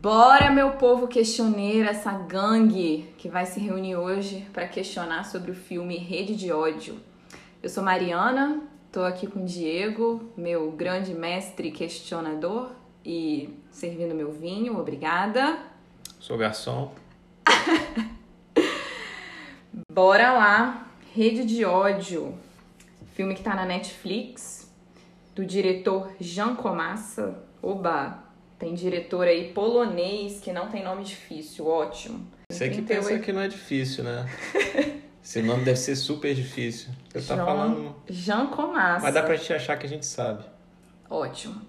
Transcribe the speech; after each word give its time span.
Bora, 0.00 0.50
meu 0.50 0.72
povo 0.72 1.08
questioneiro, 1.08 1.86
essa 1.86 2.10
gangue 2.12 3.12
que 3.18 3.28
vai 3.28 3.44
se 3.44 3.60
reunir 3.60 3.96
hoje 3.96 4.46
para 4.50 4.66
questionar 4.66 5.24
sobre 5.24 5.50
o 5.50 5.54
filme 5.54 5.98
Rede 5.98 6.34
de 6.34 6.50
Ódio. 6.50 6.98
Eu 7.62 7.68
sou 7.68 7.84
Mariana, 7.84 8.62
tô 8.90 9.02
aqui 9.02 9.26
com 9.26 9.40
o 9.40 9.44
Diego, 9.44 10.32
meu 10.38 10.72
grande 10.72 11.12
mestre 11.12 11.70
questionador 11.70 12.70
e 13.04 13.58
servindo 13.70 14.14
meu 14.14 14.32
vinho, 14.32 14.78
obrigada. 14.78 15.58
Sou 16.18 16.38
garçom. 16.38 16.94
Bora 19.94 20.32
lá, 20.32 20.88
Rede 21.14 21.44
de 21.44 21.64
Ódio, 21.64 22.36
filme 23.14 23.32
que 23.32 23.44
tá 23.44 23.54
na 23.54 23.64
Netflix, 23.64 24.68
do 25.36 25.44
diretor 25.44 26.10
Jean 26.18 26.56
Comassa. 26.56 27.38
Oba, 27.62 28.24
tem 28.58 28.74
diretor 28.74 29.28
aí 29.28 29.52
polonês 29.52 30.40
que 30.40 30.52
não 30.52 30.68
tem 30.68 30.82
nome 30.82 31.04
difícil, 31.04 31.68
ótimo. 31.68 32.26
Você 32.50 32.68
que 32.70 32.82
pensa 32.82 33.16
que 33.20 33.32
não 33.32 33.42
é 33.42 33.46
difícil, 33.46 34.02
né? 34.02 34.28
Esse 35.22 35.40
nome 35.40 35.62
deve 35.62 35.78
ser 35.78 35.94
super 35.94 36.34
difícil. 36.34 36.88
Você 37.12 37.28
tá 37.28 37.36
Jean, 37.36 37.44
falando. 37.44 37.96
Jean 38.10 38.46
Comassa. 38.48 39.04
Mas 39.04 39.14
dá 39.14 39.22
pra 39.22 39.36
gente 39.36 39.52
achar 39.52 39.76
que 39.78 39.86
a 39.86 39.88
gente 39.88 40.06
sabe. 40.06 40.42
Ótimo. 41.08 41.62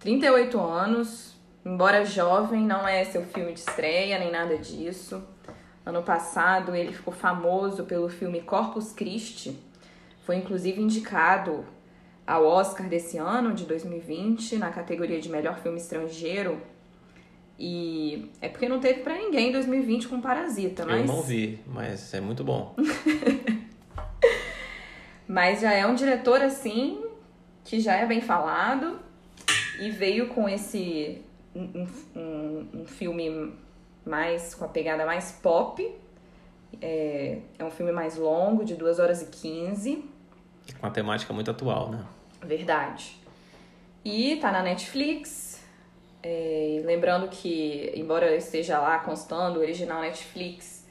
38 0.00 0.58
anos, 0.58 1.34
embora 1.66 2.02
jovem, 2.06 2.62
não 2.62 2.88
é 2.88 3.04
seu 3.04 3.26
filme 3.26 3.52
de 3.52 3.60
estreia 3.60 4.18
nem 4.18 4.32
nada 4.32 4.56
disso. 4.56 5.22
Ano 5.88 6.02
passado 6.02 6.76
ele 6.76 6.92
ficou 6.92 7.14
famoso 7.14 7.84
pelo 7.84 8.10
filme 8.10 8.42
Corpus 8.42 8.92
Christi. 8.92 9.58
Foi 10.22 10.36
inclusive 10.36 10.82
indicado 10.82 11.64
ao 12.26 12.44
Oscar 12.44 12.86
desse 12.86 13.16
ano, 13.16 13.54
de 13.54 13.64
2020, 13.64 14.58
na 14.58 14.68
categoria 14.68 15.18
de 15.18 15.30
melhor 15.30 15.58
filme 15.60 15.78
estrangeiro. 15.78 16.60
E 17.58 18.30
é 18.42 18.50
porque 18.50 18.68
não 18.68 18.80
teve 18.80 19.00
para 19.00 19.16
ninguém 19.16 19.48
em 19.48 19.52
2020 19.52 20.08
com 20.08 20.20
Parasita, 20.20 20.84
mas. 20.84 21.00
Eu 21.00 21.06
não 21.06 21.22
vi, 21.22 21.58
mas 21.66 22.12
é 22.12 22.20
muito 22.20 22.44
bom. 22.44 22.76
mas 25.26 25.62
já 25.62 25.72
é 25.72 25.86
um 25.86 25.94
diretor 25.94 26.42
assim 26.42 27.02
que 27.64 27.80
já 27.80 27.96
é 27.96 28.04
bem 28.04 28.20
falado 28.20 29.00
e 29.80 29.90
veio 29.90 30.28
com 30.28 30.46
esse 30.46 31.22
um, 31.54 31.86
um, 32.14 32.68
um 32.74 32.86
filme 32.86 33.54
mais 34.04 34.54
com 34.54 34.64
a 34.64 34.68
pegada 34.68 35.04
mais 35.04 35.32
pop. 35.32 35.94
É, 36.80 37.38
é 37.58 37.64
um 37.64 37.70
filme 37.70 37.92
mais 37.92 38.16
longo, 38.16 38.64
de 38.64 38.74
2 38.74 38.98
horas 38.98 39.22
e 39.22 39.26
15. 39.26 40.04
Com 40.80 40.86
a 40.86 40.90
temática 40.90 41.32
muito 41.32 41.50
atual, 41.50 41.90
né? 41.90 42.04
Verdade. 42.42 43.16
E 44.04 44.36
tá 44.36 44.52
na 44.52 44.62
Netflix. 44.62 45.62
É, 46.22 46.82
lembrando 46.84 47.28
que, 47.28 47.92
embora 47.94 48.34
esteja 48.34 48.78
lá 48.78 48.98
constando 48.98 49.58
o 49.58 49.62
original 49.62 50.00
Netflix, 50.00 50.86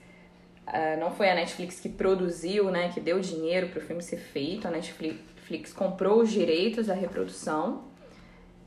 uh, 0.67 0.99
não 0.99 1.11
foi 1.11 1.29
a 1.29 1.35
Netflix 1.35 1.79
que 1.79 1.89
produziu, 1.89 2.71
né, 2.71 2.89
que 2.93 2.99
deu 2.99 3.19
dinheiro 3.19 3.67
para 3.69 3.79
o 3.79 3.81
filme 3.81 4.01
ser 4.01 4.17
feito. 4.17 4.67
A 4.67 4.71
Netflix 4.71 5.73
comprou 5.73 6.21
os 6.21 6.31
direitos 6.31 6.87
da 6.87 6.93
reprodução, 6.93 7.83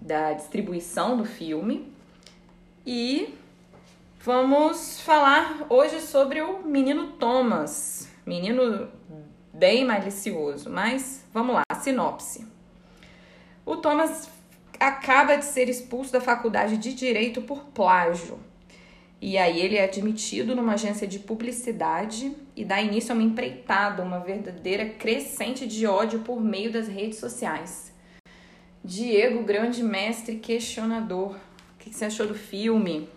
da 0.01 0.33
distribuição 0.33 1.17
do 1.17 1.25
filme. 1.25 1.93
E 2.87 3.35
vamos 4.23 5.01
falar 5.01 5.67
hoje 5.71 5.99
sobre 6.01 6.43
o 6.43 6.63
menino 6.63 7.13
Thomas. 7.13 8.09
Menino 8.27 8.89
bem 9.53 9.85
malicioso, 9.85 10.69
mas 10.69 11.25
vamos 11.33 11.55
lá, 11.55 11.63
sinopse. 11.81 12.47
O 13.65 13.77
Thomas 13.77 14.29
acaba 14.79 15.37
de 15.37 15.45
ser 15.45 15.69
expulso 15.69 16.13
da 16.13 16.21
faculdade 16.21 16.77
de 16.77 16.93
Direito 16.93 17.43
por 17.43 17.65
plágio. 17.67 18.39
E 19.23 19.37
aí 19.37 19.61
ele 19.61 19.77
é 19.77 19.85
admitido 19.85 20.55
numa 20.55 20.75
agência 20.75 21.07
de 21.07 21.19
publicidade 21.19 22.35
e 22.57 22.65
dá 22.65 22.81
início 22.81 23.13
a 23.13 23.15
uma 23.15 23.23
empreitada, 23.23 24.03
uma 24.03 24.19
verdadeira 24.19 24.87
crescente 24.87 25.67
de 25.67 25.87
ódio 25.87 26.21
por 26.21 26.41
meio 26.41 26.73
das 26.73 26.89
redes 26.89 27.19
sociais. 27.19 27.93
Diego, 28.83 29.43
grande 29.43 29.83
mestre 29.83 30.37
questionador, 30.37 31.37
o 31.37 31.79
que 31.79 31.93
você 31.93 32.07
achou 32.07 32.27
do 32.27 32.35
filme? 32.35 33.09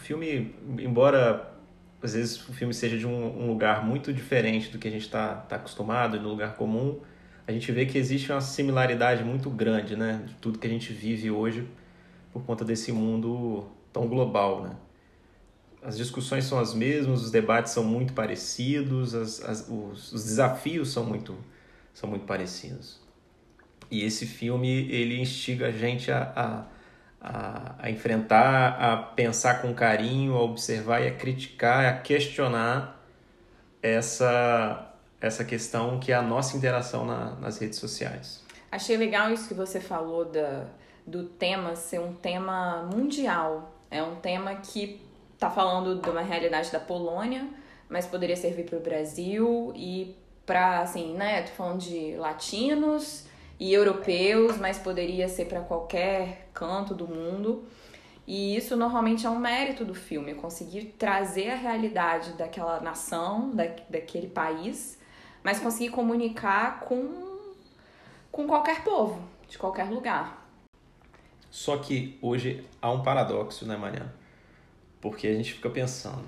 Filme, 0.00 0.54
embora 0.78 1.50
às 2.02 2.14
vezes 2.14 2.48
o 2.48 2.52
filme 2.52 2.72
seja 2.72 2.96
de 2.96 3.06
um, 3.06 3.42
um 3.42 3.46
lugar 3.46 3.84
muito 3.84 4.12
diferente 4.12 4.70
do 4.70 4.78
que 4.78 4.88
a 4.88 4.90
gente 4.90 5.02
está 5.02 5.34
tá 5.34 5.56
acostumado, 5.56 6.18
no 6.18 6.28
lugar 6.28 6.54
comum, 6.54 6.98
a 7.46 7.52
gente 7.52 7.70
vê 7.72 7.84
que 7.84 7.98
existe 7.98 8.32
uma 8.32 8.40
similaridade 8.40 9.22
muito 9.22 9.50
grande, 9.50 9.96
né, 9.96 10.22
de 10.26 10.34
tudo 10.34 10.58
que 10.58 10.66
a 10.66 10.70
gente 10.70 10.92
vive 10.92 11.30
hoje 11.30 11.66
por 12.32 12.42
conta 12.44 12.64
desse 12.64 12.92
mundo 12.92 13.66
tão 13.92 14.06
global, 14.06 14.62
né. 14.62 14.76
As 15.82 15.96
discussões 15.96 16.44
são 16.44 16.58
as 16.58 16.74
mesmas, 16.74 17.22
os 17.22 17.30
debates 17.30 17.72
são 17.72 17.82
muito 17.82 18.12
parecidos, 18.12 19.14
as, 19.14 19.42
as, 19.42 19.68
os, 19.68 20.12
os 20.12 20.24
desafios 20.24 20.92
são 20.92 21.04
muito, 21.04 21.36
são 21.94 22.08
muito 22.08 22.26
parecidos. 22.26 23.00
E 23.90 24.04
esse 24.04 24.26
filme, 24.26 24.68
ele 24.68 25.18
instiga 25.18 25.68
a 25.68 25.72
gente 25.72 26.12
a, 26.12 26.32
a, 26.36 26.66
a, 27.20 27.74
a 27.78 27.90
enfrentar, 27.90 28.76
a 28.80 28.96
pensar 28.96 29.60
com 29.60 29.74
carinho, 29.74 30.36
a 30.36 30.42
observar 30.42 31.00
e 31.02 31.08
a 31.08 31.14
criticar, 31.14 31.86
a 31.86 31.98
questionar 31.98 33.00
essa 33.82 34.86
essa 35.20 35.44
questão 35.44 36.00
que 36.00 36.12
é 36.12 36.14
a 36.14 36.22
nossa 36.22 36.56
interação 36.56 37.04
na, 37.04 37.32
nas 37.32 37.58
redes 37.58 37.78
sociais. 37.78 38.42
Achei 38.72 38.96
legal 38.96 39.30
isso 39.30 39.48
que 39.48 39.54
você 39.54 39.78
falou 39.78 40.24
da, 40.24 40.64
do 41.06 41.24
tema 41.24 41.76
ser 41.76 42.00
um 42.00 42.14
tema 42.14 42.88
mundial. 42.90 43.70
É 43.90 44.02
um 44.02 44.16
tema 44.16 44.54
que 44.54 45.00
está 45.34 45.50
falando 45.50 46.00
de 46.00 46.08
uma 46.08 46.22
realidade 46.22 46.70
da 46.70 46.80
Polônia, 46.80 47.46
mas 47.88 48.06
poderia 48.06 48.36
servir 48.36 48.64
para 48.64 48.78
o 48.78 48.80
Brasil 48.80 49.72
e 49.76 50.16
para, 50.46 50.80
assim, 50.80 51.14
né? 51.14 51.42
Tô 51.42 51.52
falando 51.52 51.80
de 51.80 52.16
latinos 52.16 53.26
e 53.58 53.74
europeus, 53.74 54.56
mas 54.56 54.78
poderia 54.78 55.28
ser 55.28 55.46
para 55.46 55.60
qualquer 55.60 56.48
canto 56.60 56.94
do 56.94 57.08
mundo. 57.08 57.64
E 58.26 58.54
isso 58.56 58.76
normalmente 58.76 59.26
é 59.26 59.30
um 59.30 59.38
mérito 59.38 59.84
do 59.84 59.94
filme, 59.94 60.34
conseguir 60.34 60.94
trazer 60.96 61.50
a 61.50 61.56
realidade 61.56 62.34
daquela 62.34 62.78
nação, 62.80 63.50
da, 63.50 63.64
daquele 63.88 64.28
país 64.28 65.00
mas 65.42 65.58
conseguir 65.58 65.90
comunicar 65.90 66.80
com, 66.80 67.48
com 68.30 68.46
qualquer 68.46 68.84
povo, 68.84 69.22
de 69.48 69.58
qualquer 69.58 69.88
lugar. 69.88 70.48
Só 71.50 71.76
que 71.78 72.18
hoje 72.22 72.64
há 72.80 72.90
um 72.90 73.02
paradoxo, 73.02 73.66
né, 73.66 73.76
Mariana? 73.76 74.14
Porque 75.00 75.26
a 75.26 75.34
gente 75.34 75.54
fica 75.54 75.68
pensando. 75.68 76.24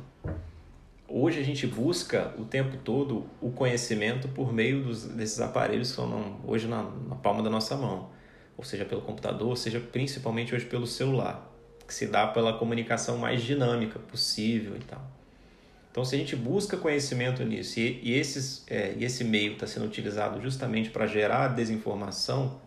Hoje 1.06 1.38
a 1.38 1.44
gente 1.44 1.66
busca 1.66 2.34
o 2.38 2.44
tempo 2.44 2.78
todo 2.78 3.26
o 3.40 3.50
conhecimento 3.50 4.28
por 4.28 4.52
meio 4.52 4.82
dos, 4.82 5.04
desses 5.04 5.40
aparelhos 5.40 5.94
que 5.94 6.00
estão 6.00 6.40
hoje 6.44 6.66
na, 6.66 6.82
na 6.82 7.14
palma 7.16 7.42
da 7.42 7.50
nossa 7.50 7.76
mão. 7.76 8.08
Ou 8.56 8.64
seja, 8.64 8.84
pelo 8.84 9.00
computador, 9.00 9.56
seja 9.56 9.80
principalmente 9.80 10.54
hoje 10.54 10.64
pelo 10.66 10.86
celular, 10.86 11.50
que 11.86 11.94
se 11.94 12.06
dá 12.06 12.26
pela 12.26 12.52
comunicação 12.52 13.16
mais 13.18 13.42
dinâmica 13.42 13.98
possível 13.98 14.76
e 14.76 14.84
tal. 14.84 15.02
Então, 15.90 16.04
se 16.06 16.14
a 16.14 16.18
gente 16.18 16.34
busca 16.34 16.76
conhecimento 16.76 17.44
nisso 17.44 17.78
e, 17.78 18.00
e 18.02 18.14
esses, 18.14 18.64
é, 18.68 18.94
e 18.96 19.04
esse 19.04 19.24
meio 19.24 19.52
está 19.52 19.66
sendo 19.66 19.84
utilizado 19.84 20.40
justamente 20.40 20.88
para 20.88 21.06
gerar 21.06 21.48
desinformação, 21.48 22.58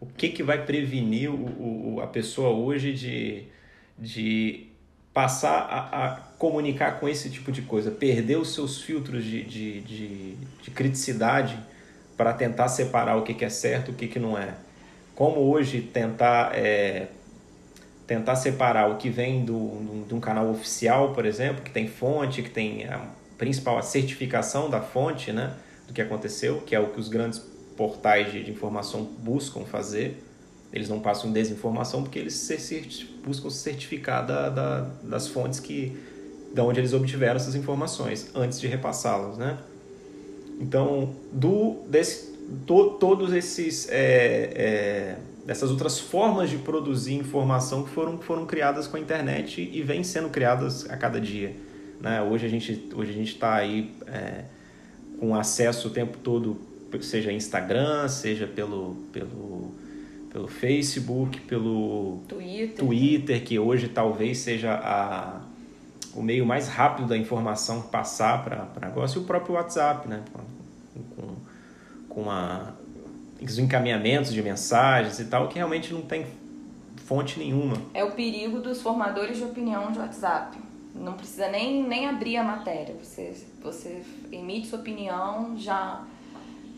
o 0.00 0.06
que, 0.06 0.28
que 0.30 0.42
vai 0.42 0.66
prevenir 0.66 1.30
o, 1.30 1.94
o, 1.94 2.00
a 2.00 2.08
pessoa 2.08 2.50
hoje 2.50 2.92
de, 2.92 3.44
de 3.96 4.66
passar 5.14 5.60
a, 5.60 6.06
a, 6.06 6.16
comunicar 6.36 6.98
com 6.98 7.08
esse 7.08 7.30
tipo 7.30 7.52
de 7.52 7.62
coisa, 7.62 7.92
perder 7.92 8.36
os 8.36 8.52
seus 8.52 8.82
filtros 8.82 9.24
de, 9.24 9.44
de, 9.44 9.80
de, 9.82 10.34
de 10.34 10.70
criticidade 10.72 11.56
para 12.16 12.32
tentar 12.32 12.68
separar 12.68 13.16
o 13.16 13.22
que, 13.22 13.32
que 13.32 13.44
é 13.44 13.48
certo 13.48 13.92
e 13.92 13.94
o 13.94 13.96
que, 13.96 14.08
que 14.08 14.18
não 14.18 14.36
é? 14.36 14.54
Como 15.14 15.40
hoje 15.40 15.80
tentar 15.80 16.56
é, 16.56 17.08
tentar 18.06 18.36
separar 18.36 18.90
o 18.90 18.96
que 18.96 19.08
vem 19.08 19.44
do, 19.44 20.04
de 20.06 20.14
um 20.14 20.20
canal 20.20 20.50
oficial, 20.50 21.12
por 21.12 21.24
exemplo, 21.24 21.62
que 21.62 21.70
tem 21.70 21.88
fonte, 21.88 22.42
que 22.42 22.50
tem 22.50 22.84
a 22.84 23.06
principal 23.38 23.78
a 23.78 23.82
certificação 23.82 24.70
da 24.70 24.80
fonte, 24.80 25.32
né, 25.32 25.54
do 25.86 25.92
que 25.92 26.00
aconteceu, 26.00 26.60
que 26.60 26.74
é 26.74 26.80
o 26.80 26.88
que 26.88 27.00
os 27.00 27.08
grandes 27.08 27.40
portais 27.76 28.32
de, 28.32 28.44
de 28.44 28.50
informação 28.50 29.04
buscam 29.04 29.64
fazer. 29.64 30.22
Eles 30.72 30.88
não 30.88 31.00
passam 31.00 31.32
desinformação 31.32 32.02
porque 32.02 32.18
eles 32.18 32.34
se, 32.34 33.08
buscam 33.24 33.48
se 33.48 33.58
certificar 33.58 34.26
da, 34.26 34.48
da, 34.48 34.80
das 35.02 35.28
fontes 35.28 35.60
que 35.60 35.96
da 36.52 36.64
onde 36.64 36.80
eles 36.80 36.92
obtiveram 36.92 37.36
essas 37.36 37.54
informações 37.54 38.30
antes 38.34 38.60
de 38.60 38.68
repassá-las, 38.68 39.36
né? 39.36 39.58
Então, 40.60 41.14
do 41.32 41.82
desse 41.88 42.33
to, 42.66 42.96
todos 43.00 43.32
esses 43.32 43.88
é, 43.90 44.52
é, 44.54 45.16
dessas 45.46 45.70
outras 45.70 45.98
formas 45.98 46.50
de 46.50 46.58
produzir 46.58 47.14
informação 47.14 47.84
que 47.84 47.90
foram, 47.90 48.18
foram 48.18 48.46
criadas 48.46 48.86
com 48.86 48.96
a 48.96 49.00
internet 49.00 49.68
e 49.72 49.82
vêm 49.82 50.02
sendo 50.02 50.28
criadas 50.28 50.88
a 50.90 50.96
cada 50.96 51.20
dia. 51.20 51.54
Né? 52.00 52.22
Hoje 52.22 52.46
a 52.46 52.48
gente 52.48 52.88
hoje 52.94 53.10
a 53.10 53.14
gente 53.14 53.32
está 53.32 53.54
aí 53.54 53.94
é, 54.06 54.44
com 55.18 55.34
acesso 55.34 55.88
o 55.88 55.90
tempo 55.90 56.18
todo, 56.18 56.58
seja 57.00 57.32
Instagram, 57.32 58.08
seja 58.08 58.46
pelo, 58.46 58.96
pelo, 59.12 59.72
pelo 60.30 60.48
Facebook, 60.48 61.40
pelo 61.42 62.20
Twitter. 62.28 62.84
Twitter, 62.84 63.44
que 63.44 63.58
hoje 63.58 63.88
talvez 63.88 64.38
seja 64.38 64.74
a, 64.74 65.40
o 66.14 66.22
meio 66.22 66.44
mais 66.46 66.68
rápido 66.68 67.08
da 67.08 67.16
informação 67.16 67.82
passar 67.82 68.44
para 68.44 68.68
o 68.76 68.80
negócio, 68.84 69.20
e 69.20 69.24
o 69.24 69.26
próprio 69.26 69.54
WhatsApp, 69.54 70.08
né? 70.08 70.22
Com, 72.14 72.30
a, 72.30 72.72
os 73.42 73.58
encaminhamentos 73.58 74.32
de 74.32 74.42
mensagens 74.42 75.18
e 75.18 75.24
tal, 75.24 75.48
que 75.48 75.56
realmente 75.56 75.92
não 75.92 76.02
tem 76.02 76.26
fonte 77.04 77.38
nenhuma. 77.38 77.76
É 77.92 78.02
o 78.04 78.12
perigo 78.12 78.60
dos 78.60 78.80
formadores 78.80 79.36
de 79.36 79.44
opinião 79.44 79.92
de 79.92 79.98
WhatsApp. 79.98 80.58
Não 80.94 81.14
precisa 81.14 81.48
nem, 81.48 81.82
nem 81.82 82.08
abrir 82.08 82.36
a 82.36 82.44
matéria. 82.44 82.94
Você, 83.02 83.36
você 83.62 84.02
emite 84.30 84.68
sua 84.68 84.78
opinião, 84.78 85.54
já, 85.56 86.02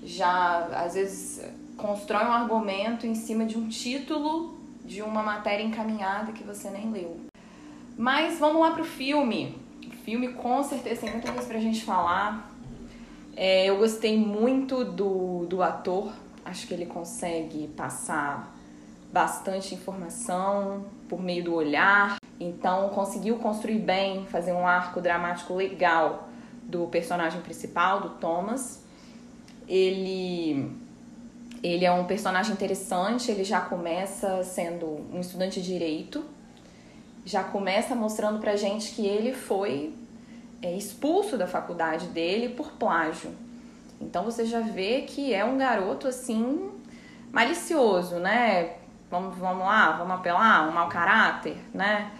já 0.04 0.66
às 0.74 0.94
vezes 0.94 1.44
constrói 1.76 2.24
um 2.24 2.32
argumento 2.32 3.06
em 3.06 3.14
cima 3.14 3.44
de 3.44 3.58
um 3.58 3.68
título 3.68 4.58
de 4.84 5.02
uma 5.02 5.22
matéria 5.22 5.62
encaminhada 5.62 6.32
que 6.32 6.42
você 6.42 6.70
nem 6.70 6.90
leu. 6.90 7.20
Mas 7.96 8.38
vamos 8.38 8.60
lá 8.60 8.70
pro 8.70 8.84
filme. 8.84 9.56
O 9.86 9.90
filme 10.04 10.28
com 10.28 10.62
certeza 10.62 11.02
tem 11.02 11.10
muita 11.10 11.32
coisa 11.32 11.46
pra 11.46 11.58
gente 11.60 11.84
falar. 11.84 12.50
É, 13.36 13.66
eu 13.66 13.76
gostei 13.76 14.16
muito 14.16 14.82
do, 14.82 15.44
do 15.44 15.62
ator. 15.62 16.10
Acho 16.42 16.66
que 16.66 16.72
ele 16.72 16.86
consegue 16.86 17.68
passar 17.76 18.56
bastante 19.12 19.74
informação 19.74 20.86
por 21.06 21.22
meio 21.22 21.44
do 21.44 21.54
olhar. 21.54 22.16
Então 22.40 22.88
conseguiu 22.88 23.36
construir 23.36 23.78
bem, 23.78 24.24
fazer 24.26 24.52
um 24.52 24.66
arco 24.66 25.02
dramático 25.02 25.54
legal 25.54 26.28
do 26.62 26.86
personagem 26.86 27.42
principal, 27.42 28.00
do 28.00 28.08
Thomas. 28.10 28.82
Ele 29.68 30.70
ele 31.62 31.84
é 31.84 31.92
um 31.92 32.04
personagem 32.04 32.52
interessante, 32.52 33.30
ele 33.30 33.42
já 33.42 33.60
começa 33.60 34.42
sendo 34.44 34.86
um 35.12 35.18
estudante 35.20 35.60
de 35.60 35.66
direito, 35.66 36.24
já 37.24 37.42
começa 37.42 37.94
mostrando 37.94 38.38
pra 38.38 38.54
gente 38.56 38.94
que 38.94 39.04
ele 39.04 39.32
foi 39.32 39.92
é, 40.62 40.74
expulso 40.74 41.36
da 41.36 41.46
faculdade 41.46 42.06
dele 42.08 42.50
por 42.50 42.72
plágio. 42.72 43.30
Então 44.00 44.24
você 44.24 44.44
já 44.44 44.60
vê 44.60 45.02
que 45.02 45.32
é 45.32 45.44
um 45.44 45.56
garoto 45.56 46.08
assim 46.08 46.70
malicioso, 47.32 48.16
né? 48.16 48.76
vamos, 49.10 49.36
vamos 49.36 49.64
lá, 49.64 49.92
vamos 49.92 50.14
apelar, 50.14 50.68
um 50.68 50.72
mau 50.72 50.88
caráter, 50.88 51.56
né? 51.72 52.10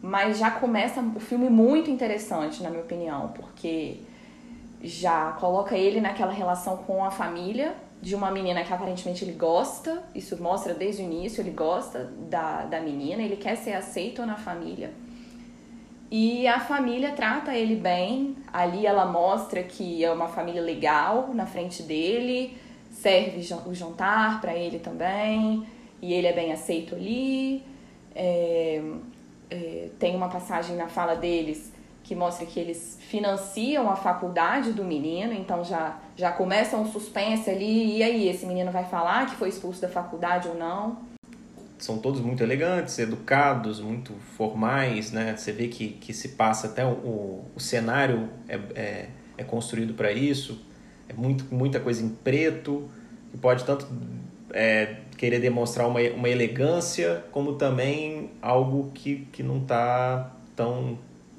Mas 0.00 0.38
já 0.38 0.50
começa 0.50 1.00
o 1.00 1.20
filme 1.20 1.48
muito 1.48 1.90
interessante, 1.90 2.62
na 2.62 2.70
minha 2.70 2.82
opinião, 2.82 3.28
porque 3.28 4.00
já 4.82 5.32
coloca 5.32 5.76
ele 5.76 6.00
naquela 6.00 6.32
relação 6.32 6.76
com 6.78 7.04
a 7.04 7.10
família 7.10 7.74
de 8.00 8.14
uma 8.14 8.30
menina 8.30 8.62
que 8.62 8.72
aparentemente 8.72 9.24
ele 9.24 9.32
gosta, 9.32 10.02
isso 10.14 10.40
mostra 10.40 10.74
desde 10.74 11.02
o 11.02 11.04
início, 11.04 11.40
ele 11.40 11.50
gosta 11.50 12.04
da, 12.28 12.66
da 12.66 12.80
menina, 12.80 13.22
ele 13.22 13.36
quer 13.36 13.56
ser 13.56 13.72
aceito 13.72 14.24
na 14.24 14.36
família. 14.36 14.92
E 16.10 16.46
a 16.46 16.60
família 16.60 17.12
trata 17.12 17.54
ele 17.54 17.74
bem, 17.74 18.36
ali 18.52 18.86
ela 18.86 19.06
mostra 19.06 19.62
que 19.62 20.04
é 20.04 20.12
uma 20.12 20.28
família 20.28 20.62
legal 20.62 21.30
na 21.34 21.46
frente 21.46 21.82
dele, 21.82 22.56
serve 22.90 23.40
o 23.66 23.74
jantar 23.74 24.40
para 24.40 24.54
ele 24.54 24.78
também, 24.78 25.66
e 26.00 26.12
ele 26.12 26.28
é 26.28 26.32
bem 26.32 26.52
aceito 26.52 26.94
ali. 26.94 27.64
É, 28.14 28.80
é, 29.50 29.88
tem 29.98 30.14
uma 30.14 30.28
passagem 30.28 30.76
na 30.76 30.88
fala 30.88 31.14
deles 31.14 31.72
que 32.02 32.14
mostra 32.14 32.46
que 32.46 32.60
eles 32.60 32.98
financiam 33.00 33.90
a 33.90 33.96
faculdade 33.96 34.72
do 34.72 34.84
menino, 34.84 35.32
então 35.32 35.64
já, 35.64 35.98
já 36.14 36.30
começa 36.30 36.76
um 36.76 36.86
suspense 36.86 37.50
ali, 37.50 37.96
e 37.96 38.02
aí, 38.02 38.28
esse 38.28 38.46
menino 38.46 38.70
vai 38.70 38.84
falar 38.84 39.26
que 39.26 39.34
foi 39.34 39.48
expulso 39.48 39.82
da 39.82 39.88
faculdade 39.88 40.46
ou 40.46 40.54
não? 40.54 40.98
São 41.78 41.98
todos 41.98 42.20
muito 42.20 42.42
elegantes, 42.42 42.98
educados, 42.98 43.80
muito 43.80 44.14
formais, 44.36 45.12
né? 45.12 45.36
Você 45.36 45.52
vê 45.52 45.68
que, 45.68 45.88
que 45.88 46.12
se 46.12 46.30
passa 46.30 46.68
até 46.68 46.84
o, 46.84 47.44
o 47.54 47.60
cenário 47.60 48.30
é, 48.48 48.58
é, 48.74 49.08
é 49.36 49.44
construído 49.44 49.94
para 49.94 50.10
isso, 50.10 50.64
é 51.08 51.12
muito, 51.12 51.44
muita 51.54 51.78
coisa 51.78 52.02
em 52.02 52.08
preto, 52.08 52.88
que 53.30 53.36
pode 53.36 53.64
tanto 53.64 53.86
é, 54.52 54.96
querer 55.16 55.38
demonstrar 55.38 55.86
uma, 55.86 56.00
uma 56.00 56.28
elegância, 56.28 57.24
como 57.30 57.54
também 57.54 58.30
algo 58.40 58.90
que, 58.94 59.26
que 59.32 59.42
não 59.42 59.58
está 59.58 60.32
tão 60.54 60.98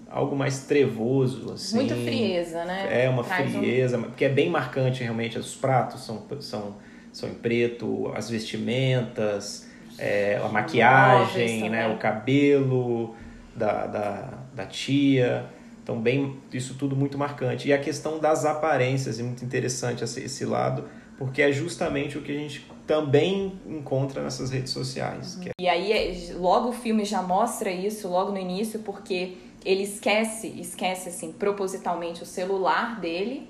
algo 0.10 0.36
mais 0.36 0.66
trevoso 0.66 1.54
assim. 1.54 1.78
Muita 1.78 1.96
frieza 1.96 2.64
né? 2.64 3.06
É 3.06 3.10
uma 3.10 3.24
Traz 3.24 3.52
frieza 3.52 3.98
um... 3.98 4.04
porque 4.04 4.26
é 4.26 4.30
bem 4.30 4.50
marcante 4.50 5.04
realmente. 5.04 5.38
Os 5.38 5.56
pratos 5.56 6.06
são 6.06 6.26
são 6.40 6.76
são 7.12 7.30
em 7.30 7.34
preto 7.34 8.12
as 8.16 8.30
vestimentas 8.30 9.67
é, 9.98 10.40
a 10.44 10.48
maquiagem 10.48 11.70
né 11.70 11.88
o 11.88 11.98
cabelo 11.98 13.16
da, 13.56 13.88
da, 13.88 14.34
da 14.54 14.66
tia 14.66 15.46
então 15.84 16.00
bem 16.00 16.38
isso 16.52 16.76
tudo 16.76 16.96
muito 16.96 17.18
marcante 17.18 17.68
e 17.68 17.74
a 17.74 17.78
questão 17.78 18.20
das 18.20 18.46
aparências 18.46 19.20
é 19.20 19.24
muito 19.24 19.44
interessante 19.44 20.04
esse, 20.04 20.24
esse 20.24 20.46
lado 20.46 20.86
porque 21.18 21.42
é 21.42 21.52
justamente 21.52 22.18
o 22.18 22.22
que 22.22 22.32
a 22.32 22.36
gente 22.36 22.66
também 22.86 23.60
encontra 23.66 24.24
nessas 24.24 24.52
redes 24.52 24.72
sociais. 24.72 25.36
Uhum. 25.36 25.44
É... 25.48 25.52
E 25.60 25.68
aí, 25.68 26.34
logo 26.34 26.70
o 26.70 26.74
filme 26.74 27.04
já 27.04 27.22
mostra 27.22 27.72
isso, 27.72 28.08
logo 28.08 28.32
no 28.32 28.38
início, 28.38 28.80
porque 28.80 29.38
ele 29.66 29.84
esquece, 29.84 30.48
esquece 30.60 31.10
assim, 31.10 31.32
propositalmente 31.32 32.24
o 32.24 32.26
celular 32.26 33.00
dele 33.00 33.50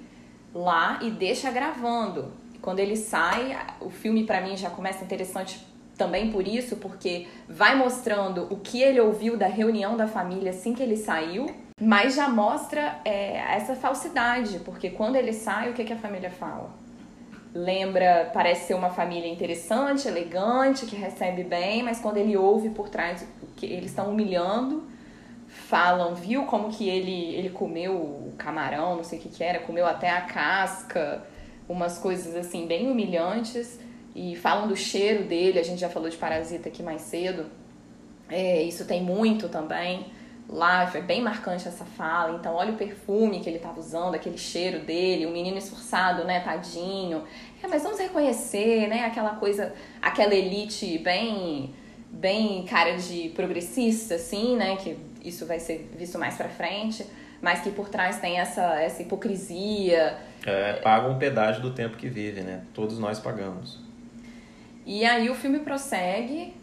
lá 0.53 1.00
e 1.03 1.11
deixa 1.11 1.51
gravando. 1.51 2.31
Quando 2.61 2.79
ele 2.79 2.95
sai, 2.95 3.55
o 3.79 3.89
filme 3.89 4.25
para 4.25 4.41
mim 4.41 4.57
já 4.57 4.69
começa 4.69 5.03
interessante 5.03 5.59
também 5.97 6.31
por 6.31 6.47
isso, 6.47 6.77
porque 6.77 7.27
vai 7.49 7.75
mostrando 7.75 8.47
o 8.51 8.57
que 8.57 8.81
ele 8.81 8.99
ouviu 8.99 9.35
da 9.35 9.47
reunião 9.47 9.97
da 9.97 10.07
família 10.07 10.51
assim 10.51 10.73
que 10.73 10.83
ele 10.83 10.95
saiu, 10.95 11.47
mas 11.81 12.15
já 12.15 12.29
mostra 12.29 12.99
é, 13.03 13.38
essa 13.55 13.75
falsidade, 13.75 14.59
porque 14.59 14.89
quando 14.89 15.15
ele 15.15 15.33
sai, 15.33 15.69
o 15.69 15.73
que, 15.73 15.83
que 15.83 15.94
a 15.94 15.97
família 15.97 16.29
fala? 16.29 16.88
lembra, 17.57 18.29
parece 18.33 18.67
ser 18.67 18.73
uma 18.75 18.91
família 18.91 19.27
interessante, 19.27 20.07
elegante, 20.07 20.85
que 20.85 20.95
recebe 20.95 21.44
bem, 21.44 21.81
mas 21.81 22.00
quando 22.00 22.17
ele 22.17 22.38
ouve 22.38 22.69
por 22.69 22.88
trás 22.88 23.25
que 23.55 23.65
eles 23.65 23.89
estão 23.89 24.11
humilhando, 24.11 24.83
falam, 25.47 26.13
viu 26.13 26.45
como 26.45 26.69
que 26.69 26.88
ele, 26.88 27.35
ele 27.35 27.50
comeu 27.50 27.93
o 27.95 28.33
camarão, 28.38 28.95
não 28.97 29.03
sei 29.03 29.17
o 29.17 29.21
que 29.21 29.29
que 29.29 29.43
era, 29.43 29.59
comeu 29.59 29.88
até 29.88 30.09
a 30.09 30.21
casca, 30.21 31.23
umas 31.67 31.98
coisas 31.98 32.36
assim 32.36 32.67
bem 32.67 32.89
humilhantes, 32.91 33.79
e 34.17 34.36
falam 34.36 34.67
do 34.67 34.75
cheiro 34.75 35.25
dele, 35.25 35.59
a 35.59 35.63
gente 35.63 35.79
já 35.79 35.89
falou 35.89 36.09
de 36.09 36.17
parasita 36.17 36.69
aqui 36.69 36.81
mais 36.81 37.01
cedo, 37.03 37.45
é, 38.27 38.63
isso 38.63 38.83
tem 38.86 39.00
muito 39.00 39.47
também, 39.47 40.07
lá 40.50 40.88
foi 40.88 41.03
bem 41.03 41.21
marcante 41.21 41.67
essa 41.67 41.86
fala. 41.86 42.36
Então, 42.36 42.55
olha 42.55 42.74
o 42.74 42.75
perfume 42.75 43.39
que 43.39 43.47
ele 43.47 43.57
estava 43.57 43.79
usando, 43.79 44.15
aquele 44.15 44.39
cheiro 44.39 44.79
dele, 44.79 45.27
o 45.27 45.29
menino 45.29 45.59
esforçado, 45.59 46.24
né, 46.24 46.39
tadinho. 46.39 47.24
É, 47.62 47.67
mas 47.67 47.83
vamos 47.83 48.00
reconhecer, 48.00 48.88
né, 48.88 49.05
aquela 49.05 49.36
coisa, 49.36 49.71
aquela 50.01 50.33
elite 50.33 50.97
bem 50.97 51.75
bem 52.09 52.63
cara 52.63 52.95
de 52.95 53.29
progressista 53.36 54.15
assim, 54.15 54.55
né, 54.55 54.77
que 54.77 54.97
isso 55.24 55.45
vai 55.45 55.59
ser 55.59 55.91
visto 55.95 56.17
mais 56.17 56.36
para 56.36 56.47
frente, 56.47 57.05
mas 57.41 57.59
que 57.59 57.69
por 57.69 57.89
trás 57.89 58.19
tem 58.19 58.39
essa 58.39 58.81
essa 58.81 59.03
hipocrisia. 59.03 60.17
É, 60.43 60.74
paga 60.74 61.07
um 61.07 61.19
pedágio 61.19 61.62
do 61.62 61.71
tempo 61.71 61.97
que 61.97 62.09
vive, 62.09 62.41
né? 62.41 62.63
Todos 62.74 62.97
nós 62.97 63.19
pagamos. 63.19 63.87
E 64.88 65.03
aí 65.03 65.29
o 65.29 65.36
filme 65.36 65.60
prossegue 65.60 66.53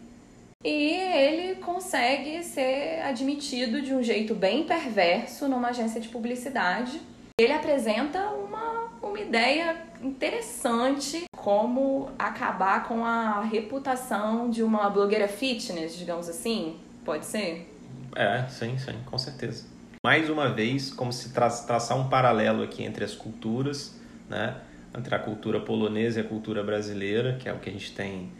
e 0.63 0.93
ele 0.95 1.57
consegue 1.57 2.43
ser 2.43 3.03
admitido 3.03 3.83
de 3.83 3.93
um 3.93 4.01
jeito 4.01 4.33
bem 4.33 4.63
perverso 4.63 5.47
numa 5.47 5.67
agência 5.67 6.01
de 6.01 6.07
publicidade. 6.07 6.99
Ele 7.39 7.53
apresenta 7.53 8.29
uma, 8.29 8.89
uma 8.99 9.19
ideia 9.19 9.77
interessante 10.01 11.25
como 11.37 12.09
acabar 12.17 12.87
com 12.87 13.05
a 13.05 13.41
reputação 13.41 14.49
de 14.49 14.63
uma 14.63 14.89
blogueira 14.89 15.27
fitness, 15.27 15.95
digamos 15.95 16.27
assim, 16.27 16.77
pode 17.05 17.27
ser? 17.27 17.71
É, 18.15 18.47
sim, 18.49 18.75
sim, 18.79 18.95
com 19.05 19.19
certeza. 19.19 19.65
Mais 20.03 20.31
uma 20.31 20.51
vez, 20.51 20.91
como 20.91 21.13
se 21.13 21.31
tra 21.31 21.47
traçar 21.51 21.95
um 21.95 22.09
paralelo 22.09 22.63
aqui 22.63 22.83
entre 22.83 23.05
as 23.05 23.13
culturas, 23.13 23.93
né? 24.27 24.55
Entre 24.97 25.13
a 25.13 25.19
cultura 25.19 25.59
polonesa 25.59 26.19
e 26.19 26.21
a 26.21 26.27
cultura 26.27 26.63
brasileira, 26.63 27.37
que 27.39 27.49
é 27.49 27.53
o 27.53 27.59
que 27.59 27.69
a 27.69 27.73
gente 27.73 27.91
tem 27.93 28.31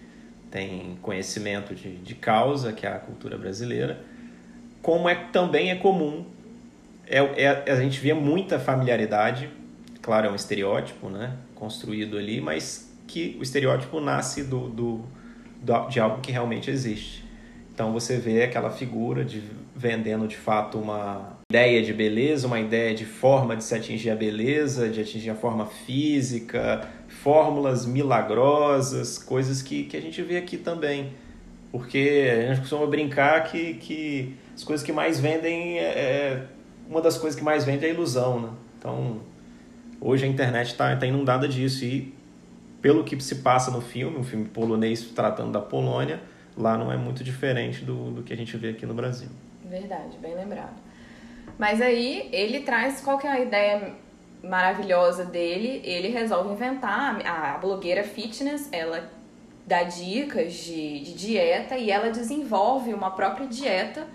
tem 0.52 0.98
conhecimento 1.02 1.76
de, 1.76 1.98
de 1.98 2.16
causa, 2.16 2.72
que 2.72 2.86
é 2.86 2.90
a 2.90 2.98
cultura 2.98 3.38
brasileira, 3.38 4.02
como 4.82 5.10
é 5.10 5.16
também 5.16 5.70
é 5.70 5.76
comum, 5.76 6.26
é, 7.08 7.18
é, 7.44 7.72
a 7.72 7.76
gente 7.76 8.00
vê 8.00 8.14
muita 8.14 8.60
familiaridade, 8.60 9.50
claro, 10.02 10.28
é 10.28 10.32
um 10.32 10.36
estereótipo 10.36 11.10
né, 11.10 11.36
construído 11.54 12.18
ali, 12.18 12.40
mas 12.40 12.92
que 13.08 13.36
o 13.40 13.44
estereótipo 13.44 14.00
nasce 14.00 14.44
do, 14.44 14.70
do, 14.70 15.06
do, 15.62 15.88
de 15.88 16.00
algo 16.00 16.22
que 16.22 16.32
realmente 16.32 16.72
existe. 16.72 17.24
Então 17.74 17.92
você 17.92 18.18
vê 18.18 18.44
aquela 18.44 18.70
figura 18.70 19.26
de 19.26 19.44
vendendo 19.76 20.28
de 20.28 20.38
fato 20.38 20.80
uma, 20.80 21.35
ideia 21.52 21.84
de 21.84 21.94
beleza, 21.94 22.48
uma 22.48 22.60
ideia 22.60 22.96
de 22.96 23.06
forma 23.06 23.56
de 23.56 23.64
se 23.64 23.76
atingir 23.76 24.10
a 24.10 24.16
beleza, 24.16 24.90
de 24.90 25.00
atingir 25.00 25.30
a 25.30 25.36
forma 25.36 25.68
física, 25.68 26.90
fórmulas 27.08 27.86
milagrosas, 27.86 29.20
coisas 29.20 29.62
que, 29.62 29.84
que 29.84 29.96
a 29.96 30.02
gente 30.02 30.22
vê 30.24 30.38
aqui 30.38 30.58
também. 30.58 31.14
Porque 31.72 32.32
a 32.32 32.48
gente 32.48 32.62
costuma 32.62 32.88
brincar 32.88 33.44
que, 33.44 33.76
que 33.76 34.36
as 34.56 34.64
coisas 34.64 34.84
que 34.84 34.92
mais 34.92 35.20
vendem 35.20 35.78
é, 35.78 35.84
é 35.84 36.46
uma 36.90 37.00
das 37.00 37.18
coisas 37.18 37.38
que 37.38 37.46
mais 37.46 37.64
vende 37.64 37.86
é 37.86 37.90
a 37.90 37.94
ilusão, 37.94 38.40
né? 38.40 38.50
Então, 38.80 39.22
hoje 40.02 40.26
a 40.26 40.28
internet 40.28 40.68
está 40.68 40.96
tá 40.96 41.06
inundada 41.06 41.48
disso 41.48 41.86
e 41.86 42.14
pelo 42.82 43.04
que 43.04 43.22
se 43.22 43.36
passa 43.36 43.70
no 43.70 43.82
filme, 43.82 44.18
um 44.18 44.24
filme 44.24 44.46
polonês 44.46 45.04
tratando 45.12 45.52
da 45.52 45.62
Polônia, 45.62 46.22
lá 46.58 46.78
não 46.78 46.92
é 46.92 46.98
muito 46.98 47.24
diferente 47.24 47.84
do, 47.84 48.12
do 48.12 48.24
que 48.24 48.34
a 48.34 48.38
gente 48.38 48.56
vê 48.58 48.70
aqui 48.70 48.86
no 48.86 48.94
Brasil. 48.94 49.30
Verdade, 49.70 50.18
bem 50.20 50.36
lembrado. 50.36 50.86
Mas 51.58 51.82
aí 51.82 52.30
ele 52.32 52.62
traz 52.62 53.02
qual 53.02 53.18
que 53.18 53.28
é 53.28 53.32
a 53.32 53.40
ideia 53.40 53.94
maravilhosa 54.44 55.26
dele, 55.26 55.82
ele 55.84 56.10
resolve 56.10 56.54
inventar 56.54 57.20
a 57.26 57.58
blogueira 57.58 58.04
fitness, 58.04 58.70
ela 58.72 59.12
dá 59.66 59.84
dicas 59.84 60.54
de, 60.54 61.00
de 61.00 61.14
dieta 61.14 61.78
e 61.78 61.90
ela 61.90 62.12
desenvolve 62.12 62.94
uma 62.94 63.12
própria 63.12 63.48
dieta 63.48 64.08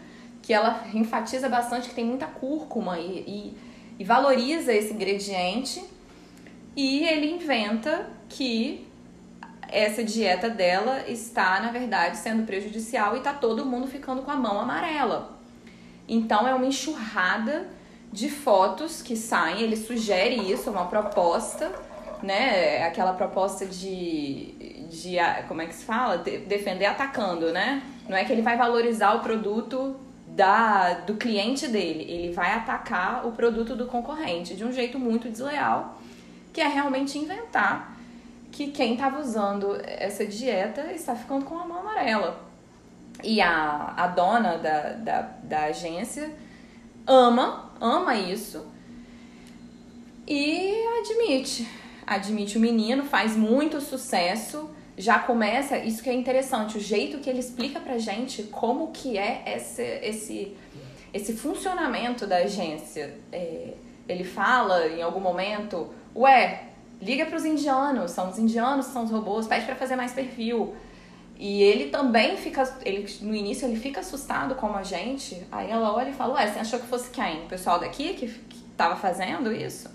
que 0.43 0.53
ela 0.53 0.85
enfatiza 0.95 1.49
bastante 1.49 1.89
que 1.89 1.95
tem 1.95 2.05
muita 2.05 2.27
cúrcuma 2.27 2.99
e, 2.99 3.25
e, 3.27 3.57
e 3.99 4.05
valoriza 4.05 4.73
esse 4.73 4.93
ingrediente. 4.93 5.85
E 6.77 7.05
ele 7.05 7.31
inventa 7.31 8.09
que 8.29 8.87
essa 9.69 10.03
dieta 10.03 10.49
dela 10.49 11.05
está, 11.09 11.61
na 11.61 11.71
verdade, 11.71 12.17
sendo 12.17 12.45
prejudicial 12.45 13.15
e 13.15 13.19
está 13.19 13.33
todo 13.33 13.67
mundo 13.67 13.87
ficando 13.87 14.23
com 14.23 14.31
a 14.31 14.37
mão 14.37 14.59
amarela. 14.61 15.40
Então 16.11 16.47
é 16.47 16.53
uma 16.53 16.67
enxurrada 16.67 17.69
de 18.13 18.29
fotos 18.29 19.01
que 19.01 19.15
saem, 19.17 19.63
ele 19.63 19.77
sugere 19.77 20.35
isso, 20.53 20.69
uma 20.69 20.87
proposta, 20.87 21.71
né? 22.21 22.85
Aquela 22.85 23.13
proposta 23.13 23.65
de, 23.65 24.87
de 24.91 25.17
como 25.47 25.63
é 25.63 25.67
que 25.67 25.75
se 25.75 25.85
fala? 25.85 26.19
De, 26.19 26.39
defender 26.39 26.87
atacando, 26.87 27.53
né? 27.53 27.81
Não 28.09 28.17
é 28.17 28.25
que 28.25 28.33
ele 28.33 28.43
vai 28.43 28.57
valorizar 28.57 29.15
o 29.15 29.21
produto 29.21 29.95
da, 30.27 30.95
do 30.95 31.15
cliente 31.15 31.69
dele, 31.69 32.05
ele 32.09 32.33
vai 32.33 32.55
atacar 32.55 33.25
o 33.25 33.31
produto 33.31 33.77
do 33.77 33.87
concorrente 33.87 34.57
de 34.57 34.65
um 34.65 34.73
jeito 34.73 34.99
muito 34.99 35.29
desleal, 35.29 36.01
que 36.53 36.61
é 36.61 36.67
realmente 36.67 37.19
inventar 37.19 37.97
que 38.51 38.73
quem 38.73 38.95
estava 38.95 39.21
usando 39.21 39.81
essa 39.85 40.27
dieta 40.27 40.93
está 40.93 41.15
ficando 41.15 41.45
com 41.45 41.57
a 41.57 41.65
mão 41.65 41.79
amarela. 41.79 42.50
E 43.23 43.41
a, 43.41 43.95
a 43.97 44.07
dona 44.07 44.57
da, 44.59 44.93
da, 44.93 45.21
da 45.43 45.65
agência 45.65 46.31
ama, 47.07 47.73
ama 47.81 48.15
isso 48.17 48.67
e 50.27 50.85
admite. 51.01 51.69
Admite 52.07 52.57
o 52.59 52.61
menino, 52.61 53.05
faz 53.05 53.37
muito 53.37 53.81
sucesso 53.81 54.71
já 55.01 55.19
começa, 55.19 55.79
isso 55.79 56.03
que 56.03 56.11
é 56.11 56.13
interessante, 56.13 56.77
o 56.77 56.81
jeito 56.81 57.19
que 57.19 57.31
ele 57.31 57.39
explica 57.39 57.81
pra 57.81 57.97
gente 57.97 58.43
como 58.45 58.89
que 58.89 59.17
é 59.17 59.43
esse, 59.47 59.83
esse, 59.83 60.57
esse 61.13 61.33
funcionamento 61.33 62.27
da 62.27 62.37
agência. 62.37 63.15
É, 63.33 63.73
ele 64.07 64.25
fala 64.25 64.89
em 64.89 65.01
algum 65.01 65.21
momento, 65.21 65.89
ué, 66.15 66.65
liga 67.01 67.25
para 67.25 67.37
os 67.37 67.47
indianos, 67.47 68.11
são 68.11 68.29
os 68.29 68.39
indianos 68.39 68.87
são 68.87 69.05
os 69.05 69.11
robôs, 69.11 69.47
pede 69.47 69.65
para 69.65 69.75
fazer 69.75 69.97
mais 69.97 70.13
perfil. 70.13 70.75
E 71.43 71.63
ele 71.63 71.89
também 71.89 72.37
fica, 72.37 72.63
ele, 72.85 73.11
no 73.23 73.35
início 73.35 73.67
ele 73.67 73.81
fica 73.81 74.01
assustado 74.01 74.55
como 74.57 74.77
a 74.77 74.83
gente, 74.83 75.43
aí 75.51 75.71
ela 75.71 75.91
olha 75.95 76.11
e 76.11 76.13
fala, 76.13 76.35
ué, 76.35 76.47
você 76.47 76.59
achou 76.59 76.79
que 76.79 76.87
fosse 76.87 77.09
quem? 77.09 77.45
O 77.45 77.47
pessoal 77.47 77.81
daqui 77.81 78.13
que, 78.13 78.29
que 78.29 78.59
tava 78.77 78.95
fazendo 78.95 79.51
isso? 79.51 79.89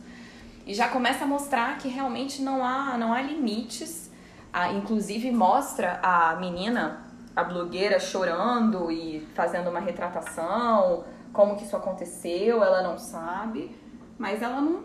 E 0.66 0.74
já 0.74 0.88
começa 0.88 1.24
a 1.24 1.28
mostrar 1.28 1.78
que 1.78 1.88
realmente 1.88 2.42
não 2.42 2.66
há, 2.66 2.98
não 2.98 3.14
há 3.14 3.22
limites 3.22 4.10
a, 4.52 4.72
inclusive 4.72 5.30
mostra 5.32 6.00
a 6.02 6.36
menina, 6.38 7.06
a 7.36 7.44
blogueira, 7.44 8.00
chorando 8.00 8.90
e 8.90 9.20
fazendo 9.36 9.70
uma 9.70 9.80
retratação, 9.80 11.04
como 11.32 11.56
que 11.56 11.64
isso 11.64 11.78
aconteceu, 11.78 12.64
ela 12.64 12.82
não 12.82 12.98
sabe, 12.98 13.80
mas 14.18 14.42
ela 14.42 14.60
não. 14.60 14.84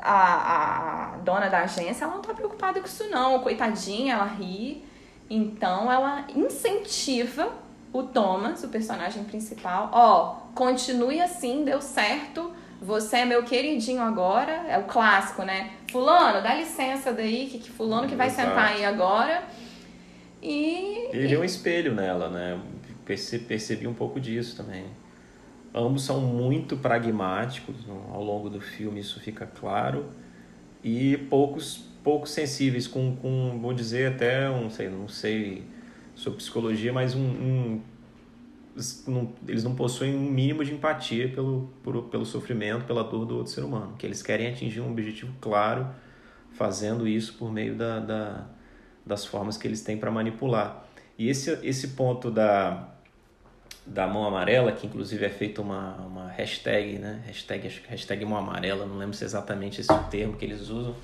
A, 0.00 1.12
a 1.12 1.16
dona 1.18 1.50
da 1.50 1.64
agência 1.64 2.06
ela 2.06 2.14
não 2.14 2.22
tá 2.22 2.32
preocupada 2.32 2.80
com 2.80 2.86
isso, 2.86 3.10
não. 3.10 3.40
Coitadinha, 3.40 4.14
ela 4.14 4.24
ri. 4.24 4.87
Então 5.30 5.90
ela 5.90 6.26
incentiva 6.34 7.52
o 7.92 8.02
Thomas, 8.02 8.62
o 8.64 8.68
personagem 8.68 9.24
principal, 9.24 9.90
ó, 9.92 10.48
continue 10.54 11.20
assim, 11.20 11.64
deu 11.64 11.80
certo, 11.80 12.52
você 12.80 13.18
é 13.18 13.24
meu 13.24 13.42
queridinho 13.42 14.00
agora, 14.00 14.52
é 14.68 14.78
o 14.78 14.84
clássico, 14.84 15.42
né? 15.42 15.72
Fulano, 15.90 16.42
dá 16.42 16.54
licença 16.54 17.12
daí, 17.12 17.46
que, 17.46 17.58
que 17.58 17.70
fulano 17.70 18.06
que 18.06 18.14
vai 18.14 18.28
Exato. 18.28 18.48
sentar 18.48 18.72
aí 18.72 18.84
agora. 18.84 19.42
E. 20.42 21.08
Ele 21.12 21.34
é 21.34 21.38
um 21.38 21.44
espelho 21.44 21.94
nela, 21.94 22.28
né? 22.28 22.60
Percebi, 23.04 23.44
percebi 23.44 23.86
um 23.86 23.94
pouco 23.94 24.20
disso 24.20 24.56
também. 24.56 24.84
Ambos 25.74 26.04
são 26.04 26.20
muito 26.20 26.76
pragmáticos, 26.76 27.76
ao 28.12 28.22
longo 28.22 28.48
do 28.48 28.60
filme 28.60 29.00
isso 29.00 29.18
fica 29.20 29.46
claro. 29.46 30.06
E 30.82 31.16
poucos, 31.28 31.84
poucos 32.08 32.30
sensíveis, 32.30 32.86
com, 32.86 33.14
com 33.16 33.58
vou 33.60 33.74
dizer 33.74 34.14
até, 34.14 34.48
um, 34.48 34.70
sei, 34.70 34.88
não 34.88 35.06
sei 35.06 35.62
sobre 36.14 36.38
psicologia, 36.38 36.90
mas 36.90 37.14
um, 37.14 37.20
um 37.20 37.82
não, 39.06 39.30
eles 39.46 39.62
não 39.62 39.74
possuem 39.74 40.16
um 40.16 40.30
mínimo 40.30 40.64
de 40.64 40.72
empatia 40.72 41.28
pelo, 41.28 41.68
por, 41.82 42.04
pelo 42.04 42.24
sofrimento, 42.24 42.86
pela 42.86 43.04
dor 43.04 43.26
do 43.26 43.36
outro 43.36 43.52
ser 43.52 43.62
humano, 43.62 43.94
que 43.98 44.06
eles 44.06 44.22
querem 44.22 44.46
atingir 44.46 44.80
um 44.80 44.90
objetivo 44.90 45.34
claro, 45.38 45.86
fazendo 46.52 47.06
isso 47.06 47.34
por 47.34 47.52
meio 47.52 47.74
da, 47.74 48.00
da 48.00 48.46
das 49.04 49.26
formas 49.26 49.58
que 49.58 49.68
eles 49.68 49.82
têm 49.82 49.98
para 49.98 50.10
manipular. 50.10 50.86
E 51.18 51.28
esse, 51.28 51.58
esse 51.62 51.88
ponto 51.88 52.30
da, 52.30 52.88
da 53.86 54.06
mão 54.06 54.24
amarela, 54.24 54.72
que 54.72 54.86
inclusive 54.86 55.26
é 55.26 55.30
feita 55.30 55.60
uma, 55.60 55.94
uma 55.96 56.28
hashtag, 56.30 56.98
né? 56.98 57.22
Hashtag, 57.26 57.68
hashtag 57.86 58.24
mão 58.24 58.38
amarela, 58.38 58.86
não 58.86 58.96
lembro 58.96 59.14
se 59.14 59.24
é 59.24 59.26
exatamente 59.26 59.82
esse 59.82 59.92
o 59.92 60.04
termo 60.04 60.38
que 60.38 60.44
eles 60.46 60.70
usam, 60.70 60.94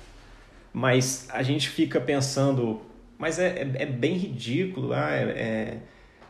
mas 0.75 1.25
a 1.31 1.41
gente 1.41 1.69
fica 1.69 2.01
pensando, 2.01 2.81
mas 3.17 3.39
é, 3.39 3.61
é, 3.61 3.83
é 3.83 3.85
bem 3.85 4.15
ridículo, 4.15 4.91
ah, 4.91 5.09
é, 5.09 5.21
é 5.23 5.77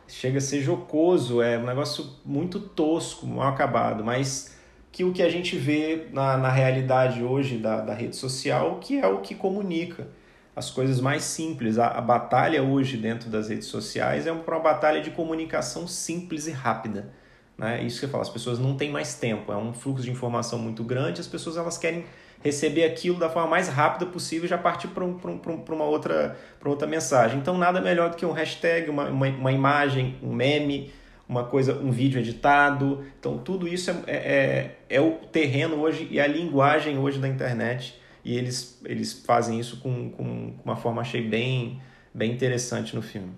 chega 0.06 0.38
a 0.38 0.40
ser 0.40 0.62
jocoso, 0.62 1.42
é 1.42 1.58
um 1.58 1.66
negócio 1.66 2.08
muito 2.24 2.60
tosco, 2.60 3.26
mal 3.26 3.48
acabado, 3.48 4.04
mas 4.04 4.56
que 4.92 5.02
o 5.02 5.12
que 5.12 5.20
a 5.20 5.28
gente 5.28 5.56
vê 5.56 6.06
na, 6.12 6.36
na 6.36 6.48
realidade 6.48 7.24
hoje 7.24 7.58
da, 7.58 7.80
da 7.80 7.92
rede 7.92 8.14
social, 8.14 8.78
que 8.78 9.00
é 9.00 9.06
o 9.08 9.18
que 9.18 9.34
comunica 9.34 10.06
as 10.54 10.70
coisas 10.70 11.00
mais 11.00 11.24
simples. 11.24 11.76
A, 11.76 11.88
a 11.88 12.00
batalha 12.00 12.62
hoje 12.62 12.96
dentro 12.96 13.28
das 13.28 13.48
redes 13.48 13.66
sociais 13.66 14.28
é 14.28 14.32
uma 14.32 14.60
batalha 14.60 15.00
de 15.00 15.10
comunicação 15.10 15.88
simples 15.88 16.46
e 16.46 16.52
rápida. 16.52 17.12
Né? 17.58 17.82
Isso 17.82 17.98
que 17.98 18.04
eu 18.04 18.10
falo, 18.10 18.22
as 18.22 18.30
pessoas 18.30 18.60
não 18.60 18.76
têm 18.76 18.92
mais 18.92 19.16
tempo, 19.16 19.50
é 19.50 19.56
um 19.56 19.72
fluxo 19.72 20.04
de 20.04 20.10
informação 20.12 20.56
muito 20.56 20.84
grande, 20.84 21.20
as 21.20 21.26
pessoas 21.26 21.56
elas 21.56 21.76
querem 21.76 22.04
receber 22.46 22.84
aquilo 22.84 23.18
da 23.18 23.28
forma 23.28 23.50
mais 23.50 23.68
rápida 23.68 24.06
possível 24.06 24.46
e 24.46 24.48
já 24.48 24.56
partir 24.56 24.88
para 24.88 25.04
um, 25.04 25.18
um, 25.24 25.74
uma, 25.74 25.84
outra, 25.84 26.36
outra 26.64 26.86
mensagem. 26.86 27.38
Então, 27.38 27.58
nada 27.58 27.80
melhor 27.80 28.10
do 28.10 28.16
que 28.16 28.24
um 28.24 28.32
hashtag, 28.32 28.88
uma, 28.88 29.08
uma, 29.08 29.28
uma, 29.28 29.52
imagem, 29.52 30.16
um 30.22 30.32
meme, 30.32 30.92
uma 31.28 31.44
coisa, 31.44 31.74
um 31.74 31.90
vídeo 31.90 32.18
editado. 32.20 33.04
Então, 33.18 33.38
tudo 33.38 33.68
isso 33.68 33.90
é, 33.90 33.94
é, 34.06 34.16
é, 34.16 34.76
é 34.88 35.00
o 35.00 35.12
terreno 35.32 35.76
hoje 35.76 36.08
e 36.10 36.20
a 36.20 36.26
linguagem 36.26 36.98
hoje 36.98 37.18
da 37.18 37.28
internet. 37.28 38.00
E 38.24 38.36
eles, 38.36 38.80
eles 38.84 39.12
fazem 39.12 39.60
isso 39.60 39.80
com, 39.80 40.10
com 40.10 40.54
uma 40.64 40.76
forma, 40.76 41.02
achei 41.02 41.22
bem, 41.22 41.80
bem 42.12 42.32
interessante 42.32 42.94
no 42.96 43.02
filme. 43.02 43.32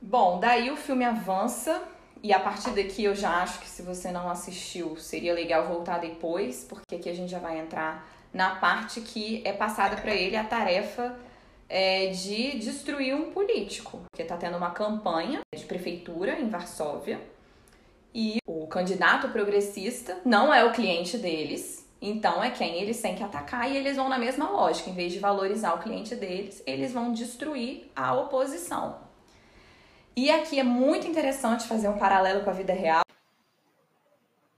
Bom, 0.00 0.38
daí 0.38 0.70
o 0.70 0.76
filme 0.76 1.04
avança 1.04 1.82
e 2.24 2.32
a 2.32 2.40
partir 2.40 2.70
daqui 2.70 3.04
eu 3.04 3.14
já 3.14 3.42
acho 3.42 3.60
que 3.60 3.68
se 3.68 3.82
você 3.82 4.10
não 4.10 4.30
assistiu, 4.30 4.96
seria 4.96 5.34
legal 5.34 5.68
voltar 5.68 5.98
depois, 5.98 6.64
porque 6.66 6.94
aqui 6.94 7.10
a 7.10 7.14
gente 7.14 7.28
já 7.28 7.38
vai 7.38 7.58
entrar 7.58 8.08
na 8.32 8.54
parte 8.54 9.02
que 9.02 9.42
é 9.44 9.52
passada 9.52 9.96
para 9.96 10.14
ele 10.14 10.34
a 10.34 10.42
tarefa 10.42 11.14
é, 11.68 12.06
de 12.06 12.58
destruir 12.58 13.14
um 13.14 13.30
político. 13.30 14.00
Porque 14.10 14.22
está 14.22 14.38
tendo 14.38 14.56
uma 14.56 14.70
campanha 14.70 15.40
de 15.54 15.66
prefeitura 15.66 16.40
em 16.40 16.48
Varsóvia 16.48 17.20
e 18.14 18.38
o 18.46 18.66
candidato 18.68 19.28
progressista 19.28 20.18
não 20.24 20.52
é 20.52 20.64
o 20.64 20.72
cliente 20.72 21.18
deles, 21.18 21.86
então 22.00 22.42
é 22.42 22.50
quem 22.50 22.80
eles 22.80 23.02
têm 23.02 23.14
que 23.14 23.22
atacar 23.22 23.70
e 23.70 23.76
eles 23.76 23.96
vão 23.96 24.08
na 24.08 24.18
mesma 24.18 24.48
lógica. 24.48 24.88
Em 24.88 24.94
vez 24.94 25.12
de 25.12 25.18
valorizar 25.18 25.74
o 25.74 25.82
cliente 25.82 26.16
deles, 26.16 26.62
eles 26.66 26.90
vão 26.90 27.12
destruir 27.12 27.90
a 27.94 28.14
oposição. 28.14 29.03
E 30.16 30.30
aqui 30.30 30.60
é 30.60 30.62
muito 30.62 31.08
interessante 31.08 31.66
fazer 31.66 31.88
um 31.88 31.98
paralelo 31.98 32.44
com 32.44 32.50
a 32.50 32.52
vida 32.52 32.72
real. 32.72 33.02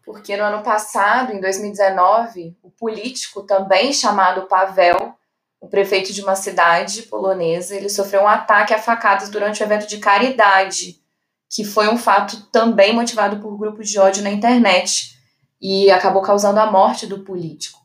Porque 0.04 0.36
no 0.36 0.44
ano 0.44 0.62
passado, 0.62 1.32
em 1.32 1.40
2019, 1.40 2.54
o 2.62 2.70
político 2.70 3.42
também 3.42 3.92
chamado 3.92 4.46
Pavel, 4.46 5.14
o 5.58 5.66
prefeito 5.66 6.12
de 6.12 6.20
uma 6.20 6.36
cidade 6.36 7.02
polonesa, 7.04 7.74
ele 7.74 7.88
sofreu 7.88 8.22
um 8.22 8.28
ataque 8.28 8.74
a 8.74 8.78
facadas 8.78 9.30
durante 9.30 9.62
um 9.62 9.66
evento 9.66 9.86
de 9.86 9.98
caridade, 9.98 11.00
que 11.48 11.64
foi 11.64 11.88
um 11.88 11.96
fato 11.96 12.46
também 12.52 12.94
motivado 12.94 13.40
por 13.40 13.56
grupos 13.56 13.88
de 13.88 13.98
ódio 13.98 14.22
na 14.22 14.30
internet. 14.30 15.16
e 15.58 15.90
acabou 15.90 16.20
causando 16.20 16.60
a 16.60 16.70
morte 16.70 17.06
do 17.06 17.20
político. 17.20 17.80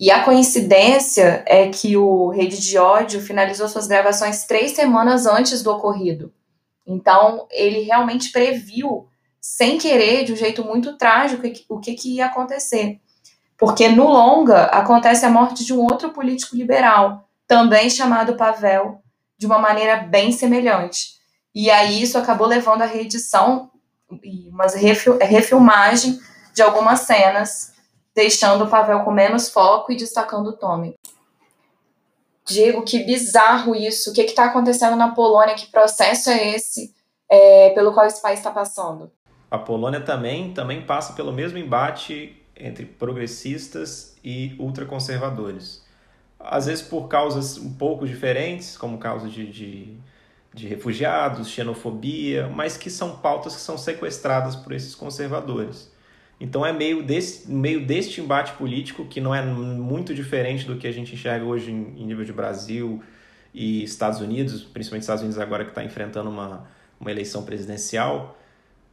E 0.00 0.10
a 0.10 0.24
coincidência 0.24 1.44
é 1.46 1.68
que 1.68 1.94
o 1.98 2.30
Rede 2.30 2.58
de 2.58 2.78
Ódio 2.78 3.20
finalizou 3.20 3.68
suas 3.68 3.86
gravações 3.86 4.46
três 4.46 4.72
semanas 4.72 5.26
antes 5.26 5.62
do 5.62 5.70
ocorrido. 5.70 6.32
Então, 6.90 7.46
ele 7.50 7.82
realmente 7.82 8.32
previu, 8.32 9.08
sem 9.40 9.78
querer, 9.78 10.24
de 10.24 10.32
um 10.32 10.36
jeito 10.36 10.64
muito 10.64 10.96
trágico, 10.96 11.46
o 11.68 11.78
que, 11.78 11.94
que 11.94 12.16
ia 12.16 12.26
acontecer. 12.26 13.00
Porque 13.56 13.88
no 13.88 14.08
longa 14.08 14.64
acontece 14.64 15.24
a 15.24 15.30
morte 15.30 15.64
de 15.64 15.72
um 15.72 15.80
outro 15.80 16.10
político 16.10 16.56
liberal, 16.56 17.28
também 17.46 17.88
chamado 17.88 18.34
Pavel, 18.34 19.00
de 19.38 19.46
uma 19.46 19.58
maneira 19.58 19.98
bem 19.98 20.32
semelhante. 20.32 21.20
E 21.54 21.70
aí 21.70 22.02
isso 22.02 22.18
acabou 22.18 22.46
levando 22.46 22.82
à 22.82 22.86
reedição 22.86 23.70
e 24.22 24.48
uma 24.48 24.66
refilmagem 25.20 26.18
de 26.52 26.62
algumas 26.62 27.00
cenas, 27.00 27.72
deixando 28.14 28.64
o 28.64 28.68
Pavel 28.68 29.04
com 29.04 29.12
menos 29.12 29.48
foco 29.48 29.92
e 29.92 29.96
destacando 29.96 30.48
o 30.48 30.56
Tommy. 30.56 30.96
Diego, 32.50 32.82
que 32.82 32.98
bizarro 33.04 33.74
isso. 33.74 34.10
O 34.10 34.12
que 34.12 34.22
está 34.22 34.46
acontecendo 34.46 34.96
na 34.96 35.12
Polônia? 35.12 35.54
Que 35.54 35.66
processo 35.66 36.30
é 36.30 36.54
esse 36.54 36.94
é, 37.30 37.70
pelo 37.70 37.92
qual 37.92 38.06
esse 38.06 38.20
país 38.20 38.38
está 38.38 38.50
passando? 38.50 39.10
A 39.50 39.58
Polônia 39.58 40.00
também, 40.00 40.52
também 40.52 40.82
passa 40.82 41.12
pelo 41.12 41.32
mesmo 41.32 41.58
embate 41.58 42.36
entre 42.56 42.84
progressistas 42.84 44.16
e 44.22 44.54
ultraconservadores. 44.58 45.82
Às 46.38 46.66
vezes 46.66 46.82
por 46.82 47.08
causas 47.08 47.56
um 47.58 47.72
pouco 47.74 48.06
diferentes, 48.06 48.76
como 48.76 48.98
causa 48.98 49.28
de, 49.28 49.46
de, 49.50 49.96
de 50.52 50.68
refugiados, 50.68 51.48
xenofobia, 51.48 52.48
mas 52.48 52.76
que 52.76 52.90
são 52.90 53.16
pautas 53.16 53.54
que 53.54 53.60
são 53.60 53.78
sequestradas 53.78 54.56
por 54.56 54.72
esses 54.72 54.94
conservadores. 54.94 55.89
Então 56.40 56.64
é 56.64 56.72
meio 56.72 57.02
desse, 57.02 57.50
meio 57.50 57.84
deste 57.84 58.20
embate 58.20 58.52
político 58.54 59.04
que 59.04 59.20
não 59.20 59.34
é 59.34 59.42
muito 59.42 60.14
diferente 60.14 60.64
do 60.64 60.76
que 60.76 60.86
a 60.86 60.92
gente 60.92 61.14
enxerga 61.14 61.44
hoje 61.44 61.70
em, 61.70 62.00
em 62.00 62.06
nível 62.06 62.24
de 62.24 62.32
Brasil 62.32 63.02
e 63.52 63.84
Estados 63.84 64.20
Unidos, 64.20 64.62
principalmente 64.62 65.02
Estados 65.02 65.22
Unidos 65.22 65.38
agora 65.38 65.64
que 65.64 65.70
está 65.70 65.84
enfrentando 65.84 66.30
uma, 66.30 66.66
uma 66.98 67.10
eleição 67.10 67.42
presidencial, 67.42 68.38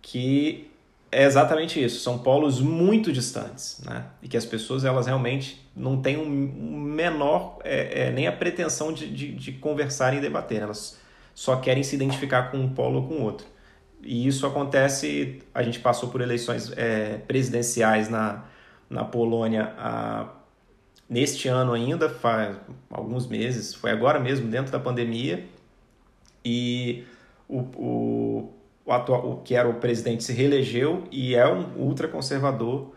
que 0.01 0.69
é 1.09 1.23
exatamente 1.23 1.81
isso. 1.81 2.01
São 2.01 2.19
polos 2.19 2.59
muito 2.59 3.13
distantes, 3.13 3.81
né? 3.85 4.05
E 4.21 4.27
que 4.27 4.35
as 4.35 4.45
pessoas 4.45 4.83
elas 4.83 5.07
realmente 5.07 5.65
não 5.73 6.01
têm 6.01 6.17
um 6.17 6.27
menor 6.27 7.59
é, 7.63 8.07
é, 8.07 8.11
nem 8.11 8.27
a 8.27 8.31
pretensão 8.31 8.91
de, 8.91 9.09
de, 9.09 9.33
de 9.33 9.51
conversar 9.53 10.13
e 10.13 10.19
debater. 10.19 10.61
Elas 10.61 10.97
só 11.33 11.55
querem 11.57 11.83
se 11.83 11.95
identificar 11.95 12.51
com 12.51 12.57
um 12.57 12.73
polo 12.73 13.01
ou 13.01 13.07
com 13.07 13.21
outro. 13.21 13.47
E 14.01 14.27
isso 14.27 14.45
acontece, 14.45 15.41
a 15.53 15.63
gente 15.63 15.79
passou 15.79 16.09
por 16.09 16.21
eleições 16.21 16.71
é, 16.77 17.17
presidenciais 17.27 18.09
na, 18.09 18.45
na 18.89 19.03
Polônia 19.03 19.73
a, 19.77 20.29
neste 21.09 21.47
ano 21.47 21.73
ainda, 21.73 22.09
faz 22.09 22.57
alguns 22.89 23.27
meses, 23.27 23.73
foi 23.73 23.91
agora 23.91 24.19
mesmo, 24.19 24.49
dentro 24.49 24.71
da 24.71 24.79
pandemia, 24.79 25.45
e 26.43 27.03
o, 27.47 27.59
o, 27.59 28.53
o, 28.85 28.91
atual, 28.91 29.31
o 29.31 29.37
que 29.41 29.55
era 29.55 29.67
o 29.67 29.75
presidente 29.75 30.23
se 30.23 30.33
reelegeu 30.33 31.03
e 31.11 31.35
é 31.35 31.47
um 31.47 31.77
ultraconservador, 31.77 32.93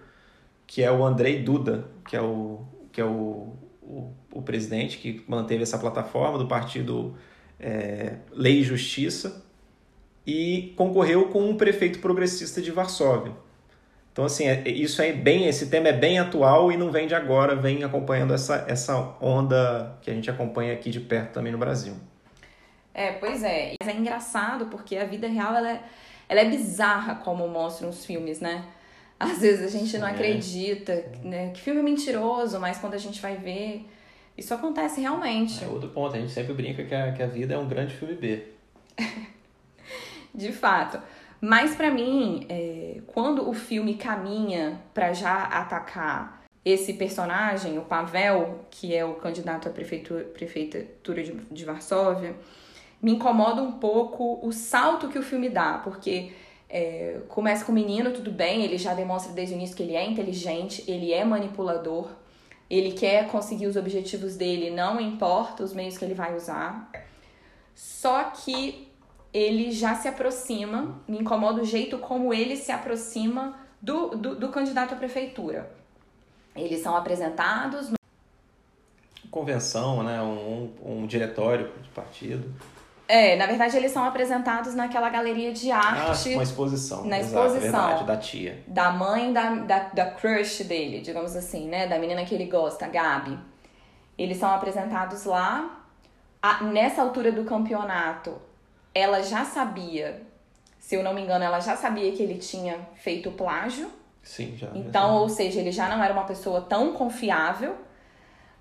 que 0.66 0.82
é 0.82 0.90
o 0.90 1.04
Andrei 1.04 1.42
Duda, 1.42 1.88
que 2.08 2.16
é 2.16 2.20
o, 2.20 2.64
que 2.92 3.00
é 3.00 3.04
o, 3.04 3.54
o, 3.82 4.12
o 4.32 4.42
presidente 4.42 4.98
que 4.98 5.24
manteve 5.26 5.62
essa 5.62 5.78
plataforma 5.78 6.38
do 6.38 6.46
partido 6.46 7.16
é, 7.58 8.16
Lei 8.32 8.60
e 8.60 8.62
Justiça, 8.62 9.44
e 10.26 10.72
concorreu 10.76 11.28
com 11.28 11.48
um 11.48 11.56
prefeito 11.56 11.98
progressista 11.98 12.60
de 12.60 12.70
Varsóvia. 12.70 13.32
Então, 14.12 14.24
assim, 14.24 14.46
é, 14.46 14.68
isso 14.68 15.00
é 15.00 15.12
bem, 15.12 15.46
esse 15.46 15.70
tema 15.70 15.88
é 15.88 15.92
bem 15.92 16.18
atual 16.18 16.70
e 16.70 16.76
não 16.76 16.90
vem 16.90 17.06
de 17.06 17.14
agora, 17.14 17.54
vem 17.54 17.84
acompanhando 17.84 18.34
essa, 18.34 18.64
essa 18.68 19.16
onda 19.20 19.96
que 20.02 20.10
a 20.10 20.14
gente 20.14 20.30
acompanha 20.30 20.72
aqui 20.72 20.90
de 20.90 21.00
perto 21.00 21.32
também 21.32 21.52
no 21.52 21.58
Brasil. 21.58 21.94
É, 22.92 23.12
pois 23.12 23.42
é. 23.42 23.74
Mas 23.80 23.94
é 23.94 23.96
engraçado 23.96 24.66
porque 24.66 24.96
a 24.96 25.04
vida 25.04 25.28
real 25.28 25.54
ela 25.54 25.70
é, 25.70 25.82
ela 26.28 26.40
é 26.40 26.44
bizarra 26.44 27.14
como 27.16 27.46
mostram 27.48 27.88
os 27.88 28.04
filmes, 28.04 28.40
né? 28.40 28.64
Às 29.18 29.40
vezes 29.40 29.74
a 29.74 29.78
gente 29.78 29.96
não 29.96 30.08
é. 30.08 30.10
acredita, 30.10 31.04
né? 31.22 31.50
Que 31.50 31.60
filme 31.60 31.82
mentiroso, 31.82 32.58
mas 32.58 32.78
quando 32.78 32.94
a 32.94 32.98
gente 32.98 33.20
vai 33.20 33.36
ver, 33.36 33.86
isso 34.36 34.52
acontece 34.52 35.00
realmente. 35.00 35.62
É 35.62 35.68
outro 35.68 35.90
ponto, 35.90 36.16
a 36.16 36.18
gente 36.18 36.32
sempre 36.32 36.52
brinca 36.52 36.82
que 36.82 36.94
a, 36.94 37.12
que 37.12 37.22
a 37.22 37.26
vida 37.26 37.54
é 37.54 37.58
um 37.58 37.68
grande 37.68 37.94
filme 37.94 38.14
B. 38.14 38.42
de 40.34 40.52
fato. 40.52 41.00
Mas 41.40 41.74
para 41.74 41.90
mim, 41.90 42.46
é, 42.48 43.00
quando 43.06 43.48
o 43.48 43.54
filme 43.54 43.94
caminha 43.94 44.80
para 44.92 45.12
já 45.12 45.44
atacar 45.44 46.42
esse 46.64 46.94
personagem, 46.94 47.78
o 47.78 47.82
Pavel, 47.82 48.66
que 48.70 48.94
é 48.94 49.04
o 49.04 49.14
candidato 49.14 49.68
à 49.68 49.72
prefeitura, 49.72 50.24
prefeitura 50.24 51.22
de, 51.22 51.32
de 51.32 51.64
Varsóvia, 51.64 52.36
me 53.00 53.12
incomoda 53.12 53.62
um 53.62 53.72
pouco 53.72 54.38
o 54.46 54.52
salto 54.52 55.08
que 55.08 55.18
o 55.18 55.22
filme 55.22 55.48
dá, 55.48 55.78
porque 55.82 56.32
é, 56.68 57.20
começa 57.28 57.64
com 57.64 57.72
o 57.72 57.74
menino, 57.74 58.12
tudo 58.12 58.30
bem, 58.30 58.62
ele 58.62 58.76
já 58.76 58.92
demonstra 58.92 59.32
desde 59.32 59.54
o 59.54 59.56
início 59.56 59.74
que 59.74 59.82
ele 59.82 59.96
é 59.96 60.04
inteligente, 60.04 60.84
ele 60.86 61.12
é 61.12 61.24
manipulador, 61.24 62.10
ele 62.68 62.92
quer 62.92 63.26
conseguir 63.28 63.66
os 63.66 63.76
objetivos 63.76 64.36
dele, 64.36 64.70
não 64.70 65.00
importa 65.00 65.64
os 65.64 65.72
meios 65.72 65.96
que 65.96 66.04
ele 66.04 66.14
vai 66.14 66.36
usar. 66.36 66.90
Só 67.74 68.24
que 68.24 68.89
ele 69.32 69.70
já 69.70 69.94
se 69.94 70.08
aproxima, 70.08 71.00
me 71.06 71.18
incomoda 71.18 71.62
o 71.62 71.64
jeito 71.64 71.98
como 71.98 72.34
ele 72.34 72.56
se 72.56 72.72
aproxima 72.72 73.56
do, 73.80 74.08
do, 74.10 74.34
do 74.36 74.48
candidato 74.48 74.94
à 74.94 74.96
prefeitura. 74.96 75.70
Eles 76.54 76.82
são 76.82 76.96
apresentados. 76.96 77.90
No... 77.90 77.96
Convenção, 79.30 80.02
né? 80.02 80.20
Um, 80.20 80.72
um, 80.82 81.02
um 81.02 81.06
diretório 81.06 81.72
de 81.80 81.88
partido. 81.90 82.52
É, 83.06 83.34
na 83.34 83.44
verdade 83.46 83.76
eles 83.76 83.90
são 83.90 84.04
apresentados 84.04 84.72
naquela 84.76 85.10
galeria 85.10 85.52
de 85.52 85.70
ah, 85.72 85.78
arte. 85.78 86.32
Ah, 86.32 86.36
uma 86.36 86.42
exposição. 86.44 87.04
Na 87.04 87.18
exposição. 87.18 87.56
Exato, 87.56 87.88
verdade, 87.88 88.04
da 88.04 88.16
tia. 88.16 88.62
Da 88.68 88.92
mãe 88.92 89.32
da, 89.32 89.54
da, 89.56 89.78
da 89.88 90.10
crush 90.12 90.62
dele, 90.62 91.00
digamos 91.00 91.34
assim, 91.34 91.68
né? 91.68 91.88
Da 91.88 91.98
menina 91.98 92.24
que 92.24 92.34
ele 92.34 92.46
gosta, 92.46 92.86
Gabi. 92.86 93.36
Eles 94.16 94.38
são 94.38 94.48
apresentados 94.50 95.24
lá. 95.24 95.84
A, 96.40 96.62
nessa 96.62 97.02
altura 97.02 97.32
do 97.32 97.44
campeonato, 97.44 98.40
ela 98.94 99.22
já 99.22 99.44
sabia, 99.44 100.22
se 100.78 100.94
eu 100.94 101.02
não 101.02 101.14
me 101.14 101.22
engano, 101.22 101.44
ela 101.44 101.60
já 101.60 101.76
sabia 101.76 102.10
que 102.12 102.22
ele 102.22 102.38
tinha 102.38 102.78
feito 102.96 103.30
plágio. 103.32 103.90
Sim, 104.22 104.56
já. 104.56 104.68
Então, 104.74 105.08
já. 105.08 105.14
ou 105.14 105.28
seja, 105.28 105.60
ele 105.60 105.72
já 105.72 105.88
não 105.88 106.02
era 106.02 106.12
uma 106.12 106.24
pessoa 106.24 106.60
tão 106.60 106.92
confiável, 106.92 107.76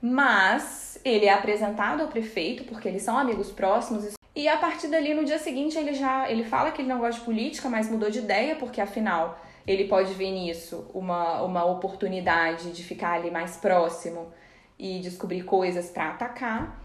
mas 0.02 1.00
ele 1.04 1.26
é 1.26 1.34
apresentado 1.34 2.02
ao 2.02 2.08
prefeito 2.08 2.64
porque 2.64 2.88
eles 2.88 3.02
são 3.02 3.18
amigos 3.18 3.52
próximos 3.52 4.14
e 4.36 4.48
a 4.48 4.58
partir 4.58 4.88
dali 4.88 5.14
no 5.14 5.26
dia 5.26 5.38
seguinte 5.38 5.78
ele 5.78 5.94
já 5.94 6.32
ele 6.32 6.46
fala 6.46 6.72
que 6.72 6.82
ele 6.82 6.88
não 6.88 7.00
gosta 7.00 7.20
de 7.20 7.26
política, 7.26 7.68
mas 7.68 7.90
mudou 7.90 8.10
de 8.10 8.20
ideia 8.20 8.56
porque 8.56 8.80
afinal 8.80 9.38
ele 9.68 9.86
pode 9.86 10.14
ver 10.14 10.32
nisso 10.32 10.90
uma, 10.94 11.42
uma 11.42 11.66
oportunidade 11.66 12.72
de 12.72 12.84
ficar 12.84 13.14
ali 13.14 13.30
mais 13.30 13.58
próximo 13.58 14.32
e 14.78 15.00
descobrir 15.00 15.44
coisas 15.44 15.90
para 15.90 16.12
atacar. 16.12 16.82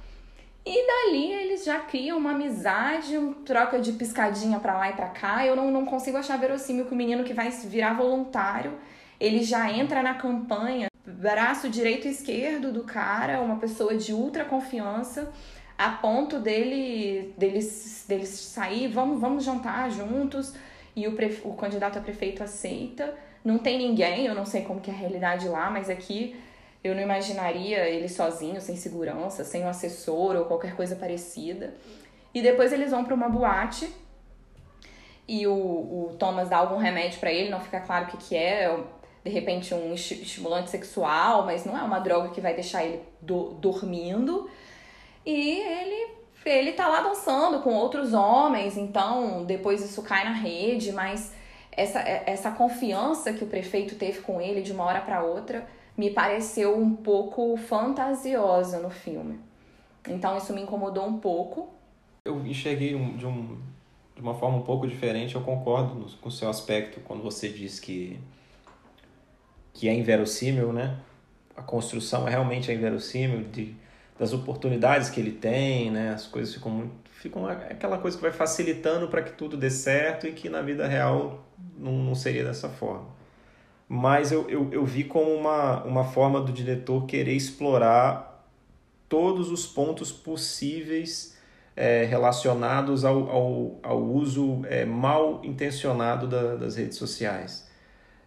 E 0.66 0.86
dali 0.86 1.30
eles 1.30 1.64
já 1.64 1.80
criam 1.80 2.16
uma 2.16 2.30
amizade, 2.30 3.18
um 3.18 3.34
troca 3.34 3.78
de 3.78 3.92
piscadinha 3.92 4.58
para 4.58 4.78
lá 4.78 4.90
e 4.90 4.94
para 4.94 5.08
cá. 5.08 5.44
Eu 5.44 5.54
não, 5.54 5.70
não 5.70 5.84
consigo 5.84 6.16
achar 6.16 6.38
verossímil 6.38 6.86
que 6.86 6.94
o 6.94 6.96
menino 6.96 7.22
que 7.22 7.34
vai 7.34 7.50
virar 7.50 7.92
voluntário, 7.92 8.72
ele 9.20 9.42
já 9.42 9.70
entra 9.70 10.02
na 10.02 10.14
campanha, 10.14 10.88
braço 11.06 11.68
direito 11.68 12.08
e 12.08 12.10
esquerdo 12.10 12.72
do 12.72 12.82
cara, 12.84 13.42
uma 13.42 13.56
pessoa 13.56 13.94
de 13.94 14.14
ultra 14.14 14.44
confiança, 14.44 15.30
a 15.76 15.90
ponto 15.90 16.38
dele 16.38 17.34
deles, 17.36 18.04
deles 18.08 18.30
sair, 18.30 18.88
vamos, 18.88 19.20
vamos 19.20 19.44
jantar 19.44 19.90
juntos, 19.90 20.54
e 20.96 21.06
o, 21.06 21.12
prefe, 21.12 21.46
o 21.46 21.52
candidato 21.52 21.98
a 21.98 22.02
prefeito 22.02 22.42
aceita. 22.42 23.14
Não 23.44 23.58
tem 23.58 23.76
ninguém, 23.76 24.24
eu 24.24 24.34
não 24.34 24.46
sei 24.46 24.62
como 24.62 24.80
que 24.80 24.90
é 24.90 24.94
a 24.94 24.96
realidade 24.96 25.46
lá, 25.46 25.70
mas 25.70 25.90
aqui 25.90 26.34
eu 26.84 26.94
não 26.94 27.00
imaginaria 27.00 27.88
ele 27.88 28.10
sozinho, 28.10 28.60
sem 28.60 28.76
segurança, 28.76 29.42
sem 29.42 29.64
um 29.64 29.68
assessor 29.68 30.36
ou 30.36 30.44
qualquer 30.44 30.76
coisa 30.76 30.94
parecida. 30.94 31.72
E 32.34 32.42
depois 32.42 32.74
eles 32.74 32.90
vão 32.90 33.02
para 33.04 33.14
uma 33.14 33.28
boate 33.30 33.90
e 35.26 35.46
o, 35.46 35.54
o 35.54 36.16
Thomas 36.18 36.50
dá 36.50 36.58
algum 36.58 36.76
remédio 36.76 37.18
para 37.18 37.32
ele, 37.32 37.48
não 37.48 37.60
fica 37.60 37.80
claro 37.80 38.04
o 38.04 38.08
que, 38.08 38.18
que 38.18 38.36
é, 38.36 38.78
de 39.24 39.30
repente 39.30 39.72
um 39.72 39.94
estimulante 39.94 40.68
sexual, 40.68 41.46
mas 41.46 41.64
não 41.64 41.78
é 41.78 41.82
uma 41.82 41.98
droga 42.00 42.28
que 42.28 42.40
vai 42.42 42.52
deixar 42.52 42.84
ele 42.84 43.00
do, 43.22 43.54
dormindo. 43.54 44.50
E 45.24 45.60
ele 45.60 46.24
ele 46.44 46.72
tá 46.72 46.86
lá 46.86 47.00
dançando 47.00 47.60
com 47.60 47.72
outros 47.72 48.12
homens, 48.12 48.76
então 48.76 49.46
depois 49.46 49.82
isso 49.82 50.02
cai 50.02 50.24
na 50.24 50.32
rede, 50.32 50.92
mas 50.92 51.32
essa, 51.72 52.00
essa 52.00 52.50
confiança 52.50 53.32
que 53.32 53.42
o 53.42 53.46
prefeito 53.46 53.94
teve 53.94 54.20
com 54.20 54.38
ele 54.42 54.60
de 54.60 54.70
uma 54.70 54.84
hora 54.84 55.00
para 55.00 55.22
outra 55.22 55.66
me 55.96 56.10
pareceu 56.10 56.76
um 56.76 56.94
pouco 56.94 57.56
fantasiosa 57.56 58.80
no 58.80 58.90
filme. 58.90 59.38
Então 60.08 60.36
isso 60.36 60.52
me 60.52 60.62
incomodou 60.62 61.06
um 61.06 61.18
pouco. 61.18 61.72
Eu 62.24 62.44
enxerguei 62.46 62.90
de, 63.16 63.26
um, 63.26 63.58
de 64.14 64.20
uma 64.20 64.34
forma 64.34 64.58
um 64.58 64.62
pouco 64.62 64.86
diferente. 64.86 65.34
Eu 65.34 65.42
concordo 65.42 66.06
com 66.20 66.28
o 66.28 66.32
seu 66.32 66.48
aspecto 66.48 67.00
quando 67.00 67.22
você 67.22 67.48
diz 67.48 67.78
que 67.78 68.18
que 69.74 69.88
é 69.88 69.92
inverossímil, 69.92 70.72
né? 70.72 70.96
A 71.56 71.62
construção 71.62 72.26
é 72.26 72.30
realmente 72.30 72.70
é 72.70 72.74
inverossímil 72.74 73.48
de, 73.48 73.74
das 74.16 74.32
oportunidades 74.32 75.10
que 75.10 75.20
ele 75.20 75.32
tem, 75.32 75.90
né? 75.90 76.10
As 76.10 76.26
coisas 76.26 76.54
ficam 76.54 76.70
muito, 76.70 77.10
ficam 77.10 77.46
aquela 77.46 77.98
coisa 77.98 78.16
que 78.16 78.22
vai 78.22 78.30
facilitando 78.30 79.08
para 79.08 79.22
que 79.22 79.32
tudo 79.32 79.56
dê 79.56 79.68
certo 79.68 80.28
e 80.28 80.32
que 80.32 80.48
na 80.48 80.62
vida 80.62 80.86
real 80.86 81.44
não, 81.76 81.92
não 81.92 82.14
seria 82.14 82.44
dessa 82.44 82.68
forma. 82.68 83.08
Mas 83.88 84.32
eu, 84.32 84.48
eu, 84.48 84.72
eu 84.72 84.84
vi 84.84 85.04
como 85.04 85.30
uma, 85.32 85.82
uma 85.84 86.04
forma 86.04 86.40
do 86.40 86.52
diretor 86.52 87.06
querer 87.06 87.34
explorar 87.34 88.44
todos 89.08 89.50
os 89.50 89.66
pontos 89.66 90.10
possíveis 90.10 91.36
é, 91.76 92.04
relacionados 92.04 93.04
ao, 93.04 93.30
ao, 93.30 93.78
ao 93.82 94.02
uso 94.02 94.62
é, 94.68 94.84
mal 94.84 95.40
intencionado 95.44 96.26
da, 96.26 96.56
das 96.56 96.76
redes 96.76 96.96
sociais. 96.96 97.68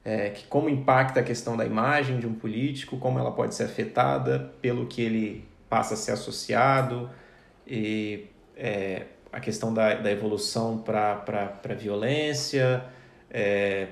É, 0.03 0.29
que 0.29 0.47
como 0.47 0.69
impacta 0.69 1.19
a 1.19 1.23
questão 1.23 1.57
da 1.57 1.65
imagem 1.65 2.19
de 2.19 2.27
um 2.27 2.33
político, 2.33 2.97
como 2.97 3.19
ela 3.19 3.31
pode 3.31 3.53
ser 3.55 3.63
afetada 3.63 4.53
pelo 4.61 4.85
que 4.85 5.01
ele 5.01 5.45
passa 5.69 5.95
a 5.95 5.97
ser 5.97 6.11
associado, 6.11 7.09
e 7.65 8.27
é, 8.55 9.03
a 9.31 9.39
questão 9.41 9.73
da, 9.73 9.95
da 9.95 10.09
evolução 10.09 10.77
para 10.77 11.21
a 11.69 11.73
violência, 11.73 12.85
é, 13.29 13.87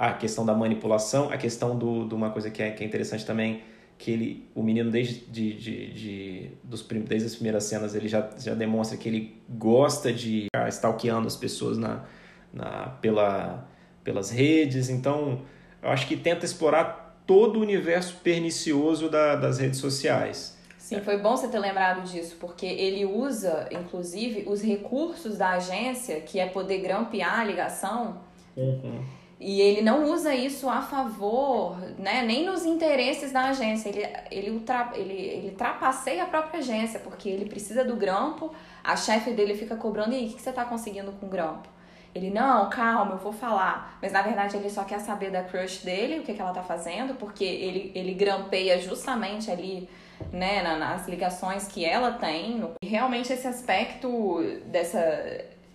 a 0.00 0.14
questão 0.14 0.46
da 0.46 0.54
manipulação, 0.54 1.30
a 1.30 1.36
questão 1.36 1.76
do, 1.76 2.08
de 2.08 2.14
uma 2.14 2.30
coisa 2.30 2.50
que 2.50 2.62
é, 2.62 2.70
que 2.70 2.82
é 2.82 2.86
interessante 2.86 3.26
também, 3.26 3.62
que 3.98 4.10
ele, 4.10 4.48
o 4.54 4.62
menino 4.62 4.90
desde, 4.90 5.26
de, 5.26 5.52
de, 5.52 5.92
de, 5.92 6.50
dos, 6.64 6.80
desde 6.82 7.26
as 7.26 7.34
primeiras 7.34 7.64
cenas 7.64 7.94
ele 7.94 8.08
já, 8.08 8.30
já 8.38 8.54
demonstra 8.54 8.96
que 8.96 9.06
ele 9.06 9.36
gosta 9.46 10.10
de 10.10 10.44
ficar 10.44 10.70
stalkeando 10.70 11.26
as 11.26 11.36
pessoas 11.36 11.76
na, 11.76 12.04
na, 12.50 12.96
pela 13.02 13.68
pelas 14.02 14.30
redes. 14.30 14.88
Então, 14.88 15.42
eu 15.82 15.90
acho 15.90 16.06
que 16.06 16.16
tenta 16.16 16.46
explorar 16.46 17.22
todo 17.26 17.58
o 17.58 17.60
universo 17.60 18.16
pernicioso 18.22 19.10
da, 19.10 19.36
das 19.36 19.58
redes 19.58 19.78
sociais. 19.78 20.58
Sim, 20.78 21.00
foi 21.02 21.18
bom 21.18 21.36
você 21.36 21.46
ter 21.46 21.58
lembrado 21.58 22.10
disso, 22.10 22.38
porque 22.40 22.64
ele 22.64 23.04
usa, 23.04 23.68
inclusive, 23.70 24.44
os 24.48 24.62
recursos 24.62 25.36
da 25.36 25.50
agência, 25.50 26.22
que 26.22 26.40
é 26.40 26.46
poder 26.46 26.78
grampear 26.78 27.40
a 27.40 27.44
ligação. 27.44 28.22
Uhum. 28.56 29.19
E 29.40 29.62
ele 29.62 29.80
não 29.80 30.04
usa 30.04 30.34
isso 30.34 30.68
a 30.68 30.82
favor, 30.82 31.78
né, 31.98 32.22
nem 32.22 32.44
nos 32.44 32.66
interesses 32.66 33.32
da 33.32 33.46
agência. 33.46 33.88
Ele, 33.88 34.06
ele, 34.30 34.50
ultra, 34.50 34.90
ele, 34.94 35.14
ele 35.14 35.50
trapaceia 35.52 36.24
a 36.24 36.26
própria 36.26 36.60
agência, 36.60 37.00
porque 37.00 37.26
ele 37.26 37.46
precisa 37.46 37.82
do 37.82 37.96
grampo, 37.96 38.52
a 38.84 38.94
chefe 38.96 39.32
dele 39.32 39.54
fica 39.54 39.76
cobrando, 39.76 40.12
e 40.12 40.16
aí, 40.16 40.26
o 40.28 40.34
que 40.34 40.42
você 40.42 40.50
está 40.50 40.66
conseguindo 40.66 41.10
com 41.12 41.24
o 41.24 41.28
grampo? 41.30 41.68
Ele, 42.14 42.28
não, 42.28 42.68
calma, 42.68 43.12
eu 43.12 43.18
vou 43.18 43.32
falar. 43.32 43.98
Mas 44.02 44.12
na 44.12 44.20
verdade 44.20 44.56
ele 44.56 44.68
só 44.68 44.84
quer 44.84 45.00
saber 45.00 45.30
da 45.30 45.42
crush 45.44 45.84
dele, 45.84 46.18
o 46.18 46.22
que, 46.22 46.34
que 46.34 46.40
ela 46.40 46.52
tá 46.52 46.62
fazendo, 46.62 47.14
porque 47.14 47.44
ele, 47.44 47.92
ele 47.94 48.14
grampeia 48.14 48.78
justamente 48.80 49.50
ali, 49.50 49.88
né, 50.32 50.62
nas 50.62 51.08
ligações 51.08 51.68
que 51.68 51.84
ela 51.84 52.12
tem. 52.12 52.62
E 52.82 52.86
realmente 52.86 53.32
esse 53.32 53.46
aspecto 53.46 54.38
dessa. 54.66 54.98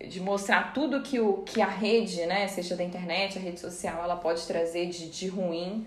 De 0.00 0.20
mostrar 0.20 0.72
tudo 0.72 1.02
que, 1.02 1.18
o, 1.18 1.42
que 1.42 1.60
a 1.60 1.68
rede, 1.68 2.24
né, 2.26 2.46
seja 2.48 2.76
da 2.76 2.84
internet, 2.84 3.38
a 3.38 3.40
rede 3.40 3.60
social, 3.60 4.02
ela 4.02 4.16
pode 4.16 4.46
trazer 4.46 4.86
de, 4.86 5.08
de 5.08 5.28
ruim, 5.28 5.86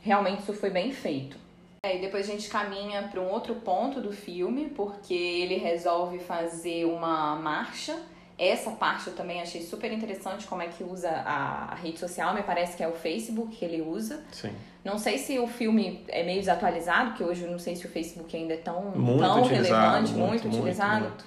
realmente 0.00 0.42
isso 0.42 0.54
foi 0.54 0.70
bem 0.70 0.92
feito. 0.92 1.36
É, 1.84 1.96
e 1.96 2.00
depois 2.00 2.28
a 2.28 2.32
gente 2.32 2.48
caminha 2.48 3.08
para 3.08 3.20
um 3.20 3.30
outro 3.30 3.54
ponto 3.56 4.00
do 4.00 4.12
filme, 4.12 4.68
porque 4.68 5.14
ele 5.14 5.56
resolve 5.56 6.18
fazer 6.18 6.84
uma 6.84 7.36
marcha 7.36 7.98
essa 8.40 8.70
parte 8.70 9.08
eu 9.08 9.14
também 9.14 9.42
achei 9.42 9.60
super 9.60 9.92
interessante 9.92 10.46
como 10.46 10.62
é 10.62 10.68
que 10.68 10.82
usa 10.82 11.10
a, 11.10 11.72
a, 11.72 11.74
rede 11.74 11.98
social, 11.98 12.32
me 12.32 12.42
parece 12.42 12.74
que 12.74 12.82
é 12.82 12.88
o 12.88 12.92
Facebook 12.92 13.54
que 13.54 13.62
ele 13.62 13.82
usa. 13.82 14.24
Sim. 14.32 14.50
Não 14.82 14.96
sei 14.96 15.18
se 15.18 15.38
o 15.38 15.46
filme 15.46 16.02
é 16.08 16.22
meio 16.22 16.40
desatualizado, 16.40 17.12
que 17.12 17.22
hoje 17.22 17.42
eu 17.42 17.50
não 17.50 17.58
sei 17.58 17.76
se 17.76 17.84
o 17.84 17.90
Facebook 17.90 18.34
ainda 18.34 18.54
é 18.54 18.56
tão, 18.56 18.92
muito 18.96 19.20
tão 19.20 19.42
relevante, 19.42 20.12
muito, 20.12 20.48
muito, 20.48 20.48
utilizado. 20.48 21.08
Muito. 21.08 21.24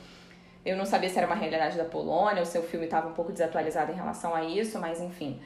Eu 0.66 0.78
não 0.78 0.86
sabia 0.86 1.10
se 1.10 1.18
era 1.18 1.28
uma 1.28 1.36
realidade 1.36 1.78
da 1.78 1.84
Polônia 1.84 2.40
ou 2.40 2.46
se 2.46 2.58
o 2.58 2.64
filme 2.64 2.86
estava 2.86 3.10
um 3.10 3.14
pouco 3.14 3.32
desatualizado 3.32 3.92
em 3.92 3.96
relação 3.96 4.34
a 4.34 4.44
isso, 4.44 4.80
mas 4.80 5.02
enfim. 5.02 5.40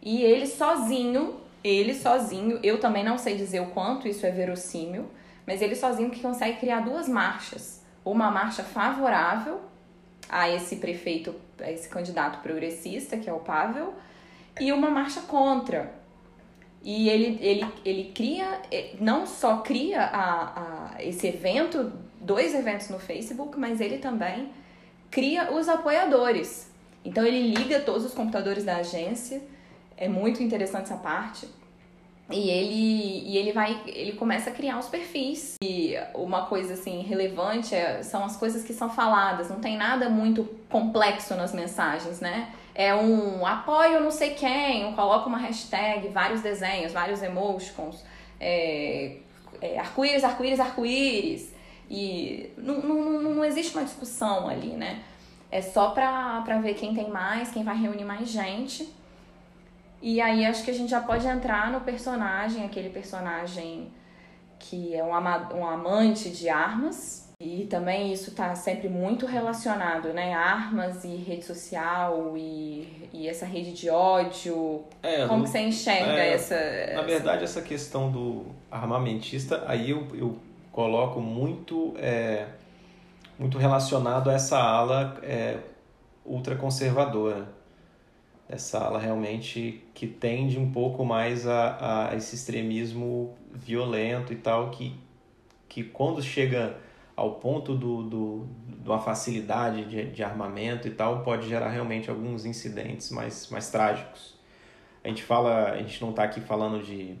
E 0.00 0.22
ele 0.22 0.46
sozinho, 0.46 1.40
ele 1.62 1.94
sozinho, 1.94 2.60
eu 2.62 2.78
também 2.78 3.02
não 3.02 3.18
sei 3.18 3.36
dizer 3.36 3.60
o 3.60 3.66
quanto 3.70 4.06
isso 4.06 4.24
é 4.24 4.30
verossímil, 4.30 5.06
mas 5.46 5.60
ele 5.60 5.74
sozinho 5.74 6.10
que 6.10 6.20
consegue 6.20 6.58
criar 6.58 6.80
duas 6.80 7.08
marchas. 7.08 7.82
Uma 8.04 8.30
marcha 8.30 8.62
favorável 8.62 9.60
a 10.28 10.48
esse 10.48 10.76
prefeito, 10.76 11.34
a 11.60 11.70
esse 11.70 11.88
candidato 11.88 12.40
progressista, 12.40 13.16
que 13.16 13.28
é 13.28 13.32
o 13.32 13.40
Pavel, 13.40 13.94
e 14.60 14.72
uma 14.72 14.90
marcha 14.90 15.22
contra. 15.22 15.92
E 16.82 17.08
ele, 17.08 17.38
ele, 17.40 17.66
ele 17.84 18.12
cria, 18.14 18.60
não 19.00 19.26
só 19.26 19.58
cria 19.58 20.02
a, 20.02 20.96
a, 20.96 21.02
esse 21.02 21.26
evento, 21.26 21.92
dois 22.24 22.54
eventos 22.54 22.88
no 22.88 22.98
Facebook, 22.98 23.58
mas 23.58 23.80
ele 23.80 23.98
também 23.98 24.50
cria 25.10 25.52
os 25.52 25.68
apoiadores. 25.68 26.70
Então 27.04 27.24
ele 27.24 27.54
liga 27.54 27.80
todos 27.80 28.04
os 28.04 28.14
computadores 28.14 28.64
da 28.64 28.76
agência, 28.76 29.42
é 29.96 30.08
muito 30.08 30.42
interessante 30.42 30.84
essa 30.84 30.96
parte. 30.96 31.46
E 32.30 32.48
ele, 32.48 33.28
e 33.28 33.36
ele 33.36 33.52
vai, 33.52 33.82
ele 33.86 34.12
começa 34.12 34.48
a 34.48 34.52
criar 34.52 34.78
os 34.78 34.86
perfis. 34.86 35.56
E 35.62 35.94
uma 36.14 36.46
coisa 36.46 36.72
assim 36.72 37.02
relevante 37.02 37.74
é, 37.74 38.02
são 38.02 38.24
as 38.24 38.36
coisas 38.36 38.64
que 38.64 38.72
são 38.72 38.88
faladas, 38.88 39.50
não 39.50 39.60
tem 39.60 39.76
nada 39.76 40.08
muito 40.08 40.44
complexo 40.70 41.34
nas 41.34 41.52
mensagens, 41.52 42.20
né? 42.20 42.50
É 42.74 42.94
um 42.94 43.46
apoio 43.46 44.00
não 44.00 44.10
sei 44.10 44.30
quem, 44.30 44.92
coloca 44.94 45.28
uma 45.28 45.38
hashtag, 45.38 46.08
vários 46.08 46.40
desenhos, 46.40 46.92
vários 46.92 47.22
emoticons, 47.22 48.02
é, 48.40 49.18
é, 49.60 49.78
arco-íris, 49.78 50.24
arco-íris, 50.24 50.58
arco-íris. 50.58 51.53
E 51.90 52.50
não, 52.56 52.80
não, 52.80 53.22
não 53.34 53.44
existe 53.44 53.76
uma 53.76 53.84
discussão 53.84 54.48
ali, 54.48 54.70
né? 54.70 55.02
É 55.50 55.60
só 55.62 55.90
pra, 55.90 56.40
pra 56.42 56.58
ver 56.58 56.74
quem 56.74 56.94
tem 56.94 57.10
mais, 57.10 57.50
quem 57.50 57.62
vai 57.62 57.76
reunir 57.76 58.04
mais 58.04 58.28
gente. 58.28 58.88
E 60.02 60.20
aí 60.20 60.44
acho 60.44 60.64
que 60.64 60.70
a 60.70 60.74
gente 60.74 60.90
já 60.90 61.00
pode 61.00 61.26
entrar 61.26 61.70
no 61.70 61.80
personagem, 61.80 62.64
aquele 62.64 62.90
personagem 62.90 63.90
que 64.58 64.94
é 64.94 65.04
um, 65.04 65.14
ama 65.14 65.48
um 65.54 65.66
amante 65.66 66.30
de 66.30 66.48
armas. 66.48 67.24
E 67.40 67.66
também 67.66 68.12
isso 68.12 68.30
está 68.30 68.54
sempre 68.54 68.88
muito 68.88 69.26
relacionado, 69.26 70.12
né? 70.12 70.32
Armas 70.32 71.04
e 71.04 71.16
rede 71.16 71.44
social 71.44 72.34
e, 72.36 73.08
e 73.12 73.28
essa 73.28 73.44
rede 73.44 73.72
de 73.72 73.90
ódio. 73.90 74.82
É, 75.02 75.26
Como 75.26 75.40
no, 75.40 75.44
que 75.44 75.50
você 75.50 75.58
enxerga 75.60 76.12
é, 76.12 76.32
essa, 76.32 76.56
Na 76.94 77.02
verdade, 77.02 77.44
essa 77.44 77.60
questão 77.60 78.10
do 78.10 78.46
armamentista, 78.70 79.64
aí 79.66 79.90
eu, 79.90 80.06
eu 80.14 80.38
coloco 80.74 81.20
muito, 81.20 81.94
é, 81.96 82.48
muito 83.38 83.58
relacionado 83.58 84.28
a 84.28 84.32
essa 84.32 84.58
ala 84.58 85.16
é, 85.22 85.60
ultraconservadora 86.24 87.46
essa 88.48 88.78
ala 88.78 88.98
realmente 88.98 89.82
que 89.94 90.06
tende 90.06 90.58
um 90.58 90.70
pouco 90.70 91.04
mais 91.04 91.46
a, 91.46 92.10
a 92.10 92.16
esse 92.16 92.34
extremismo 92.34 93.34
violento 93.50 94.32
e 94.32 94.36
tal, 94.36 94.70
que, 94.70 94.94
que 95.68 95.82
quando 95.82 96.22
chega 96.22 96.76
ao 97.16 97.36
ponto 97.36 97.74
do, 97.74 98.02
do, 98.02 98.46
de 98.82 98.88
uma 98.88 99.00
facilidade 99.00 99.84
de, 99.84 100.10
de 100.10 100.22
armamento 100.22 100.88
e 100.88 100.90
tal, 100.90 101.22
pode 101.22 101.48
gerar 101.48 101.70
realmente 101.70 102.10
alguns 102.10 102.44
incidentes 102.44 103.10
mais, 103.10 103.48
mais 103.48 103.70
trágicos. 103.70 104.34
A 105.02 105.08
gente 105.08 105.22
fala, 105.22 105.70
a 105.70 105.78
gente 105.78 106.02
não 106.02 106.10
está 106.10 106.24
aqui 106.24 106.40
falando 106.40 106.82
de, 106.82 107.16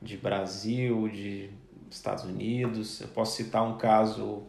de 0.00 0.16
Brasil, 0.16 1.08
de 1.08 1.50
Estados 1.96 2.24
Unidos. 2.24 3.00
Eu 3.00 3.08
posso 3.08 3.36
citar 3.36 3.62
um 3.62 3.76
caso 3.76 4.42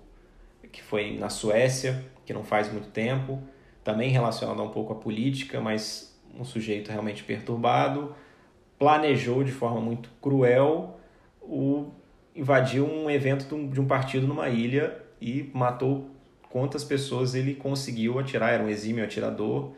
que 0.72 0.82
foi 0.82 1.18
na 1.18 1.30
Suécia, 1.30 2.04
que 2.26 2.34
não 2.34 2.44
faz 2.44 2.72
muito 2.72 2.90
tempo, 2.90 3.42
também 3.84 4.10
relacionado 4.10 4.62
um 4.62 4.70
pouco 4.70 4.94
à 4.94 4.96
política, 4.96 5.62
mas 5.62 6.18
um 6.38 6.44
sujeito 6.44 6.90
realmente 6.90 7.24
perturbado 7.24 8.16
planejou 8.80 9.44
de 9.44 9.52
forma 9.52 9.80
muito 9.80 10.10
cruel 10.22 11.00
o 11.42 11.92
invadir 12.36 12.82
um 12.82 13.10
evento 13.10 13.46
de 13.70 13.80
um 13.80 13.86
partido 13.86 14.28
numa 14.28 14.50
ilha 14.50 15.02
e 15.22 15.50
matou 15.54 16.10
quantas 16.50 16.84
pessoas 16.84 17.36
ele 17.36 17.56
conseguiu 17.56 18.20
atirar, 18.20 18.54
era 18.54 18.64
um 18.64 18.70
exímio 18.70 19.04
atirador, 19.04 19.72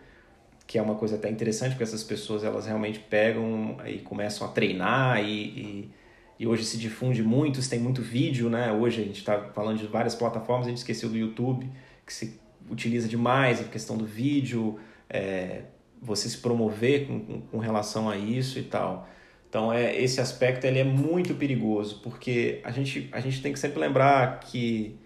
que 0.66 0.78
é 0.78 0.82
uma 0.82 0.96
coisa 0.96 1.16
até 1.16 1.30
interessante, 1.30 1.72
porque 1.72 1.84
essas 1.84 2.04
pessoas 2.04 2.44
elas 2.44 2.66
realmente 2.66 3.00
pegam 3.00 3.78
e 3.86 4.00
começam 4.00 4.48
a 4.48 4.50
treinar 4.50 5.24
e, 5.24 5.30
e, 5.30 5.92
e 6.38 6.46
hoje 6.46 6.66
se 6.66 6.78
difunde 6.78 7.24
muito, 7.24 7.62
se 7.62 7.70
tem 7.70 7.80
muito 7.80 8.02
vídeo, 8.02 8.50
né? 8.50 8.72
Hoje 8.72 9.02
a 9.02 9.06
gente 9.06 9.20
está 9.20 9.50
falando 9.54 9.78
de 9.78 9.88
várias 9.88 10.16
plataformas, 10.16 10.68
a 10.68 10.70
gente 10.70 10.80
esqueceu 10.80 11.10
do 11.10 11.18
YouTube, 11.18 11.70
que 12.06 12.14
se 12.14 12.40
utiliza 12.70 13.08
demais 13.08 13.62
a 13.62 13.64
questão 13.64 13.98
do 13.98 14.06
vídeo, 14.06 14.80
é, 15.10 15.64
você 16.02 16.28
se 16.28 16.38
promover 16.38 17.08
com, 17.08 17.42
com, 17.42 17.58
relação 17.58 18.10
a 18.10 18.18
isso 18.18 18.60
e 18.60 18.64
tal. 18.64 19.08
Então 19.50 19.72
é 19.72 19.96
esse 20.02 20.20
aspecto 20.20 20.66
ele 20.66 20.80
é 20.80 20.84
muito 20.84 21.36
perigoso 21.36 22.02
porque 22.04 22.60
a 22.64 22.72
gente, 22.72 23.08
a 23.12 23.20
gente 23.20 23.42
tem 23.42 23.54
que 23.54 23.60
sempre 23.60 23.80
lembrar 23.80 24.40
que 24.42 25.00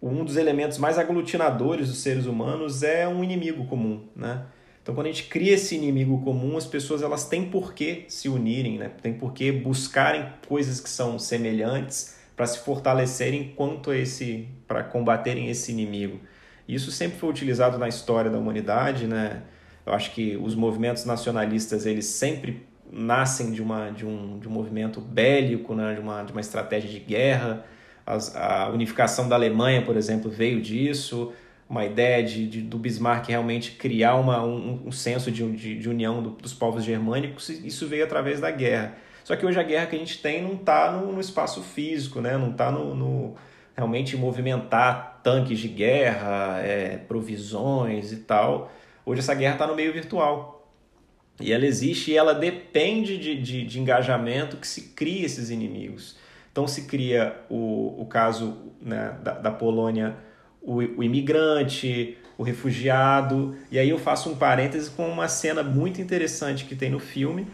um 0.00 0.24
dos 0.24 0.36
elementos 0.36 0.78
mais 0.78 0.98
aglutinadores 0.98 1.88
dos 1.88 1.98
seres 1.98 2.26
humanos 2.26 2.84
é 2.84 3.08
um 3.08 3.24
inimigo 3.24 3.66
comum, 3.66 4.06
né? 4.14 4.46
Então, 4.88 4.94
quando 4.94 5.08
a 5.08 5.12
gente 5.12 5.24
cria 5.24 5.52
esse 5.52 5.74
inimigo 5.74 6.22
comum, 6.22 6.56
as 6.56 6.64
pessoas 6.64 7.02
elas 7.02 7.28
têm 7.28 7.44
por 7.44 7.74
que 7.74 8.06
se 8.08 8.26
unirem, 8.26 8.78
né? 8.78 8.90
Tem 9.02 9.12
por 9.12 9.34
que 9.34 9.52
buscarem 9.52 10.24
coisas 10.48 10.80
que 10.80 10.88
são 10.88 11.18
semelhantes 11.18 12.16
para 12.34 12.46
se 12.46 12.60
fortalecerem 12.60 13.52
quanto 13.54 13.90
a 13.90 13.96
esse 13.98 14.48
para 14.66 14.82
combaterem 14.82 15.50
esse 15.50 15.72
inimigo. 15.72 16.18
Isso 16.66 16.90
sempre 16.90 17.18
foi 17.18 17.28
utilizado 17.28 17.76
na 17.76 17.86
história 17.86 18.30
da 18.30 18.38
humanidade, 18.38 19.06
né? 19.06 19.42
Eu 19.84 19.92
acho 19.92 20.10
que 20.12 20.38
os 20.38 20.54
movimentos 20.54 21.04
nacionalistas 21.04 21.84
eles 21.84 22.06
sempre 22.06 22.66
nascem 22.90 23.52
de, 23.52 23.60
uma, 23.60 23.90
de, 23.90 24.06
um, 24.06 24.38
de 24.38 24.48
um 24.48 24.50
movimento 24.50 25.02
bélico, 25.02 25.74
né? 25.74 25.96
de, 25.96 26.00
uma, 26.00 26.22
de 26.22 26.32
uma 26.32 26.40
estratégia 26.40 26.88
de 26.88 27.00
guerra. 27.00 27.62
As, 28.06 28.34
a 28.34 28.70
unificação 28.70 29.28
da 29.28 29.36
Alemanha, 29.36 29.82
por 29.82 29.98
exemplo, 29.98 30.30
veio 30.30 30.62
disso. 30.62 31.34
Uma 31.68 31.84
ideia 31.84 32.22
de, 32.24 32.48
de 32.48 32.62
do 32.62 32.78
Bismarck 32.78 33.28
realmente 33.28 33.72
criar 33.72 34.14
uma, 34.14 34.42
um, 34.42 34.86
um 34.86 34.92
senso 34.92 35.30
de, 35.30 35.50
de, 35.52 35.78
de 35.78 35.88
união 35.88 36.22
do, 36.22 36.30
dos 36.30 36.54
povos 36.54 36.82
germânicos, 36.82 37.48
isso 37.50 37.86
veio 37.86 38.04
através 38.04 38.40
da 38.40 38.50
guerra. 38.50 38.96
Só 39.22 39.36
que 39.36 39.44
hoje 39.44 39.60
a 39.60 39.62
guerra 39.62 39.84
que 39.84 39.94
a 39.94 39.98
gente 39.98 40.22
tem 40.22 40.42
não 40.42 40.54
está 40.54 40.90
no, 40.90 41.12
no, 41.12 41.20
espaço 41.20 41.62
físico, 41.62 42.18
né? 42.18 42.38
não 42.38 42.52
está 42.52 42.72
no, 42.72 42.94
no, 42.94 43.36
realmente 43.76 44.16
movimentar 44.16 45.20
tanques 45.22 45.58
de 45.58 45.68
guerra, 45.68 46.58
é, 46.60 46.96
provisões 46.96 48.10
e 48.10 48.16
tal. 48.16 48.72
Hoje 49.04 49.20
essa 49.20 49.34
guerra 49.34 49.52
está 49.52 49.66
no 49.66 49.74
meio 49.74 49.92
virtual. 49.92 50.72
E 51.40 51.52
ela 51.52 51.66
existe 51.66 52.10
e 52.10 52.16
ela 52.16 52.34
depende 52.34 53.16
de, 53.18 53.40
de, 53.40 53.64
de, 53.64 53.78
engajamento 53.78 54.56
que 54.56 54.66
se 54.66 54.94
cria 54.94 55.26
esses 55.26 55.50
inimigos. 55.50 56.16
Então 56.50 56.66
se 56.66 56.86
cria 56.86 57.36
o, 57.48 58.00
o 58.00 58.06
caso 58.06 58.56
né, 58.80 59.16
da, 59.22 59.32
da 59.32 59.50
Polônia, 59.50 60.16
o, 60.68 60.98
o 60.98 61.02
imigrante, 61.02 62.18
o 62.36 62.42
refugiado. 62.42 63.56
E 63.70 63.78
aí 63.78 63.88
eu 63.88 63.98
faço 63.98 64.28
um 64.28 64.36
parêntese 64.36 64.90
com 64.90 65.08
uma 65.08 65.26
cena 65.26 65.62
muito 65.62 66.00
interessante 66.00 66.66
que 66.66 66.76
tem 66.76 66.90
no 66.90 67.00
filme, 67.00 67.46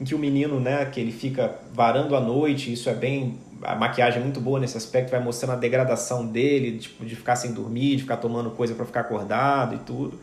em 0.00 0.04
que 0.04 0.14
o 0.14 0.18
menino, 0.18 0.58
né, 0.58 0.84
que 0.86 1.00
ele 1.00 1.12
fica 1.12 1.54
varando 1.72 2.16
a 2.16 2.20
noite, 2.20 2.72
isso 2.72 2.90
é 2.90 2.94
bem 2.94 3.38
a 3.62 3.74
maquiagem 3.74 4.20
é 4.20 4.22
muito 4.22 4.40
boa 4.40 4.60
nesse 4.60 4.76
aspecto, 4.76 5.10
vai 5.10 5.20
mostrando 5.20 5.54
a 5.54 5.56
degradação 5.56 6.24
dele, 6.24 6.78
tipo, 6.78 7.04
de 7.04 7.16
ficar 7.16 7.34
sem 7.34 7.52
dormir, 7.52 7.96
de 7.96 8.02
ficar 8.02 8.16
tomando 8.18 8.50
coisa 8.50 8.72
para 8.72 8.84
ficar 8.84 9.00
acordado 9.00 9.74
e 9.74 9.78
tudo. 9.78 10.20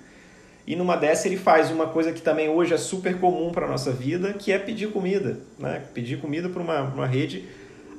E 0.66 0.74
numa 0.74 0.96
dessa 0.96 1.28
ele 1.28 1.36
faz 1.36 1.70
uma 1.70 1.88
coisa 1.88 2.14
que 2.14 2.22
também 2.22 2.48
hoje 2.48 2.74
é 2.74 2.78
super 2.78 3.20
comum 3.20 3.52
para 3.52 3.68
nossa 3.68 3.92
vida, 3.92 4.32
que 4.34 4.54
é 4.54 4.58
pedir 4.58 4.90
comida, 4.90 5.42
né? 5.60 5.84
Pedir 5.94 6.20
comida 6.20 6.48
para 6.48 6.62
uma, 6.62 6.82
uma 6.82 7.06
rede. 7.06 7.44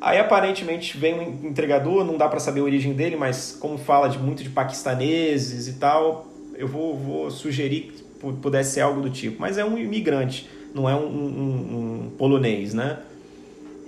Aí 0.01 0.19
aparentemente 0.19 0.97
vem 0.97 1.15
um 1.15 1.49
entregador, 1.49 2.05
não 2.05 2.17
dá 2.17 2.29
para 2.29 2.39
saber 2.39 2.61
a 2.61 2.65
origem 2.65 2.93
dele, 2.93 3.17
mas 3.17 3.57
como 3.59 3.79
fala 3.79 4.09
de 4.09 4.19
muito 4.19 4.43
de 4.43 4.51
paquistaneses 4.51 5.69
e 5.69 5.75
tal, 5.75 6.27
eu 6.55 6.69
vou, 6.69 6.97
vou 6.97 7.31
sugerir 7.31 7.93
que 7.93 8.33
pudesse 8.35 8.75
ser 8.75 8.81
algo 8.83 9.01
do 9.01 9.11
tipo. 9.11 9.41
Mas 9.41 9.59
é 9.59 9.65
um 9.65 9.79
imigrante, 9.79 10.49
não 10.75 10.89
é 10.89 10.95
um, 10.95 11.07
um, 11.07 12.07
um 12.07 12.11
polonês, 12.19 12.75
né? 12.75 12.99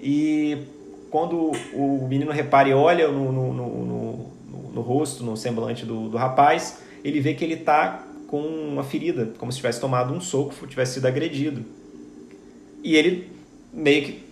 E 0.00 0.58
quando 1.10 1.52
o 1.74 2.06
menino 2.08 2.30
repara 2.32 2.68
e 2.68 2.74
olha 2.74 3.08
no, 3.08 3.32
no, 3.32 3.52
no, 3.52 3.84
no, 3.84 4.72
no 4.72 4.80
rosto, 4.80 5.24
no 5.24 5.36
semblante 5.36 5.84
do, 5.84 6.08
do 6.08 6.16
rapaz, 6.16 6.82
ele 7.04 7.20
vê 7.20 7.34
que 7.34 7.44
ele 7.44 7.54
está 7.54 8.06
com 8.28 8.40
uma 8.40 8.84
ferida, 8.84 9.32
como 9.38 9.50
se 9.50 9.58
tivesse 9.58 9.80
tomado 9.80 10.12
um 10.12 10.20
soco, 10.20 10.54
tivesse 10.66 10.94
sido 10.94 11.06
agredido. 11.06 11.64
E 12.82 12.94
ele 12.94 13.28
meio 13.72 14.04
que 14.04 14.27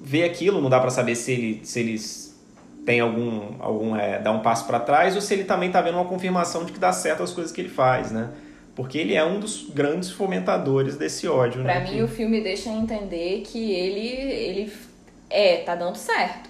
vê 0.00 0.24
aquilo, 0.24 0.60
não 0.60 0.70
dá 0.70 0.80
para 0.80 0.90
saber 0.90 1.14
se 1.14 1.32
ele 1.32 1.60
se 1.62 1.80
eles 1.80 2.40
tem 2.86 3.00
algum 3.00 3.56
algum 3.60 3.96
é, 3.96 4.18
dá 4.18 4.32
um 4.32 4.40
passo 4.40 4.66
para 4.66 4.80
trás 4.80 5.14
ou 5.14 5.20
se 5.20 5.34
ele 5.34 5.44
também 5.44 5.68
está 5.68 5.80
vendo 5.80 5.94
uma 5.94 6.06
confirmação 6.06 6.64
de 6.64 6.72
que 6.72 6.78
dá 6.78 6.92
certo 6.92 7.22
as 7.22 7.32
coisas 7.32 7.52
que 7.52 7.60
ele 7.60 7.68
faz, 7.68 8.10
né? 8.10 8.30
Porque 8.74 8.96
ele 8.96 9.14
é 9.14 9.24
um 9.24 9.38
dos 9.38 9.68
grandes 9.68 10.10
fomentadores 10.10 10.96
desse 10.96 11.28
ódio, 11.28 11.62
pra 11.62 11.74
né? 11.74 11.80
Para 11.80 11.90
mim 11.90 11.98
que... 11.98 12.02
o 12.02 12.08
filme 12.08 12.40
deixa 12.40 12.70
entender 12.70 13.42
que 13.42 13.72
ele 13.72 14.06
ele 14.08 14.72
é, 15.28 15.58
tá 15.58 15.74
dando 15.74 15.96
certo. 15.96 16.48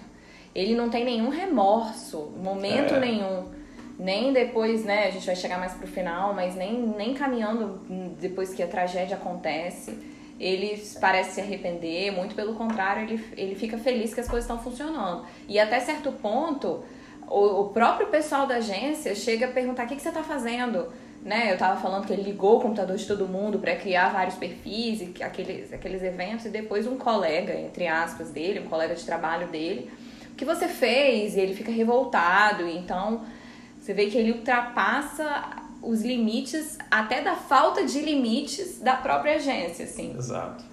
Ele 0.53 0.75
não 0.75 0.89
tem 0.89 1.05
nenhum 1.05 1.29
remorso, 1.29 2.31
momento 2.41 2.95
é. 2.95 2.99
nenhum 2.99 3.61
nem 4.01 4.33
depois, 4.33 4.83
né, 4.83 5.05
a 5.05 5.11
gente 5.11 5.27
vai 5.27 5.35
chegar 5.35 5.59
mais 5.59 5.73
pro 5.73 5.85
final, 5.85 6.33
mas 6.33 6.55
nem, 6.55 6.73
nem 6.73 7.13
caminhando 7.13 7.79
depois 8.19 8.51
que 8.51 8.63
a 8.63 8.67
tragédia 8.67 9.15
acontece, 9.15 9.95
ele 10.41 10.83
parece 10.99 11.35
se 11.35 11.41
arrepender, 11.41 12.11
muito 12.11 12.33
pelo 12.33 12.55
contrário, 12.55 13.03
ele, 13.03 13.23
ele 13.37 13.55
fica 13.55 13.77
feliz 13.77 14.11
que 14.11 14.19
as 14.19 14.27
coisas 14.27 14.49
estão 14.49 14.61
funcionando. 14.61 15.23
E 15.47 15.59
até 15.59 15.79
certo 15.79 16.11
ponto, 16.11 16.83
o, 17.27 17.61
o 17.61 17.69
próprio 17.69 18.07
pessoal 18.07 18.47
da 18.47 18.55
agência 18.55 19.13
chega 19.13 19.45
a 19.45 19.51
perguntar: 19.51 19.85
o 19.85 19.87
que, 19.87 19.95
que 19.95 20.01
você 20.01 20.09
está 20.09 20.23
fazendo? 20.23 20.91
Né, 21.23 21.49
eu 21.49 21.53
estava 21.53 21.79
falando 21.79 22.07
que 22.07 22.13
ele 22.13 22.23
ligou 22.23 22.57
o 22.57 22.59
computador 22.59 22.97
de 22.97 23.05
todo 23.05 23.27
mundo 23.27 23.59
para 23.59 23.75
criar 23.75 24.09
vários 24.09 24.33
perfis 24.33 25.01
e 25.01 25.23
aqueles, 25.23 25.71
aqueles 25.71 26.01
eventos, 26.01 26.47
e 26.47 26.49
depois 26.49 26.87
um 26.87 26.97
colega, 26.97 27.53
entre 27.53 27.87
aspas, 27.87 28.31
dele, 28.31 28.61
um 28.61 28.67
colega 28.67 28.95
de 28.95 29.05
trabalho 29.05 29.45
dele, 29.49 29.91
o 30.31 30.35
que 30.35 30.43
você 30.43 30.67
fez? 30.67 31.35
E 31.35 31.39
ele 31.39 31.53
fica 31.53 31.71
revoltado, 31.71 32.67
então 32.67 33.21
você 33.79 33.93
vê 33.93 34.07
que 34.07 34.17
ele 34.17 34.31
ultrapassa 34.31 35.61
os 35.81 36.01
limites, 36.01 36.77
até 36.89 37.21
da 37.21 37.35
falta 37.35 37.85
de 37.85 37.99
limites 38.01 38.79
da 38.79 38.95
própria 38.95 39.35
agência, 39.35 39.85
assim. 39.85 40.15
Exato. 40.15 40.63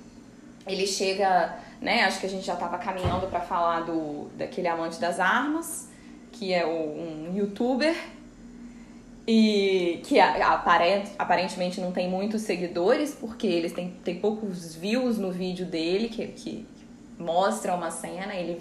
Ele 0.67 0.87
chega, 0.87 1.57
né, 1.81 2.05
acho 2.05 2.21
que 2.21 2.27
a 2.27 2.29
gente 2.29 2.45
já 2.45 2.55
estava 2.55 2.77
caminhando 2.79 3.27
para 3.29 3.41
falar 3.41 3.81
do 3.81 4.29
daquele 4.37 4.69
amante 4.69 5.01
das 5.01 5.19
armas, 5.19 5.89
que 6.33 6.53
é 6.53 6.67
um 6.67 7.33
youtuber 7.35 7.97
e 9.27 10.01
que 10.05 10.19
aparent, 10.19 11.09
aparentemente 11.19 11.81
não 11.81 11.93
tem 11.93 12.09
muitos 12.09 12.43
seguidores, 12.43 13.15
porque 13.15 13.47
eles 13.47 13.73
têm, 13.73 13.91
têm 14.03 14.19
poucos 14.19 14.75
views 14.75 15.19
no 15.19 15.31
vídeo 15.31 15.67
dele, 15.67 16.09
que, 16.09 16.27
que 16.29 16.67
mostra 17.19 17.75
uma 17.75 17.91
cena, 17.91 18.35
ele 18.35 18.59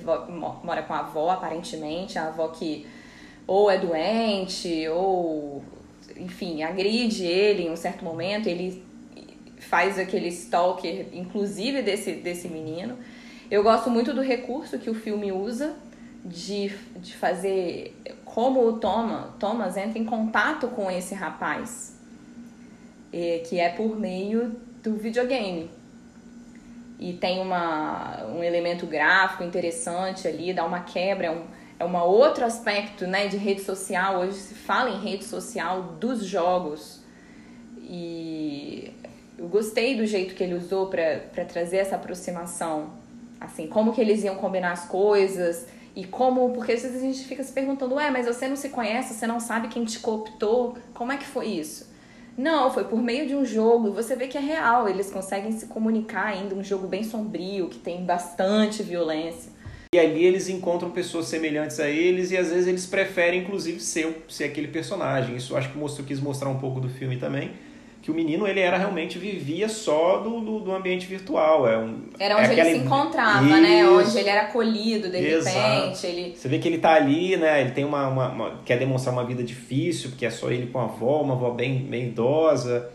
mora 0.63 0.81
com 0.83 0.93
a 0.93 0.99
avó, 0.99 1.29
aparentemente, 1.29 2.17
a 2.17 2.27
avó 2.27 2.49
que 2.49 2.85
ou 3.47 3.71
é 3.71 3.77
doente, 3.77 4.87
ou, 4.89 5.63
enfim, 6.19 6.63
agride 6.63 7.25
ele 7.25 7.63
em 7.63 7.71
um 7.71 7.75
certo 7.75 8.03
momento, 8.03 8.47
ele 8.47 8.83
faz 9.59 9.97
aquele 9.99 10.27
stalker, 10.29 11.07
inclusive 11.13 11.81
desse, 11.81 12.13
desse 12.13 12.47
menino. 12.47 12.97
Eu 13.49 13.63
gosto 13.63 13.89
muito 13.89 14.13
do 14.13 14.21
recurso 14.21 14.77
que 14.77 14.89
o 14.89 14.95
filme 14.95 15.31
usa 15.31 15.75
de, 16.23 16.71
de 16.97 17.15
fazer 17.15 17.95
como 18.25 18.67
o 18.67 18.73
Thomas, 18.73 19.31
Thomas 19.39 19.77
entra 19.77 19.97
em 19.97 20.05
contato 20.05 20.67
com 20.67 20.91
esse 20.91 21.15
rapaz, 21.15 21.95
que 23.47 23.59
é 23.59 23.69
por 23.69 23.97
meio 23.97 24.55
do 24.83 24.95
videogame. 24.95 25.69
E 26.99 27.13
tem 27.13 27.39
uma, 27.39 28.25
um 28.25 28.43
elemento 28.43 28.85
gráfico 28.85 29.43
interessante 29.43 30.27
ali, 30.27 30.53
dá 30.53 30.65
uma 30.65 30.81
quebra, 30.81 31.31
um, 31.31 31.43
é 31.79 31.85
um 31.85 31.95
outro 31.97 32.43
aspecto 32.43 33.05
né, 33.05 33.27
de 33.27 33.37
rede 33.37 33.61
social. 33.61 34.21
Hoje 34.21 34.33
se 34.33 34.53
fala 34.55 34.89
em 34.89 34.99
rede 34.99 35.25
social 35.25 35.95
dos 35.99 36.23
jogos. 36.25 37.01
E 37.77 38.91
eu 39.37 39.47
gostei 39.47 39.95
do 39.95 40.05
jeito 40.05 40.33
que 40.33 40.43
ele 40.43 40.55
usou 40.55 40.87
para 40.87 41.45
trazer 41.45 41.77
essa 41.77 41.95
aproximação. 41.95 42.89
Assim, 43.39 43.67
como 43.67 43.93
que 43.93 44.01
eles 44.01 44.23
iam 44.23 44.35
combinar 44.35 44.71
as 44.71 44.85
coisas 44.85 45.67
e 45.95 46.03
como. 46.03 46.49
Porque 46.51 46.73
às 46.73 46.81
vezes 46.81 46.97
a 46.97 47.05
gente 47.05 47.23
fica 47.25 47.43
se 47.43 47.51
perguntando, 47.51 47.95
ué, 47.95 48.09
mas 48.09 48.25
você 48.25 48.47
não 48.47 48.55
se 48.55 48.69
conhece, 48.69 49.13
você 49.13 49.27
não 49.27 49.39
sabe 49.39 49.67
quem 49.67 49.85
te 49.85 49.99
cooptou, 49.99 50.77
como 50.95 51.11
é 51.11 51.17
que 51.17 51.25
foi 51.25 51.47
isso? 51.47 51.87
Não, 52.35 52.71
foi 52.71 52.83
por 52.83 53.01
meio 53.01 53.27
de 53.27 53.35
um 53.35 53.45
jogo. 53.45 53.91
Você 53.91 54.15
vê 54.15 54.27
que 54.27 54.37
é 54.37 54.41
real, 54.41 54.89
eles 54.89 55.11
conseguem 55.11 55.51
se 55.51 55.67
comunicar 55.67 56.25
ainda, 56.25 56.55
um 56.55 56.63
jogo 56.63 56.87
bem 56.87 57.03
sombrio, 57.03 57.67
que 57.67 57.79
tem 57.79 58.03
bastante 58.03 58.81
violência. 58.81 59.51
E 59.93 59.99
ali 59.99 60.25
eles 60.25 60.49
encontram 60.49 60.89
pessoas 60.91 61.27
semelhantes 61.27 61.79
a 61.79 61.89
eles 61.89 62.31
e 62.31 62.37
às 62.37 62.49
vezes 62.49 62.67
eles 62.67 62.85
preferem, 62.85 63.41
inclusive, 63.41 63.79
ser, 63.79 64.25
ser 64.27 64.45
aquele 64.45 64.67
personagem. 64.67 65.35
Isso 65.35 65.55
acho 65.55 65.71
que 65.71 65.77
mostrou, 65.77 66.05
quis 66.05 66.19
mostrar 66.19 66.49
um 66.49 66.59
pouco 66.59 66.79
do 66.79 66.89
filme 66.89 67.17
também. 67.17 67.51
Que 68.01 68.11
o 68.11 68.13
menino, 68.13 68.47
ele 68.47 68.59
era 68.59 68.77
realmente, 68.77 69.17
vivia 69.17 69.67
só 69.67 70.19
do, 70.19 70.39
do, 70.39 70.59
do 70.59 70.71
ambiente 70.73 71.05
virtual. 71.05 71.67
É 71.67 71.77
um, 71.77 72.03
era 72.19 72.35
onde 72.37 72.49
é 72.49 72.51
aquela... 72.51 72.69
ele 72.69 72.79
se 72.79 72.85
encontrava, 72.85 73.45
Isso. 73.45 73.61
né? 73.61 73.89
Onde 73.89 74.17
ele 74.17 74.29
era 74.29 74.41
acolhido, 74.43 75.09
de 75.09 75.17
Exato. 75.17 75.57
repente. 75.57 76.07
Ele... 76.07 76.35
Você 76.35 76.47
vê 76.47 76.59
que 76.59 76.67
ele 76.67 76.77
tá 76.77 76.93
ali, 76.93 77.35
né? 77.35 77.61
Ele 77.61 77.71
tem 77.71 77.83
uma, 77.83 78.07
uma, 78.07 78.29
uma, 78.29 78.59
quer 78.63 78.77
demonstrar 78.77 79.13
uma 79.13 79.25
vida 79.25 79.43
difícil, 79.43 80.11
porque 80.11 80.25
é 80.25 80.29
só 80.29 80.49
ele 80.51 80.67
com 80.67 80.79
a 80.79 80.83
avó, 80.83 81.21
uma 81.21 81.33
avó 81.33 81.49
bem, 81.49 81.79
bem 81.79 82.07
idosa. 82.07 82.89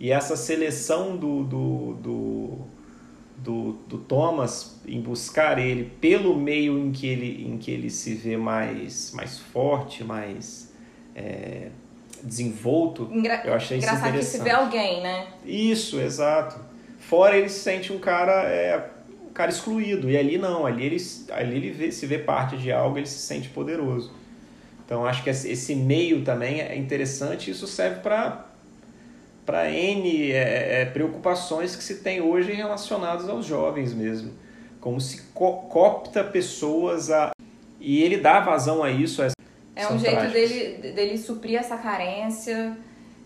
E 0.00 0.12
essa 0.12 0.36
seleção 0.36 1.16
do, 1.16 1.42
do, 1.42 1.94
do 1.94 2.10
do, 3.38 3.72
do 3.86 3.98
Thomas 3.98 4.80
em 4.86 5.00
buscar 5.00 5.58
ele 5.58 5.90
pelo 6.00 6.36
meio 6.36 6.78
em 6.78 6.90
que 6.90 7.06
ele, 7.06 7.46
em 7.48 7.56
que 7.56 7.70
ele 7.70 7.90
se 7.90 8.14
vê 8.14 8.36
mais, 8.36 9.12
mais 9.12 9.38
forte, 9.38 10.02
mais 10.02 10.72
é, 11.14 11.68
desenvolto. 12.22 13.08
Engra 13.12 13.42
eu 13.44 13.54
achei 13.54 13.78
isso 13.78 13.86
interessante. 13.86 14.18
que 14.18 14.24
se 14.24 14.42
vê 14.42 14.50
alguém, 14.50 15.02
né? 15.02 15.28
Isso, 15.44 16.00
exato. 16.00 16.60
Fora 16.98 17.36
ele 17.36 17.48
se 17.48 17.60
sente 17.60 17.92
um 17.92 17.98
cara, 17.98 18.42
é, 18.44 18.90
um 19.28 19.32
cara 19.32 19.50
excluído. 19.50 20.10
E 20.10 20.16
ali 20.16 20.36
não, 20.36 20.66
ali 20.66 20.84
ele, 20.84 20.96
ali 21.30 21.56
ele 21.56 21.70
vê, 21.70 21.92
se 21.92 22.06
vê 22.06 22.18
parte 22.18 22.56
de 22.56 22.72
algo, 22.72 22.98
ele 22.98 23.06
se 23.06 23.18
sente 23.18 23.48
poderoso. 23.48 24.12
Então 24.84 25.06
acho 25.06 25.22
que 25.22 25.30
esse 25.30 25.74
meio 25.74 26.24
também 26.24 26.60
é 26.60 26.76
interessante 26.76 27.48
e 27.48 27.50
isso 27.52 27.66
serve 27.66 28.00
para 28.00 28.47
para 29.48 29.72
N 29.72 30.30
é, 30.30 30.82
é, 30.82 30.84
preocupações 30.84 31.74
que 31.74 31.82
se 31.82 32.02
tem 32.02 32.20
hoje 32.20 32.52
relacionadas 32.52 33.30
aos 33.30 33.46
jovens 33.46 33.94
mesmo. 33.94 34.32
Como 34.78 35.00
se 35.00 35.22
co 35.32 35.62
copta 35.70 36.22
pessoas 36.22 37.10
a. 37.10 37.30
E 37.80 38.02
ele 38.02 38.18
dá 38.18 38.40
vazão 38.40 38.84
a 38.84 38.90
isso. 38.90 39.22
A... 39.22 39.28
É 39.74 39.90
um 39.90 39.98
jeito 39.98 40.30
dele, 40.30 40.92
dele 40.92 41.16
suprir 41.16 41.58
essa 41.58 41.78
carência. 41.78 42.76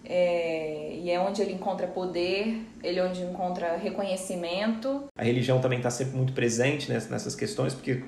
É, 0.05 0.95
e 0.95 1.11
é 1.11 1.19
onde 1.19 1.43
ele 1.43 1.55
encontra 1.55 1.89
poder, 1.89 2.61
ele 2.85 3.01
é 3.01 3.05
onde 3.05 3.23
encontra 3.23 3.77
reconhecimento. 3.77 5.05
A 5.19 5.25
religião 5.25 5.61
também 5.61 5.79
está 5.79 5.91
sempre 5.91 6.17
muito 6.17 6.33
presente 6.33 6.89
nessas 6.89 7.35
questões, 7.35 7.75
porque 7.75 8.05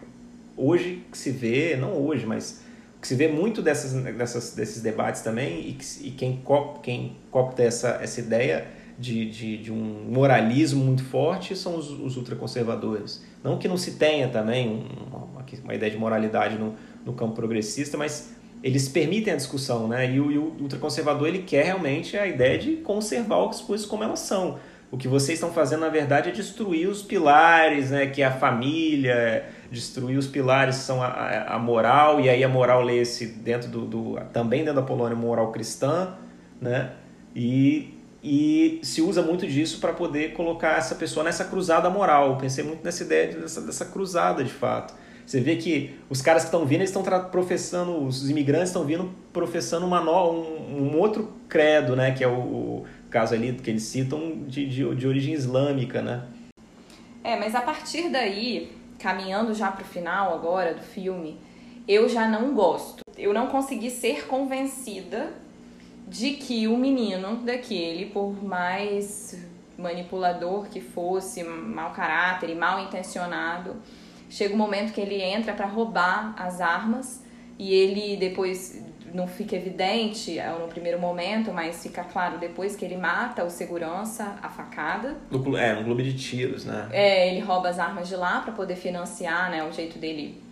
hoje 0.56 1.04
que 1.10 1.18
se 1.18 1.30
vê, 1.30 1.76
não 1.76 1.92
hoje, 1.92 2.26
mas 2.26 2.63
que 3.04 3.08
se 3.08 3.16
vê 3.16 3.28
muito 3.28 3.60
dessas, 3.60 3.92
dessas, 3.92 4.54
desses 4.54 4.80
debates 4.80 5.20
também, 5.20 5.68
e, 5.68 5.72
que, 5.74 6.08
e 6.08 6.10
quem, 6.10 6.38
cop, 6.38 6.80
quem 6.80 7.14
copta 7.30 7.62
essa, 7.62 7.98
essa 8.00 8.18
ideia 8.18 8.66
de, 8.98 9.28
de, 9.28 9.58
de 9.58 9.70
um 9.70 10.06
moralismo 10.08 10.82
muito 10.82 11.04
forte 11.04 11.54
são 11.54 11.76
os, 11.76 11.90
os 11.90 12.16
ultraconservadores. 12.16 13.22
Não 13.42 13.58
que 13.58 13.68
não 13.68 13.76
se 13.76 13.96
tenha 13.96 14.28
também 14.28 14.86
uma, 15.06 15.44
uma 15.64 15.74
ideia 15.74 15.92
de 15.92 15.98
moralidade 15.98 16.56
no, 16.56 16.76
no 17.04 17.12
campo 17.12 17.34
progressista, 17.34 17.98
mas 17.98 18.32
eles 18.62 18.88
permitem 18.88 19.34
a 19.34 19.36
discussão, 19.36 19.86
né? 19.86 20.10
E 20.10 20.18
o, 20.18 20.32
e 20.32 20.38
o 20.38 20.56
ultraconservador 20.58 21.28
ele 21.28 21.40
quer 21.40 21.66
realmente 21.66 22.16
a 22.16 22.26
ideia 22.26 22.56
de 22.56 22.76
conservar 22.76 23.46
as 23.50 23.60
coisas 23.60 23.84
como 23.84 24.02
elas 24.02 24.20
são. 24.20 24.58
O 24.94 24.96
que 24.96 25.08
vocês 25.08 25.38
estão 25.38 25.52
fazendo, 25.52 25.80
na 25.80 25.88
verdade, 25.88 26.28
é 26.28 26.32
destruir 26.32 26.88
os 26.88 27.02
pilares, 27.02 27.90
né? 27.90 28.06
Que 28.06 28.22
é 28.22 28.26
a 28.26 28.30
família, 28.30 29.44
destruir 29.68 30.16
os 30.16 30.28
pilares 30.28 30.76
são 30.76 31.02
a, 31.02 31.46
a, 31.48 31.58
moral, 31.58 32.20
e 32.20 32.30
aí 32.30 32.44
a 32.44 32.48
moral 32.48 32.80
lê-se 32.80 33.26
dentro 33.26 33.68
do, 33.68 33.84
do, 33.86 34.20
também 34.32 34.60
dentro 34.60 34.80
da 34.80 34.86
Polônia, 34.86 35.16
moral 35.16 35.50
cristã, 35.50 36.14
né? 36.60 36.92
E, 37.34 37.98
e 38.22 38.78
se 38.84 39.02
usa 39.02 39.20
muito 39.20 39.48
disso 39.48 39.80
para 39.80 39.92
poder 39.92 40.32
colocar 40.32 40.78
essa 40.78 40.94
pessoa 40.94 41.24
nessa 41.24 41.44
cruzada 41.46 41.90
moral. 41.90 42.28
Eu 42.28 42.36
pensei 42.36 42.62
muito 42.62 42.84
nessa 42.84 43.02
ideia 43.02 43.32
dessa, 43.32 43.62
dessa 43.62 43.86
cruzada, 43.86 44.44
de 44.44 44.52
fato. 44.52 44.94
Você 45.26 45.40
vê 45.40 45.56
que 45.56 45.98
os 46.08 46.20
caras 46.20 46.42
que 46.42 46.48
estão 46.48 46.66
vindo, 46.66 46.82
estão 46.84 47.02
professando, 47.02 48.04
os 48.04 48.28
imigrantes 48.28 48.68
estão 48.68 48.84
vindo 48.84 49.10
professando 49.32 49.86
uma 49.86 50.00
no, 50.00 50.30
um, 50.30 50.82
um, 50.82 50.98
outro 50.98 51.32
credo, 51.48 51.96
né? 51.96 52.12
Que 52.12 52.22
é 52.22 52.28
o, 52.28 52.38
o, 52.38 52.86
caso 53.14 53.32
ali 53.32 53.52
que 53.52 53.70
eles 53.70 53.84
citam 53.84 54.42
de, 54.44 54.66
de, 54.66 54.92
de 54.92 55.06
origem 55.06 55.32
islâmica, 55.32 56.02
né? 56.02 56.24
É, 57.22 57.38
mas 57.38 57.54
a 57.54 57.60
partir 57.60 58.08
daí, 58.10 58.72
caminhando 58.98 59.54
já 59.54 59.70
para 59.70 59.84
o 59.84 59.86
final 59.86 60.34
agora 60.34 60.74
do 60.74 60.82
filme, 60.82 61.38
eu 61.86 62.08
já 62.08 62.28
não 62.28 62.52
gosto. 62.52 63.02
Eu 63.16 63.32
não 63.32 63.46
consegui 63.46 63.88
ser 63.88 64.26
convencida 64.26 65.32
de 66.08 66.32
que 66.32 66.66
o 66.66 66.76
menino 66.76 67.36
daquele, 67.36 68.06
por 68.06 68.42
mais 68.42 69.38
manipulador 69.78 70.66
que 70.68 70.80
fosse, 70.80 71.44
mau 71.44 71.92
caráter 71.92 72.50
e 72.50 72.54
mal 72.56 72.80
intencionado, 72.80 73.76
chega 74.28 74.52
um 74.52 74.58
momento 74.58 74.92
que 74.92 75.00
ele 75.00 75.22
entra 75.22 75.52
para 75.52 75.66
roubar 75.66 76.34
as 76.36 76.60
armas 76.60 77.24
e 77.56 77.72
ele 77.72 78.16
depois 78.16 78.82
não 79.14 79.28
fica 79.28 79.54
evidente 79.54 80.40
é, 80.40 80.50
no 80.50 80.66
primeiro 80.66 80.98
momento, 80.98 81.52
mas 81.52 81.80
fica 81.80 82.02
claro 82.02 82.36
depois 82.36 82.74
que 82.74 82.84
ele 82.84 82.96
mata 82.96 83.44
o 83.44 83.48
segurança, 83.48 84.36
a 84.42 84.48
facada. 84.48 85.16
No, 85.30 85.56
é, 85.56 85.78
um 85.78 85.84
clube 85.84 86.02
de 86.02 86.14
tiros, 86.18 86.64
né? 86.64 86.88
É, 86.90 87.28
ele 87.30 87.38
rouba 87.38 87.68
as 87.68 87.78
armas 87.78 88.08
de 88.08 88.16
lá 88.16 88.40
para 88.40 88.52
poder 88.52 88.74
financiar, 88.74 89.52
né, 89.52 89.62
o 89.62 89.70
jeito 89.70 90.00
dele 90.00 90.42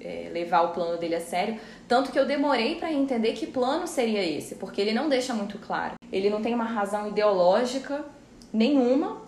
é, 0.00 0.30
levar 0.32 0.60
o 0.62 0.68
plano 0.68 0.96
dele 0.98 1.16
a 1.16 1.20
sério. 1.20 1.58
Tanto 1.88 2.12
que 2.12 2.18
eu 2.18 2.24
demorei 2.24 2.76
para 2.76 2.92
entender 2.92 3.32
que 3.32 3.48
plano 3.48 3.88
seria 3.88 4.22
esse, 4.22 4.54
porque 4.54 4.80
ele 4.80 4.92
não 4.92 5.08
deixa 5.08 5.34
muito 5.34 5.58
claro. 5.58 5.94
Ele 6.12 6.30
não 6.30 6.40
tem 6.40 6.54
uma 6.54 6.64
razão 6.64 7.08
ideológica 7.08 8.04
nenhuma 8.52 9.20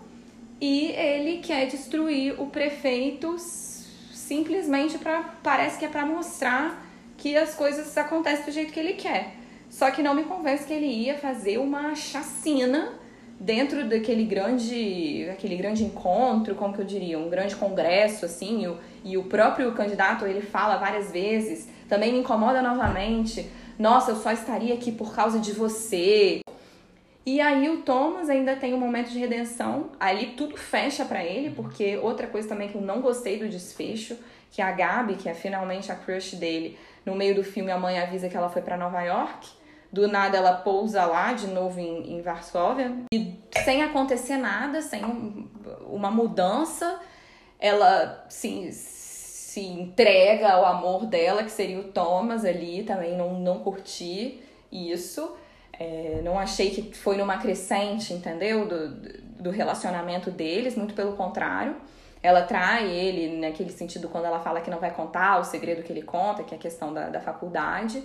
e 0.61 0.87
ele 0.91 1.39
quer 1.39 1.67
destruir 1.67 2.39
o 2.39 2.47
prefeito 2.47 3.35
simplesmente 3.37 4.97
para 4.97 5.21
parece 5.43 5.77
que 5.77 5.83
é 5.83 5.89
para 5.89 6.05
mostrar 6.05 6.84
que 7.25 7.35
as 7.35 7.55
coisas 7.55 7.97
acontecem 7.97 8.45
do 8.45 8.51
jeito 8.51 8.71
que 8.71 8.79
ele 8.79 8.93
quer. 8.93 9.33
Só 9.67 9.89
que 9.89 10.03
não 10.03 10.13
me 10.13 10.25
convence 10.25 10.63
que 10.63 10.71
ele 10.71 10.85
ia 10.85 11.17
fazer 11.17 11.57
uma 11.57 11.95
chacina 11.95 12.93
dentro 13.39 13.89
daquele 13.89 14.25
grande, 14.25 15.27
aquele 15.31 15.55
grande 15.55 15.83
encontro, 15.83 16.53
como 16.53 16.75
que 16.75 16.81
eu 16.81 16.85
diria, 16.85 17.17
um 17.17 17.27
grande 17.27 17.55
congresso, 17.55 18.25
assim, 18.25 18.61
e 18.61 18.67
o, 18.67 18.77
e 19.03 19.17
o 19.17 19.23
próprio 19.23 19.71
candidato, 19.71 20.27
ele 20.27 20.41
fala 20.41 20.77
várias 20.77 21.11
vezes, 21.11 21.67
também 21.89 22.13
me 22.13 22.19
incomoda 22.19 22.61
novamente, 22.61 23.49
nossa, 23.79 24.11
eu 24.11 24.17
só 24.17 24.31
estaria 24.31 24.75
aqui 24.75 24.91
por 24.91 25.15
causa 25.15 25.39
de 25.39 25.51
você. 25.51 26.41
E 27.25 27.41
aí 27.41 27.67
o 27.71 27.77
Thomas 27.77 28.29
ainda 28.29 28.55
tem 28.55 28.71
um 28.75 28.79
momento 28.79 29.09
de 29.09 29.17
redenção, 29.17 29.89
ali 29.99 30.35
tudo 30.37 30.55
fecha 30.57 31.03
para 31.03 31.25
ele, 31.25 31.49
porque 31.55 31.97
outra 31.97 32.27
coisa 32.27 32.47
também 32.47 32.69
que 32.69 32.75
eu 32.75 32.81
não 32.81 33.01
gostei 33.01 33.39
do 33.39 33.49
desfecho, 33.49 34.15
que 34.51 34.61
a 34.61 34.71
Gabi, 34.71 35.15
que 35.15 35.27
é 35.27 35.33
finalmente 35.33 35.91
a 35.91 35.95
crush 35.95 36.35
dele, 36.35 36.77
no 37.05 37.15
meio 37.15 37.35
do 37.35 37.43
filme, 37.43 37.71
a 37.71 37.77
mãe 37.77 37.99
avisa 37.99 38.27
que 38.27 38.35
ela 38.35 38.49
foi 38.49 38.61
para 38.61 38.75
Nova 38.75 39.01
York. 39.01 39.47
Do 39.91 40.07
nada 40.07 40.37
ela 40.37 40.53
pousa 40.53 41.05
lá 41.05 41.33
de 41.33 41.47
novo 41.47 41.79
em, 41.79 42.17
em 42.17 42.21
Varsóvia. 42.21 42.91
E 43.13 43.39
sem 43.63 43.83
acontecer 43.83 44.37
nada, 44.37 44.81
sem 44.81 45.05
um, 45.05 45.47
uma 45.87 46.11
mudança, 46.11 46.99
ela 47.59 48.25
se, 48.27 48.71
se 48.71 49.61
entrega 49.61 50.49
ao 50.49 50.65
amor 50.65 51.05
dela, 51.05 51.43
que 51.43 51.51
seria 51.51 51.79
o 51.79 51.85
Thomas 51.85 52.43
ali. 52.43 52.83
Também 52.83 53.15
não, 53.15 53.39
não 53.39 53.59
curti 53.59 54.41
isso. 54.71 55.37
É, 55.71 56.21
não 56.23 56.39
achei 56.39 56.71
que 56.71 56.97
foi 56.97 57.17
numa 57.17 57.37
crescente, 57.37 58.13
entendeu? 58.13 58.67
Do, 58.67 58.89
do 59.43 59.49
relacionamento 59.51 60.31
deles, 60.31 60.75
muito 60.75 60.93
pelo 60.93 61.13
contrário. 61.13 61.75
Ela 62.25 62.41
trai 62.41 62.89
ele 62.89 63.37
naquele 63.37 63.69
sentido 63.71 64.09
quando 64.09 64.25
ela 64.25 64.39
fala 64.39 64.59
que 64.59 64.71
não 64.71 64.79
vai 64.79 64.89
contar 64.89 65.39
o 65.39 65.43
segredo 65.43 65.83
que 65.83 65.93
ele 65.93 66.01
conta, 66.01 66.41
que 66.43 66.55
é 66.55 66.57
a 66.57 66.59
questão 66.59 66.91
da, 66.91 67.07
da 67.07 67.21
faculdade. 67.21 68.03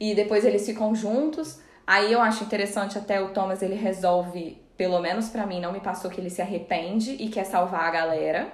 E 0.00 0.16
depois 0.16 0.44
eles 0.44 0.66
ficam 0.66 0.92
juntos. 0.96 1.60
Aí 1.86 2.12
eu 2.12 2.20
acho 2.20 2.42
interessante 2.42 2.98
até 2.98 3.22
o 3.22 3.28
Thomas, 3.28 3.62
ele 3.62 3.76
resolve, 3.76 4.60
pelo 4.76 4.98
menos 4.98 5.28
para 5.28 5.46
mim, 5.46 5.60
não 5.60 5.70
me 5.70 5.78
passou 5.78 6.10
que 6.10 6.20
ele 6.20 6.28
se 6.28 6.42
arrepende 6.42 7.12
e 7.12 7.28
quer 7.28 7.44
salvar 7.44 7.84
a 7.84 7.90
galera. 7.92 8.48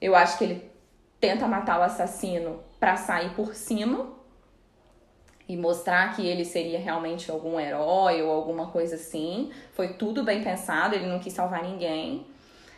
Eu 0.00 0.14
acho 0.14 0.38
que 0.38 0.44
ele 0.44 0.70
tenta 1.18 1.48
matar 1.48 1.80
o 1.80 1.82
assassino 1.82 2.60
para 2.78 2.96
sair 2.96 3.30
por 3.30 3.56
cima 3.56 4.12
e 5.48 5.56
mostrar 5.56 6.14
que 6.14 6.24
ele 6.24 6.44
seria 6.44 6.78
realmente 6.78 7.28
algum 7.28 7.58
herói 7.58 8.22
ou 8.22 8.30
alguma 8.30 8.68
coisa 8.68 8.94
assim. 8.94 9.50
Foi 9.72 9.94
tudo 9.94 10.22
bem 10.22 10.44
pensado, 10.44 10.94
ele 10.94 11.06
não 11.06 11.18
quis 11.18 11.32
salvar 11.32 11.64
ninguém. 11.64 12.24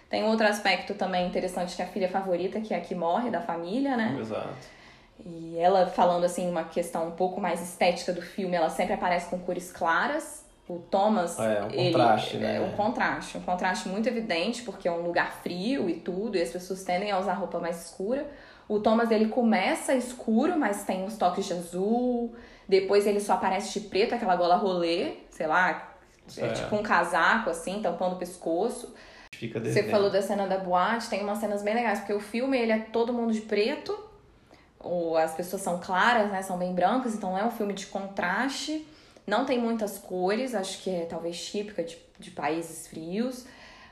Tem 0.09 0.23
um 0.23 0.29
outro 0.29 0.47
aspecto 0.47 0.95
também 0.95 1.27
interessante 1.27 1.75
que 1.75 1.83
é 1.83 1.85
a 1.85 1.89
filha 1.89 2.09
favorita, 2.09 2.61
que 2.61 2.73
é 2.73 2.77
a 2.77 2.81
que 2.81 2.95
morre 2.95 3.31
da 3.31 3.41
família, 3.41 3.97
né? 3.97 4.17
Exato. 4.21 4.77
E 5.25 5.59
ela 5.59 5.87
falando 5.87 6.25
assim 6.25 6.49
uma 6.49 6.65
questão 6.65 7.09
um 7.09 7.13
pouco 7.13 7.41
mais 7.41 7.61
estética 7.61 8.13
do 8.13 8.23
filme, 8.23 8.55
ela 8.55 8.69
sempre 8.69 8.95
aparece 8.95 9.29
com 9.29 9.39
cores 9.39 9.73
claras. 9.73 10.45
O 10.69 10.79
Thomas, 10.79 11.39
é, 11.39 11.63
um 11.63 11.71
ele, 11.71 11.93
contraste, 11.93 12.37
né? 12.39 12.57
É 12.57 12.61
um 12.61 12.73
contraste, 12.73 13.39
um 13.39 13.41
contraste 13.41 13.89
muito 13.89 14.09
evidente, 14.09 14.63
porque 14.63 14.89
é 14.89 14.93
um 14.93 15.03
lugar 15.03 15.33
frio 15.43 15.89
e 15.89 15.95
tudo, 15.95 16.37
e 16.37 16.43
as 16.43 16.51
pessoas 16.51 16.83
tendem 16.83 17.11
a 17.11 17.19
usar 17.19 17.35
roupa 17.35 17.61
mais 17.61 17.87
escura. 17.87 18.27
O 18.69 18.81
Thomas 18.81 19.13
ele 19.13 19.29
começa 19.29 19.95
escuro, 19.95 20.59
mas 20.59 20.83
tem 20.83 21.05
uns 21.05 21.17
toques 21.17 21.47
de 21.47 21.53
azul. 21.53 22.35
Depois 22.69 23.07
ele 23.07 23.21
só 23.21 23.35
aparece 23.35 23.79
de 23.79 23.87
preto, 23.89 24.15
aquela 24.15 24.35
gola 24.35 24.57
rolê, 24.57 25.15
sei 25.31 25.47
lá, 25.47 25.95
é. 26.37 26.49
tipo 26.49 26.75
um 26.75 26.83
casaco 26.83 27.49
assim, 27.49 27.81
tampando 27.81 28.15
o 28.15 28.19
pescoço. 28.19 28.93
Fica 29.39 29.61
Você 29.61 29.83
falou 29.85 30.11
da 30.11 30.23
cena 30.23 30.47
da 30.47 30.57
boate, 30.59 31.11
tem 31.11 31.23
umas 31.23 31.39
cenas 31.39 31.63
bem 31.63 31.75
legais, 31.75 31.99
porque 31.99 32.15
o 32.15 32.21
filme 32.21 32.57
ele 32.57 32.73
é 32.73 32.79
todo 32.79 33.13
mundo 33.13 33.33
de 33.33 33.43
preto, 33.43 33.97
ou 34.81 35.17
as 35.17 35.35
pessoas 35.35 35.61
são 35.61 35.79
claras, 35.79 36.31
né, 36.31 36.41
são 36.43 36.57
bem 36.57 36.75
brancas, 36.75 37.15
então 37.15 37.37
é 37.37 37.45
um 37.45 37.51
filme 37.51 37.75
de 37.75 37.87
contraste, 37.87 38.87
não 39.27 39.45
tem 39.45 39.59
muitas 39.59 39.99
cores, 39.99 40.55
acho 40.55 40.83
que 40.83 40.89
é 40.89 41.05
talvez 41.05 41.45
típica 41.45 41.83
de, 41.83 41.99
de 42.19 42.31
países 42.31 42.87
frios, 42.87 43.45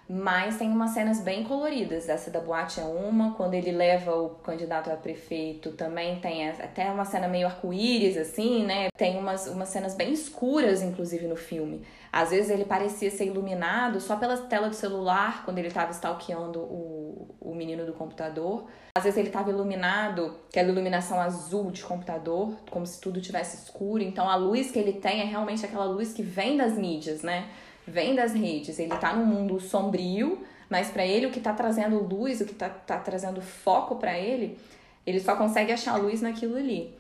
mas 0.08 0.58
tem 0.58 0.68
umas 0.68 0.90
cenas 0.90 1.20
bem 1.20 1.44
coloridas. 1.44 2.08
Essa 2.08 2.30
da 2.30 2.40
boate 2.40 2.78
é 2.78 2.84
uma, 2.84 3.34
quando 3.34 3.54
ele 3.54 3.72
leva 3.72 4.14
o 4.14 4.30
candidato 4.30 4.90
a 4.90 4.96
prefeito 4.96 5.72
também 5.72 6.20
tem 6.20 6.48
até 6.48 6.90
uma 6.90 7.04
cena 7.04 7.26
meio 7.26 7.46
arco-íris, 7.46 8.16
assim, 8.16 8.64
né? 8.64 8.88
Tem 8.96 9.18
umas, 9.18 9.46
umas 9.46 9.68
cenas 9.68 9.94
bem 9.94 10.12
escuras, 10.12 10.82
inclusive, 10.82 11.26
no 11.26 11.36
filme. 11.36 11.82
Às 12.12 12.30
vezes 12.30 12.50
ele 12.50 12.64
parecia 12.64 13.10
ser 13.10 13.26
iluminado 13.26 14.00
só 14.00 14.16
pela 14.16 14.36
tela 14.36 14.68
do 14.68 14.74
celular, 14.74 15.44
quando 15.44 15.58
ele 15.58 15.68
estava 15.68 15.90
stalkeando 15.90 16.60
o, 16.60 17.36
o 17.40 17.54
menino 17.54 17.84
do 17.86 17.92
computador. 17.92 18.66
Às 18.96 19.02
vezes 19.02 19.18
ele 19.18 19.28
estava 19.28 19.50
iluminado, 19.50 20.36
aquela 20.48 20.68
iluminação 20.68 21.20
azul 21.20 21.70
de 21.72 21.82
computador, 21.82 22.54
como 22.70 22.86
se 22.86 23.00
tudo 23.00 23.20
tivesse 23.20 23.56
escuro. 23.64 24.02
Então 24.02 24.28
a 24.28 24.36
luz 24.36 24.70
que 24.70 24.78
ele 24.78 24.92
tem 24.92 25.22
é 25.22 25.24
realmente 25.24 25.64
aquela 25.64 25.86
luz 25.86 26.12
que 26.12 26.22
vem 26.22 26.56
das 26.56 26.78
mídias, 26.78 27.22
né? 27.22 27.48
Vem 27.86 28.14
das 28.14 28.32
redes. 28.32 28.78
Ele 28.78 28.96
tá 28.96 29.14
num 29.14 29.26
mundo 29.26 29.60
sombrio, 29.60 30.44
mas 30.68 30.90
para 30.90 31.04
ele 31.04 31.26
o 31.26 31.30
que 31.30 31.40
tá 31.40 31.52
trazendo 31.52 31.98
luz, 32.02 32.40
o 32.40 32.46
que 32.46 32.54
tá, 32.54 32.68
tá 32.68 32.98
trazendo 32.98 33.40
foco 33.42 33.96
para 33.96 34.18
ele, 34.18 34.58
ele 35.06 35.20
só 35.20 35.36
consegue 35.36 35.72
achar 35.72 35.96
luz 35.96 36.22
naquilo 36.22 36.56
ali. 36.56 36.94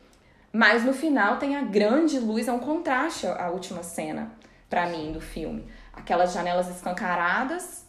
Mas 0.52 0.84
no 0.84 0.92
final 0.92 1.38
tem 1.38 1.56
a 1.56 1.62
grande 1.62 2.18
luz, 2.18 2.46
é 2.46 2.52
um 2.52 2.60
contraste 2.60 3.26
a 3.26 3.48
última 3.50 3.82
cena 3.82 4.30
para 4.70 4.86
mim 4.86 5.10
do 5.10 5.20
filme. 5.20 5.64
Aquelas 5.92 6.32
janelas 6.32 6.68
escancaradas 6.68 7.84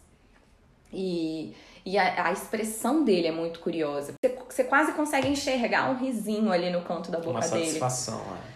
e, 0.92 1.54
e 1.86 1.98
a, 1.98 2.28
a, 2.28 2.32
expressão 2.32 3.04
dele 3.04 3.28
é 3.28 3.32
muito 3.32 3.60
curiosa. 3.60 4.14
Você, 4.20 4.36
você, 4.50 4.64
quase 4.64 4.94
consegue 4.94 5.28
enxergar 5.28 5.92
um 5.92 5.98
risinho 5.98 6.52
ali 6.52 6.72
no 6.72 6.82
canto 6.82 7.12
da 7.12 7.20
boca 7.20 7.32
Uma 7.32 7.40
dele. 7.42 7.66
satisfação, 7.66 8.20
é. 8.20 8.56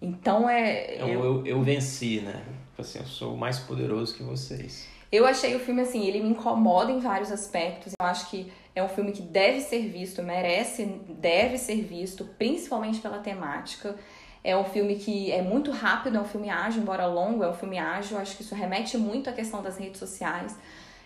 Então 0.00 0.48
é. 0.48 0.96
Eu, 0.98 1.08
eu, 1.08 1.24
eu, 1.24 1.46
eu 1.46 1.62
venci, 1.62 2.20
né? 2.20 2.42
Tipo 2.80 2.98
assim, 2.98 2.98
eu 2.98 3.06
sou 3.06 3.36
mais 3.36 3.58
poderoso 3.58 4.14
que 4.14 4.22
vocês. 4.22 4.88
Eu 5.12 5.26
achei 5.26 5.54
o 5.54 5.60
filme 5.60 5.82
assim, 5.82 6.06
ele 6.06 6.20
me 6.22 6.30
incomoda 6.30 6.90
em 6.90 6.98
vários 6.98 7.30
aspectos. 7.30 7.92
Eu 8.00 8.06
acho 8.06 8.30
que 8.30 8.50
é 8.74 8.82
um 8.82 8.88
filme 8.88 9.12
que 9.12 9.22
deve 9.22 9.60
ser 9.60 9.88
visto, 9.88 10.22
merece, 10.22 10.84
deve 11.08 11.58
ser 11.58 11.82
visto, 11.82 12.24
principalmente 12.38 13.00
pela 13.00 13.18
temática. 13.18 13.96
É 14.42 14.56
um 14.56 14.64
filme 14.64 14.96
que 14.96 15.30
é 15.30 15.42
muito 15.42 15.70
rápido, 15.70 16.16
é 16.16 16.20
um 16.20 16.24
filme 16.24 16.48
ágil, 16.48 16.80
embora 16.80 17.06
longo, 17.06 17.44
é 17.44 17.50
um 17.50 17.54
filme 17.54 17.78
ágil. 17.78 18.16
Acho 18.16 18.36
que 18.36 18.42
isso 18.42 18.54
remete 18.54 18.96
muito 18.96 19.28
à 19.28 19.32
questão 19.32 19.62
das 19.62 19.76
redes 19.76 19.98
sociais. 19.98 20.56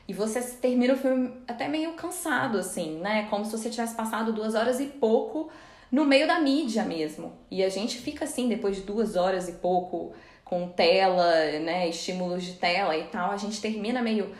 E 0.06 0.12
você 0.12 0.40
termina 0.42 0.92
o 0.94 0.96
filme 0.96 1.32
até 1.48 1.66
meio 1.66 1.94
cansado, 1.94 2.58
assim, 2.58 2.98
né? 2.98 3.26
Como 3.30 3.44
se 3.44 3.50
você 3.50 3.70
tivesse 3.70 3.96
passado 3.96 4.32
duas 4.32 4.54
horas 4.54 4.78
e 4.78 4.86
pouco 4.86 5.50
no 5.90 6.04
meio 6.04 6.26
da 6.26 6.38
mídia 6.38 6.84
mesmo. 6.84 7.32
E 7.50 7.64
a 7.64 7.68
gente 7.68 7.98
fica 7.98 8.24
assim, 8.26 8.48
depois 8.48 8.76
de 8.76 8.82
duas 8.82 9.16
horas 9.16 9.48
e 9.48 9.52
pouco, 9.52 10.12
com 10.44 10.68
tela, 10.68 11.32
né? 11.60 11.88
Estímulos 11.88 12.44
de 12.44 12.54
tela 12.54 12.96
e 12.96 13.04
tal, 13.04 13.30
a 13.30 13.36
gente 13.36 13.60
termina 13.60 14.02
meio 14.02 14.34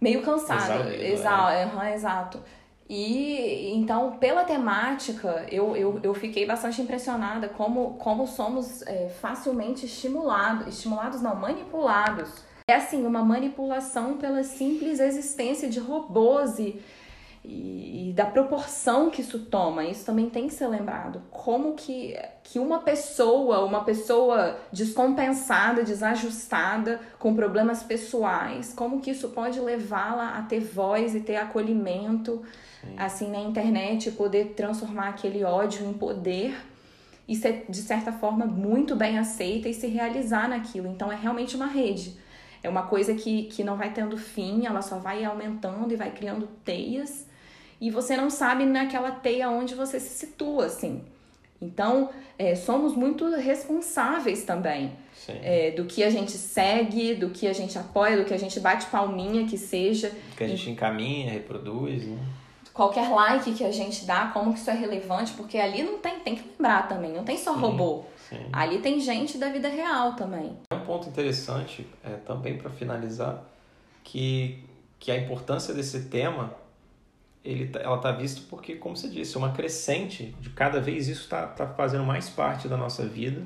meio 0.00 0.22
cansado. 0.22 0.90
Exato, 0.92 1.52
é. 1.52 1.66
uhum, 1.66 1.82
exato. 1.92 2.40
E 2.88 3.70
então, 3.74 4.12
pela 4.12 4.44
temática, 4.44 5.44
eu, 5.50 5.76
eu, 5.76 6.00
eu 6.02 6.14
fiquei 6.14 6.46
bastante 6.46 6.80
impressionada 6.80 7.48
como, 7.48 7.94
como 7.98 8.26
somos 8.26 8.80
é, 8.82 9.10
facilmente 9.20 9.84
estimulados, 9.84 10.68
estimulados 10.68 11.20
não, 11.20 11.34
manipulados. 11.34 12.42
É 12.66 12.76
assim, 12.76 13.04
uma 13.04 13.22
manipulação 13.22 14.16
pela 14.16 14.42
simples 14.42 15.00
existência 15.00 15.68
de 15.68 15.78
robôs 15.78 16.58
e, 16.58 16.80
e, 17.44 18.10
e, 18.10 18.12
da 18.12 18.26
proporção 18.26 19.10
que 19.10 19.20
isso 19.20 19.38
toma. 19.38 19.84
Isso 19.84 20.04
também 20.04 20.28
tem 20.28 20.48
que 20.48 20.54
ser 20.54 20.66
lembrado. 20.66 21.22
Como 21.30 21.74
que, 21.74 22.18
que 22.42 22.58
uma 22.58 22.80
pessoa, 22.80 23.64
uma 23.64 23.84
pessoa 23.84 24.58
descompensada, 24.72 25.82
desajustada, 25.82 27.00
com 27.18 27.34
problemas 27.34 27.82
pessoais, 27.82 28.72
como 28.74 29.00
que 29.00 29.10
isso 29.10 29.28
pode 29.30 29.60
levá-la 29.60 30.36
a 30.38 30.42
ter 30.42 30.60
voz 30.60 31.14
e 31.14 31.20
ter 31.20 31.36
acolhimento 31.36 32.42
Sim. 32.80 32.94
assim 32.96 33.30
na 33.30 33.40
internet, 33.40 34.10
poder 34.12 34.54
transformar 34.54 35.08
aquele 35.08 35.44
ódio 35.44 35.86
em 35.86 35.92
poder 35.92 36.54
e 37.28 37.36
ser 37.36 37.66
de 37.68 37.82
certa 37.82 38.10
forma 38.10 38.46
muito 38.46 38.96
bem 38.96 39.18
aceita 39.18 39.68
e 39.68 39.74
se 39.74 39.86
realizar 39.86 40.48
naquilo. 40.48 40.88
Então 40.88 41.12
é 41.12 41.16
realmente 41.16 41.54
uma 41.54 41.66
rede. 41.66 42.16
É 42.62 42.68
uma 42.68 42.82
coisa 42.82 43.14
que, 43.14 43.44
que 43.44 43.62
não 43.62 43.76
vai 43.76 43.92
tendo 43.92 44.16
fim, 44.16 44.66
ela 44.66 44.82
só 44.82 44.98
vai 44.98 45.24
aumentando 45.24 45.92
e 45.92 45.96
vai 45.96 46.10
criando 46.10 46.46
teias 46.64 47.28
e 47.80 47.90
você 47.90 48.16
não 48.16 48.28
sabe 48.28 48.64
naquela 48.64 49.10
teia 49.10 49.48
onde 49.50 49.74
você 49.74 50.00
se 50.00 50.10
situa, 50.10 50.66
assim. 50.66 51.02
Então, 51.60 52.10
é, 52.38 52.54
somos 52.54 52.94
muito 52.94 53.28
responsáveis 53.36 54.44
também 54.44 54.92
é, 55.28 55.72
do 55.72 55.84
que 55.84 56.04
a 56.04 56.10
gente 56.10 56.32
segue, 56.32 57.14
do 57.14 57.30
que 57.30 57.46
a 57.46 57.52
gente 57.52 57.76
apoia, 57.78 58.16
do 58.16 58.24
que 58.24 58.34
a 58.34 58.38
gente 58.38 58.58
bate 58.60 58.86
palminha, 58.86 59.46
que 59.46 59.58
seja. 59.58 60.10
Do 60.10 60.36
que 60.36 60.44
a 60.44 60.48
gente 60.48 60.70
encaminha, 60.70 61.30
reproduz, 61.30 62.04
né? 62.04 62.18
Qualquer 62.72 63.08
like 63.10 63.54
que 63.54 63.64
a 63.64 63.72
gente 63.72 64.04
dá, 64.04 64.30
como 64.32 64.52
que 64.52 64.60
isso 64.60 64.70
é 64.70 64.74
relevante, 64.74 65.32
porque 65.32 65.58
ali 65.58 65.82
não 65.82 65.98
tem, 65.98 66.20
tem 66.20 66.36
que 66.36 66.44
lembrar 66.48 66.86
também, 66.88 67.12
não 67.12 67.24
tem 67.24 67.36
só 67.36 67.52
robô. 67.52 68.04
Sim. 68.28 68.48
Ali 68.52 68.80
tem 68.80 69.00
gente 69.00 69.38
da 69.38 69.50
vida 69.50 69.68
real 69.68 70.14
também. 70.14 70.56
É 70.70 70.74
um 70.74 70.84
ponto 70.84 71.08
interessante, 71.08 71.86
é, 72.04 72.10
também 72.10 72.58
para 72.58 72.70
finalizar, 72.70 73.42
que, 74.04 74.64
que 74.98 75.10
a 75.10 75.16
importância 75.16 75.72
desse 75.72 76.04
tema 76.04 76.54
ele, 77.44 77.68
tá, 77.68 77.80
ela 77.80 77.96
está 77.96 78.12
vista 78.12 78.42
porque, 78.50 78.76
como 78.76 78.96
você 78.96 79.08
disse, 79.08 79.36
é 79.36 79.38
uma 79.38 79.52
crescente 79.52 80.36
de 80.40 80.50
cada 80.50 80.80
vez 80.80 81.08
isso 81.08 81.22
está 81.22 81.46
tá 81.46 81.66
fazendo 81.66 82.04
mais 82.04 82.28
parte 82.28 82.68
da 82.68 82.76
nossa 82.76 83.06
vida 83.06 83.42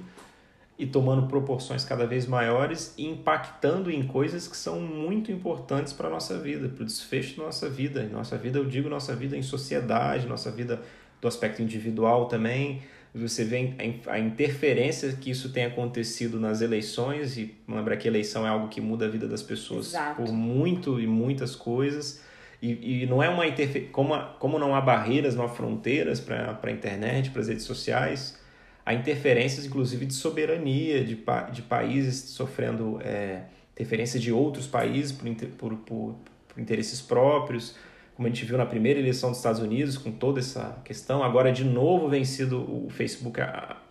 e 0.78 0.86
tomando 0.86 1.28
proporções 1.28 1.84
cada 1.84 2.06
vez 2.06 2.26
maiores 2.26 2.94
e 2.96 3.06
impactando 3.06 3.90
em 3.90 4.04
coisas 4.04 4.48
que 4.48 4.56
são 4.56 4.80
muito 4.80 5.30
importantes 5.30 5.92
para 5.92 6.08
a 6.08 6.10
nossa 6.10 6.38
vida, 6.38 6.68
para 6.68 6.82
o 6.82 6.86
desfecho 6.86 7.36
da 7.36 7.44
nossa 7.44 7.68
vida. 7.68 8.02
Nossa 8.08 8.36
vida, 8.36 8.58
eu 8.58 8.64
digo 8.64 8.88
nossa 8.88 9.14
vida 9.14 9.36
em 9.36 9.42
sociedade, 9.42 10.26
nossa 10.26 10.50
vida 10.50 10.82
do 11.20 11.28
aspecto 11.28 11.62
individual 11.62 12.26
também. 12.26 12.82
Você 13.14 13.44
vê 13.44 13.74
a 14.06 14.18
interferência 14.18 15.12
que 15.12 15.30
isso 15.30 15.52
tem 15.52 15.66
acontecido 15.66 16.40
nas 16.40 16.62
eleições, 16.62 17.36
e 17.36 17.54
lembra 17.68 17.96
que 17.96 18.08
eleição 18.08 18.46
é 18.46 18.48
algo 18.48 18.68
que 18.68 18.80
muda 18.80 19.04
a 19.04 19.08
vida 19.08 19.28
das 19.28 19.42
pessoas 19.42 19.88
Exato. 19.88 20.22
por 20.22 20.32
muito 20.32 20.98
e 20.98 21.06
muitas 21.06 21.54
coisas 21.54 22.22
e, 22.62 23.02
e 23.02 23.06
não 23.06 23.20
é 23.20 23.28
uma 23.28 23.44
interferência, 23.44 23.90
como, 23.90 24.16
como 24.38 24.56
não 24.56 24.72
há 24.72 24.80
barreiras, 24.80 25.34
não 25.34 25.44
há 25.44 25.48
fronteiras 25.48 26.20
para 26.20 26.56
a 26.62 26.70
internet, 26.70 27.30
para 27.30 27.42
as 27.42 27.48
redes 27.48 27.64
sociais, 27.64 28.38
há 28.86 28.94
interferências, 28.94 29.66
inclusive, 29.66 30.06
de 30.06 30.14
soberania, 30.14 31.02
de, 31.02 31.18
de 31.52 31.62
países 31.62 32.30
sofrendo 32.30 33.00
é, 33.02 33.42
interferência 33.72 34.20
de 34.20 34.30
outros 34.30 34.68
países 34.68 35.10
por, 35.10 35.28
por, 35.58 35.76
por, 35.78 36.14
por 36.48 36.60
interesses 36.60 37.00
próprios, 37.00 37.74
como 38.14 38.28
a 38.28 38.30
gente 38.30 38.44
viu 38.44 38.58
na 38.58 38.66
primeira 38.66 39.00
eleição 39.00 39.30
dos 39.30 39.38
Estados 39.38 39.60
Unidos, 39.60 39.96
com 39.96 40.12
toda 40.12 40.40
essa 40.40 40.78
questão. 40.84 41.22
Agora, 41.22 41.50
de 41.50 41.64
novo, 41.64 42.08
vem 42.08 42.24
sido 42.24 42.60
o 42.60 42.88
Facebook 42.90 43.40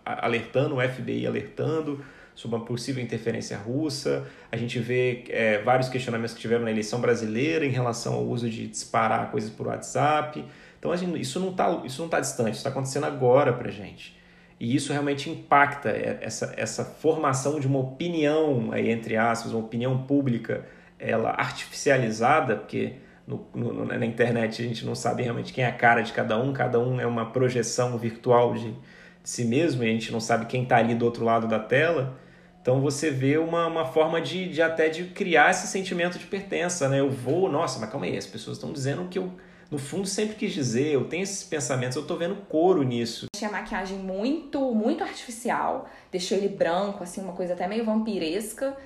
alertando, 0.04 0.76
o 0.76 0.80
FBI 0.80 1.26
alertando 1.26 2.04
sobre 2.34 2.56
uma 2.56 2.64
possível 2.64 3.02
interferência 3.02 3.56
russa. 3.58 4.26
A 4.50 4.56
gente 4.56 4.78
vê 4.78 5.24
é, 5.28 5.58
vários 5.58 5.88
questionamentos 5.88 6.34
que 6.34 6.40
tiveram 6.40 6.64
na 6.64 6.70
eleição 6.70 7.00
brasileira 7.00 7.64
em 7.66 7.70
relação 7.70 8.14
ao 8.14 8.24
uso 8.24 8.48
de 8.48 8.66
disparar 8.66 9.30
coisas 9.30 9.50
por 9.50 9.66
WhatsApp. 9.66 10.44
Então, 10.78 10.96
gente, 10.96 11.20
isso 11.20 11.38
não 11.38 11.50
está 11.50 11.82
tá 12.08 12.20
distante, 12.20 12.56
está 12.56 12.70
acontecendo 12.70 13.04
agora 13.04 13.52
para 13.52 13.70
gente. 13.70 14.16
E 14.58 14.74
isso 14.74 14.92
realmente 14.92 15.28
impacta 15.28 15.90
é, 15.90 16.18
essa, 16.22 16.54
essa 16.56 16.84
formação 16.84 17.58
de 17.58 17.66
uma 17.66 17.80
opinião, 17.80 18.70
aí, 18.72 18.90
entre 18.90 19.16
aspas, 19.16 19.52
uma 19.52 19.64
opinião 19.64 20.04
pública, 20.04 20.64
ela 20.98 21.30
artificializada, 21.30 22.56
porque 22.56 22.94
no, 23.26 23.46
no, 23.54 23.84
na 23.84 24.04
internet 24.04 24.62
a 24.62 24.66
gente 24.66 24.84
não 24.84 24.94
sabe 24.94 25.22
realmente 25.22 25.52
quem 25.52 25.64
é 25.64 25.68
a 25.68 25.72
cara 25.72 26.02
de 26.02 26.12
cada 26.12 26.38
um, 26.38 26.52
cada 26.52 26.78
um 26.80 27.00
é 27.00 27.06
uma 27.06 27.30
projeção 27.30 27.96
virtual 27.96 28.54
de, 28.54 28.74
si 29.24 29.44
mesmo 29.44 29.84
e 29.84 29.88
a 29.88 29.92
gente 29.92 30.10
não 30.10 30.20
sabe 30.20 30.46
quem 30.46 30.64
está 30.64 30.76
ali 30.76 30.94
do 30.94 31.04
outro 31.04 31.24
lado 31.24 31.46
da 31.46 31.58
tela. 31.58 32.18
Então 32.60 32.80
você 32.80 33.10
vê 33.10 33.38
uma, 33.38 33.66
uma 33.66 33.84
forma 33.84 34.20
de, 34.20 34.48
de 34.48 34.62
até 34.62 34.88
de 34.88 35.04
criar 35.04 35.50
esse 35.50 35.66
sentimento 35.66 36.18
de 36.18 36.26
pertença, 36.26 36.88
né? 36.88 37.00
Eu 37.00 37.10
vou, 37.10 37.50
nossa, 37.50 37.80
mas 37.80 37.90
calma 37.90 38.06
aí, 38.06 38.16
as 38.16 38.26
pessoas 38.26 38.56
estão 38.56 38.72
dizendo 38.72 39.02
o 39.02 39.08
que 39.08 39.18
eu, 39.18 39.32
no 39.68 39.78
fundo, 39.78 40.06
sempre 40.06 40.36
quis 40.36 40.52
dizer, 40.52 40.92
eu 40.92 41.04
tenho 41.04 41.24
esses 41.24 41.42
pensamentos, 41.42 41.96
eu 41.96 42.06
tô 42.06 42.16
vendo 42.16 42.36
couro 42.48 42.82
nisso. 42.82 43.26
Achei 43.34 43.48
a 43.48 43.50
maquiagem 43.50 43.98
muito, 43.98 44.60
muito 44.72 45.02
artificial, 45.02 45.88
deixou 46.10 46.38
ele 46.38 46.48
branco, 46.48 47.02
assim, 47.02 47.20
uma 47.20 47.32
coisa 47.32 47.54
até 47.54 47.66
meio 47.66 47.84
vampiresca. 47.84 48.76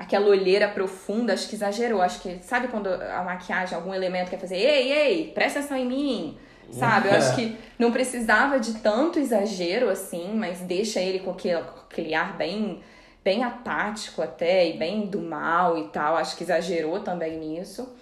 Aquela 0.00 0.28
olheira 0.28 0.66
profunda, 0.66 1.34
acho 1.34 1.46
que 1.46 1.54
exagerou. 1.54 2.00
Acho 2.00 2.22
que, 2.22 2.38
sabe 2.42 2.68
quando 2.68 2.86
a 2.86 3.22
maquiagem, 3.22 3.76
algum 3.76 3.92
elemento 3.92 4.30
quer 4.30 4.40
fazer, 4.40 4.56
ei, 4.56 4.90
ei, 4.90 5.30
presta 5.34 5.58
atenção 5.58 5.76
em 5.76 5.86
mim, 5.86 6.38
sabe? 6.72 7.08
Eu 7.08 7.14
acho 7.16 7.36
que 7.36 7.54
não 7.78 7.92
precisava 7.92 8.58
de 8.58 8.78
tanto 8.78 9.18
exagero 9.18 9.90
assim, 9.90 10.32
mas 10.34 10.60
deixa 10.60 11.00
ele 11.00 11.18
com 11.18 11.32
aquele, 11.32 11.62
com 11.62 11.80
aquele 11.80 12.14
ar 12.14 12.34
bem 12.38 12.80
bem 13.22 13.44
apático 13.44 14.22
até 14.22 14.66
e 14.66 14.78
bem 14.78 15.06
do 15.06 15.20
mal 15.20 15.76
e 15.76 15.88
tal. 15.88 16.16
Acho 16.16 16.34
que 16.34 16.44
exagerou 16.44 17.00
também 17.00 17.38
nisso. 17.38 17.94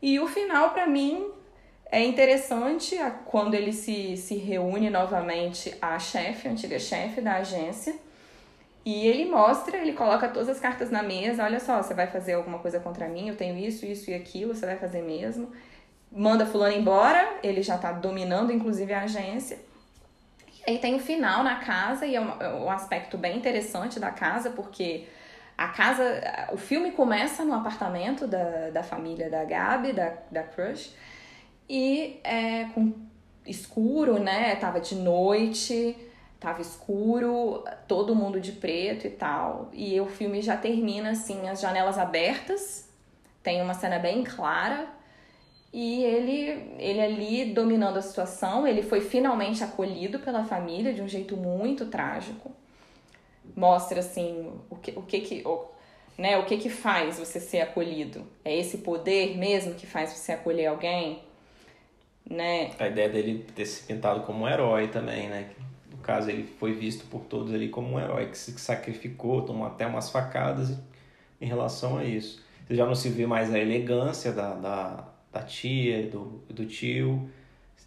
E 0.00 0.18
o 0.18 0.26
final, 0.26 0.70
para 0.70 0.86
mim, 0.86 1.30
é 1.92 2.02
interessante 2.02 2.96
quando 3.26 3.52
ele 3.52 3.72
se, 3.74 4.16
se 4.16 4.36
reúne 4.36 4.88
novamente 4.88 5.76
a 5.82 5.98
chefe, 5.98 6.48
a 6.48 6.50
antiga 6.52 6.78
chefe 6.78 7.20
da 7.20 7.36
agência. 7.36 7.94
E 8.88 9.06
ele 9.06 9.26
mostra, 9.26 9.76
ele 9.76 9.92
coloca 9.92 10.26
todas 10.30 10.48
as 10.48 10.58
cartas 10.58 10.90
na 10.90 11.02
mesa. 11.02 11.44
Olha 11.44 11.60
só, 11.60 11.82
você 11.82 11.92
vai 11.92 12.06
fazer 12.06 12.32
alguma 12.32 12.58
coisa 12.58 12.80
contra 12.80 13.06
mim, 13.06 13.28
eu 13.28 13.36
tenho 13.36 13.54
isso, 13.58 13.84
isso 13.84 14.10
e 14.10 14.14
aquilo, 14.14 14.54
você 14.54 14.64
vai 14.64 14.78
fazer 14.78 15.02
mesmo. 15.02 15.52
Manda 16.10 16.46
fulano 16.46 16.74
embora, 16.74 17.36
ele 17.42 17.60
já 17.60 17.76
tá 17.76 17.92
dominando 17.92 18.50
inclusive 18.50 18.90
a 18.94 19.02
agência. 19.02 19.58
E 20.66 20.78
tem 20.78 20.94
o 20.94 20.98
final 20.98 21.44
na 21.44 21.56
casa, 21.56 22.06
e 22.06 22.16
é 22.16 22.20
um, 22.20 22.40
é 22.40 22.48
um 22.54 22.70
aspecto 22.70 23.18
bem 23.18 23.36
interessante 23.36 24.00
da 24.00 24.10
casa, 24.10 24.48
porque 24.52 25.06
a 25.58 25.68
casa. 25.68 26.48
O 26.50 26.56
filme 26.56 26.90
começa 26.92 27.44
no 27.44 27.52
apartamento 27.52 28.26
da, 28.26 28.70
da 28.70 28.82
família 28.82 29.28
da 29.28 29.44
Gabi, 29.44 29.92
da, 29.92 30.14
da 30.30 30.42
Crush, 30.44 30.94
e 31.68 32.18
é 32.24 32.64
com 32.74 32.94
escuro, 33.46 34.18
né? 34.18 34.56
Tava 34.56 34.80
de 34.80 34.94
noite, 34.94 35.94
tava 36.38 36.60
escuro, 36.60 37.64
todo 37.86 38.14
mundo 38.14 38.40
de 38.40 38.52
preto 38.52 39.06
e 39.06 39.10
tal. 39.10 39.68
E 39.72 40.00
o 40.00 40.06
filme 40.06 40.40
já 40.40 40.56
termina 40.56 41.10
assim, 41.10 41.48
as 41.48 41.60
janelas 41.60 41.98
abertas, 41.98 42.88
tem 43.42 43.60
uma 43.60 43.74
cena 43.74 43.98
bem 43.98 44.24
clara 44.24 44.88
e 45.72 46.02
ele, 46.02 46.74
ele 46.78 47.00
ali 47.00 47.52
dominando 47.52 47.98
a 47.98 48.02
situação, 48.02 48.66
ele 48.66 48.82
foi 48.82 49.00
finalmente 49.00 49.62
acolhido 49.62 50.18
pela 50.18 50.44
família 50.44 50.94
de 50.94 51.02
um 51.02 51.08
jeito 51.08 51.36
muito 51.36 51.86
trágico. 51.86 52.50
Mostra 53.54 54.00
assim 54.00 54.50
o 54.70 54.76
que, 54.76 54.92
o 54.92 55.02
que, 55.02 55.20
que 55.20 55.42
o, 55.46 55.66
né? 56.16 56.38
O 56.38 56.44
que 56.44 56.56
que 56.56 56.70
faz 56.70 57.18
você 57.18 57.38
ser 57.38 57.60
acolhido? 57.60 58.26
É 58.44 58.56
esse 58.56 58.78
poder 58.78 59.36
mesmo 59.36 59.74
que 59.74 59.86
faz 59.86 60.12
você 60.12 60.32
acolher 60.32 60.66
alguém? 60.66 61.22
Né? 62.28 62.72
A 62.78 62.88
ideia 62.88 63.08
dele 63.08 63.46
ter 63.54 63.64
se 63.64 63.84
pintado 63.84 64.20
como 64.20 64.44
um 64.44 64.48
herói 64.48 64.88
também, 64.88 65.28
né? 65.28 65.50
Caso, 66.08 66.30
ele 66.30 66.42
foi 66.42 66.72
visto 66.72 67.04
por 67.10 67.20
todos 67.24 67.52
ali 67.52 67.68
como 67.68 67.92
um 67.92 68.00
herói 68.00 68.28
que 68.30 68.38
se 68.38 68.58
sacrificou, 68.58 69.42
tomou 69.42 69.66
até 69.66 69.86
umas 69.86 70.08
facadas 70.08 70.74
em 71.38 71.44
relação 71.44 71.98
a 71.98 72.04
isso. 72.04 72.42
Você 72.66 72.74
já 72.74 72.86
não 72.86 72.94
se 72.94 73.10
vê 73.10 73.26
mais 73.26 73.52
a 73.52 73.58
elegância 73.58 74.32
da, 74.32 74.54
da, 74.54 75.04
da 75.30 75.42
tia, 75.42 76.06
do, 76.06 76.42
do 76.48 76.64
tio. 76.64 77.28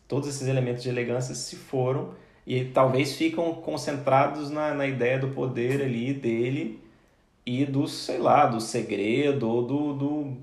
Todos 0.08 0.30
esses 0.30 0.48
elementos 0.48 0.84
de 0.84 0.90
elegância 0.90 1.34
se 1.34 1.56
foram 1.56 2.14
e 2.46 2.64
talvez 2.64 3.16
ficam 3.16 3.56
concentrados 3.56 4.52
na, 4.52 4.72
na 4.76 4.86
ideia 4.86 5.18
do 5.18 5.30
poder 5.30 5.82
ali 5.82 6.14
dele 6.14 6.80
e 7.44 7.66
do, 7.66 7.88
sei 7.88 8.20
lá, 8.20 8.46
do 8.46 8.62
segredo 8.62 9.50
ou 9.50 9.66
do, 9.66 9.94
do 9.94 10.38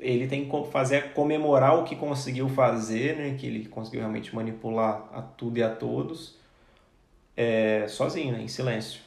ele 0.00 0.26
tem 0.26 0.48
que 0.48 0.70
fazer 0.70 1.12
comemorar 1.12 1.78
o 1.78 1.84
que 1.84 1.94
conseguiu 1.94 2.48
fazer, 2.48 3.18
né? 3.18 3.36
Que 3.38 3.46
ele 3.46 3.68
conseguiu 3.68 4.00
realmente 4.00 4.34
manipular 4.34 5.10
a 5.12 5.20
tudo 5.20 5.58
e 5.58 5.62
a 5.62 5.68
todos 5.68 6.40
é, 7.36 7.86
sozinho, 7.88 8.32
né? 8.32 8.42
Em 8.42 8.48
silêncio. 8.48 9.00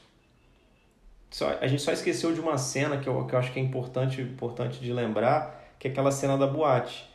Só, 1.29 1.49
a 1.59 1.67
gente 1.67 1.81
só 1.81 1.91
esqueceu 1.91 2.33
de 2.33 2.39
uma 2.39 2.57
cena 2.57 2.97
que 2.97 3.07
eu, 3.07 3.25
que 3.25 3.35
eu 3.35 3.39
acho 3.39 3.51
que 3.51 3.59
é 3.59 3.61
importante, 3.61 4.21
importante 4.21 4.79
de 4.79 4.93
lembrar, 4.93 5.75
que 5.77 5.87
é 5.87 5.91
aquela 5.91 6.11
cena 6.11 6.37
da 6.37 6.47
boate. 6.47 7.09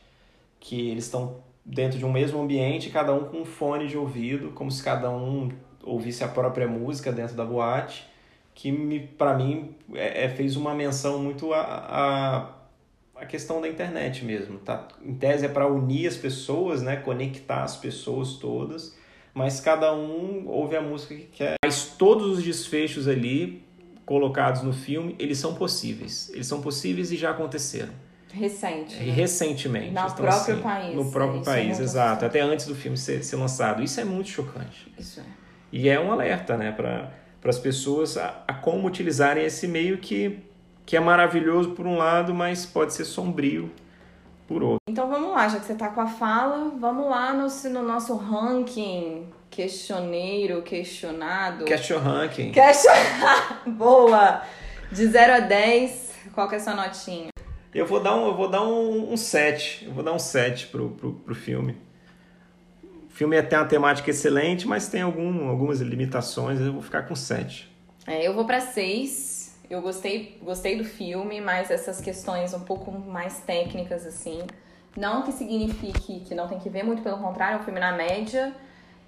Que 0.59 0.91
eles 0.91 1.05
estão 1.05 1.37
dentro 1.65 1.97
de 1.97 2.05
um 2.05 2.11
mesmo 2.11 2.41
ambiente, 2.41 2.89
cada 2.89 3.13
um 3.13 3.25
com 3.25 3.41
um 3.41 3.45
fone 3.45 3.87
de 3.87 3.97
ouvido, 3.97 4.51
como 4.51 4.71
se 4.71 4.83
cada 4.83 5.09
um 5.09 5.49
ouvisse 5.83 6.23
a 6.23 6.27
própria 6.27 6.67
música 6.67 7.11
dentro 7.11 7.35
da 7.35 7.43
boate, 7.43 8.07
que 8.53 8.71
me, 8.71 8.99
para 8.99 9.33
mim 9.33 9.75
é, 9.93 10.25
é, 10.25 10.29
fez 10.29 10.55
uma 10.55 10.73
menção 10.73 11.19
muito 11.19 11.53
a, 11.53 11.61
a, 11.61 13.21
a 13.21 13.25
questão 13.25 13.61
da 13.61 13.67
internet 13.67 14.23
mesmo. 14.23 14.59
Tá? 14.59 14.87
Em 15.03 15.15
tese 15.15 15.45
é 15.45 15.49
para 15.49 15.67
unir 15.67 16.07
as 16.07 16.17
pessoas, 16.17 16.81
né? 16.81 16.97
conectar 16.97 17.63
as 17.63 17.75
pessoas 17.75 18.33
todas, 18.35 18.95
mas 19.33 19.59
cada 19.59 19.93
um 19.93 20.47
ouve 20.47 20.75
a 20.75 20.81
música 20.81 21.15
que 21.15 21.27
quer. 21.27 21.55
Mas 21.63 21.85
todos 21.97 22.37
os 22.37 22.43
desfechos 22.43 23.07
ali 23.07 23.63
colocados 24.05 24.61
no 24.61 24.73
filme, 24.73 25.15
eles 25.17 25.37
são 25.37 25.55
possíveis. 25.55 26.29
Eles 26.33 26.47
são 26.47 26.61
possíveis 26.61 27.11
e 27.11 27.17
já 27.17 27.31
aconteceram. 27.31 27.93
Recente. 28.33 28.95
Né? 28.95 29.11
Recentemente. 29.11 29.91
No 29.91 29.91
então, 29.91 30.15
próprio 30.15 30.53
assim, 30.53 30.61
país. 30.61 30.95
No 30.95 31.11
próprio 31.11 31.43
país, 31.43 31.79
é 31.79 31.83
exato. 31.83 32.25
Até 32.25 32.41
antes 32.41 32.65
do 32.65 32.75
filme 32.75 32.97
ser, 32.97 33.23
ser 33.23 33.35
lançado. 33.35 33.83
Isso 33.83 33.99
é 33.99 34.05
muito 34.05 34.29
chocante. 34.29 34.91
Isso 34.97 35.19
é. 35.19 35.23
E 35.71 35.87
é 35.87 35.99
um 35.99 36.11
alerta, 36.11 36.57
né, 36.57 36.71
para 36.71 37.11
as 37.45 37.57
pessoas 37.57 38.17
a, 38.17 38.43
a, 38.47 38.53
como 38.53 38.87
utilizarem 38.87 39.45
esse 39.45 39.67
meio 39.67 39.97
que, 39.97 40.39
que 40.85 40.97
é 40.97 40.99
maravilhoso 40.99 41.71
por 41.71 41.87
um 41.87 41.97
lado, 41.97 42.33
mas 42.33 42.65
pode 42.65 42.93
ser 42.93 43.05
sombrio 43.05 43.71
por 44.51 44.63
outro. 44.63 44.79
Então 44.89 45.07
vamos 45.07 45.31
lá, 45.31 45.47
já 45.47 45.59
que 45.59 45.65
você 45.65 45.71
está 45.71 45.87
com 45.87 46.01
a 46.01 46.07
fala, 46.07 46.73
vamos 46.77 47.09
lá 47.09 47.33
no, 47.33 47.47
no 47.69 47.83
nosso 47.83 48.15
ranking 48.17 49.27
questioneiro, 49.49 50.61
questionado. 50.61 51.63
Question 51.63 51.99
ranking. 51.99 52.51
Question... 52.51 52.91
Boa! 53.77 54.41
De 54.91 55.07
0 55.07 55.33
a 55.33 55.39
10, 55.39 56.11
qual 56.33 56.49
que 56.49 56.55
é 56.55 56.57
a 56.57 56.61
sua 56.61 56.75
notinha? 56.75 57.29
Eu 57.73 57.85
vou 57.85 58.01
dar 58.01 58.13
um, 58.13 58.27
eu 58.27 58.35
vou 58.35 58.49
dar 58.49 58.63
um, 58.63 59.13
um 59.13 59.15
7. 59.15 59.85
Eu 59.85 59.93
vou 59.93 60.03
dar 60.03 60.11
um 60.11 60.19
7 60.19 60.67
pro, 60.67 60.89
pro, 60.89 61.13
pro 61.13 61.33
filme. 61.33 61.77
O 62.83 63.09
filme 63.09 63.41
tem 63.43 63.57
uma 63.57 63.65
temática 63.65 64.09
excelente, 64.09 64.67
mas 64.67 64.89
tem 64.89 65.01
algum, 65.01 65.47
algumas 65.47 65.79
limitações. 65.79 66.59
Eu 66.59 66.73
vou 66.73 66.81
ficar 66.81 67.03
com 67.03 67.15
7. 67.15 67.71
É, 68.05 68.27
eu 68.27 68.33
vou 68.33 68.45
para 68.45 68.59
6. 68.59 69.30
Eu 69.71 69.81
gostei, 69.81 70.37
gostei 70.43 70.77
do 70.77 70.83
filme, 70.83 71.39
mas 71.39 71.71
essas 71.71 72.01
questões 72.01 72.53
um 72.53 72.59
pouco 72.59 72.91
mais 72.91 73.39
técnicas, 73.39 74.05
assim. 74.05 74.41
Não 74.97 75.21
que 75.21 75.31
signifique 75.31 76.19
que 76.19 76.35
não 76.35 76.45
tem 76.45 76.59
que 76.59 76.69
ver, 76.69 76.83
muito 76.83 77.01
pelo 77.01 77.19
contrário, 77.19 77.57
é 77.57 77.61
um 77.61 77.63
filme 77.63 77.79
na 77.79 77.93
média. 77.93 78.53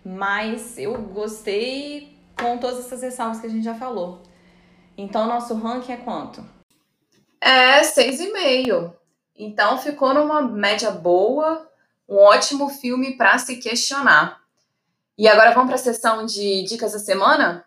Mas 0.06 0.78
eu 0.78 0.94
gostei 1.02 2.18
com 2.40 2.58
todas 2.58 2.80
essas 2.80 3.02
ressalvas 3.02 3.42
que 3.42 3.48
a 3.48 3.50
gente 3.50 3.66
já 3.66 3.76
falou. 3.76 4.24
Então, 4.98 5.28
nosso 5.28 5.54
ranking 5.54 5.92
é 5.92 5.98
quanto? 5.98 6.42
É 7.42 7.82
6,5. 7.82 8.94
Então 9.36 9.78
ficou 9.78 10.14
numa 10.14 10.42
média 10.42 10.92
boa, 10.92 11.70
um 12.08 12.16
ótimo 12.16 12.70
filme 12.70 13.18
para 13.18 13.38
se 13.38 13.58
questionar. 13.58 14.40
E 15.18 15.28
agora 15.28 15.52
vamos 15.52 15.68
para 15.68 15.76
a 15.76 15.78
sessão 15.78 16.26
de 16.26 16.64
dicas 16.64 16.94
da 16.94 17.00
semana? 17.00 17.66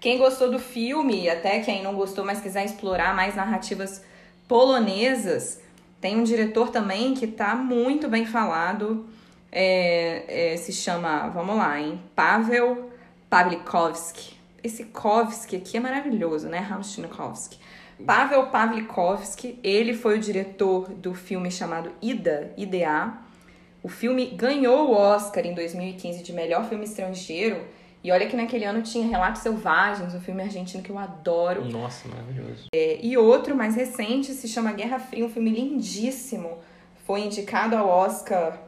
Quem 0.00 0.18
gostou 0.18 0.50
do 0.50 0.58
filme, 0.58 1.28
até 1.28 1.60
quem 1.60 1.82
não 1.82 1.94
gostou, 1.94 2.24
mas 2.24 2.40
quiser 2.40 2.64
explorar 2.64 3.14
mais 3.14 3.36
narrativas 3.36 4.02
polonesas, 4.48 5.60
tem 6.00 6.16
um 6.16 6.24
diretor 6.24 6.70
também 6.70 7.14
que 7.14 7.26
está 7.26 7.54
muito 7.54 8.08
bem 8.08 8.24
falado 8.24 9.06
é, 9.52 10.52
é, 10.52 10.56
se 10.56 10.72
chama, 10.72 11.28
vamos 11.28 11.56
lá, 11.56 11.78
hein? 11.80 12.00
Pavel 12.14 12.90
Pavlikovsky. 13.28 14.38
Esse 14.62 14.84
Kovsky 14.84 15.56
aqui 15.56 15.76
é 15.76 15.80
maravilhoso, 15.80 16.48
né? 16.48 16.58
Ramstinovsky. 16.58 17.58
Pavel 18.06 18.46
Pavlikovsky, 18.46 19.58
ele 19.62 19.94
foi 19.94 20.18
o 20.18 20.20
diretor 20.20 20.90
do 20.90 21.14
filme 21.14 21.50
chamado 21.50 21.90
Ida, 22.00 22.52
IDA. 22.56 23.12
O 23.82 23.88
filme 23.88 24.26
ganhou 24.26 24.90
o 24.90 24.92
Oscar 24.94 25.46
em 25.46 25.54
2015 25.54 26.22
de 26.22 26.32
melhor 26.32 26.68
filme 26.68 26.84
estrangeiro. 26.84 27.62
E 28.02 28.10
olha 28.10 28.26
que 28.26 28.36
naquele 28.36 28.64
ano 28.64 28.82
tinha 28.82 29.06
Relatos 29.06 29.42
Selvagens, 29.42 30.14
um 30.14 30.20
filme 30.20 30.42
argentino 30.42 30.82
que 30.82 30.90
eu 30.90 30.98
adoro. 30.98 31.64
Nossa, 31.66 32.08
maravilhoso. 32.08 32.64
É, 32.74 32.98
e 33.04 33.16
outro 33.16 33.54
mais 33.54 33.76
recente 33.76 34.32
se 34.32 34.48
chama 34.48 34.72
Guerra 34.72 34.98
Fria, 34.98 35.24
um 35.24 35.28
filme 35.28 35.50
lindíssimo. 35.50 36.58
Foi 37.06 37.20
indicado 37.20 37.76
ao 37.76 37.88
Oscar 37.88 38.58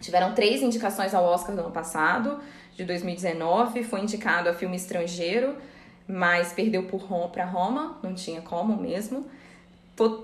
Tiveram 0.00 0.34
três 0.34 0.62
indicações 0.62 1.14
ao 1.14 1.24
Oscar 1.24 1.54
no 1.54 1.62
ano 1.62 1.70
passado, 1.70 2.38
de 2.76 2.84
2019. 2.84 3.82
Foi 3.84 4.00
indicado 4.00 4.48
a 4.48 4.54
filme 4.54 4.76
estrangeiro, 4.76 5.56
mas 6.06 6.52
perdeu 6.52 6.86
para 7.32 7.44
Roma, 7.44 7.98
não 8.02 8.14
tinha 8.14 8.40
como 8.40 8.76
mesmo. 8.76 9.26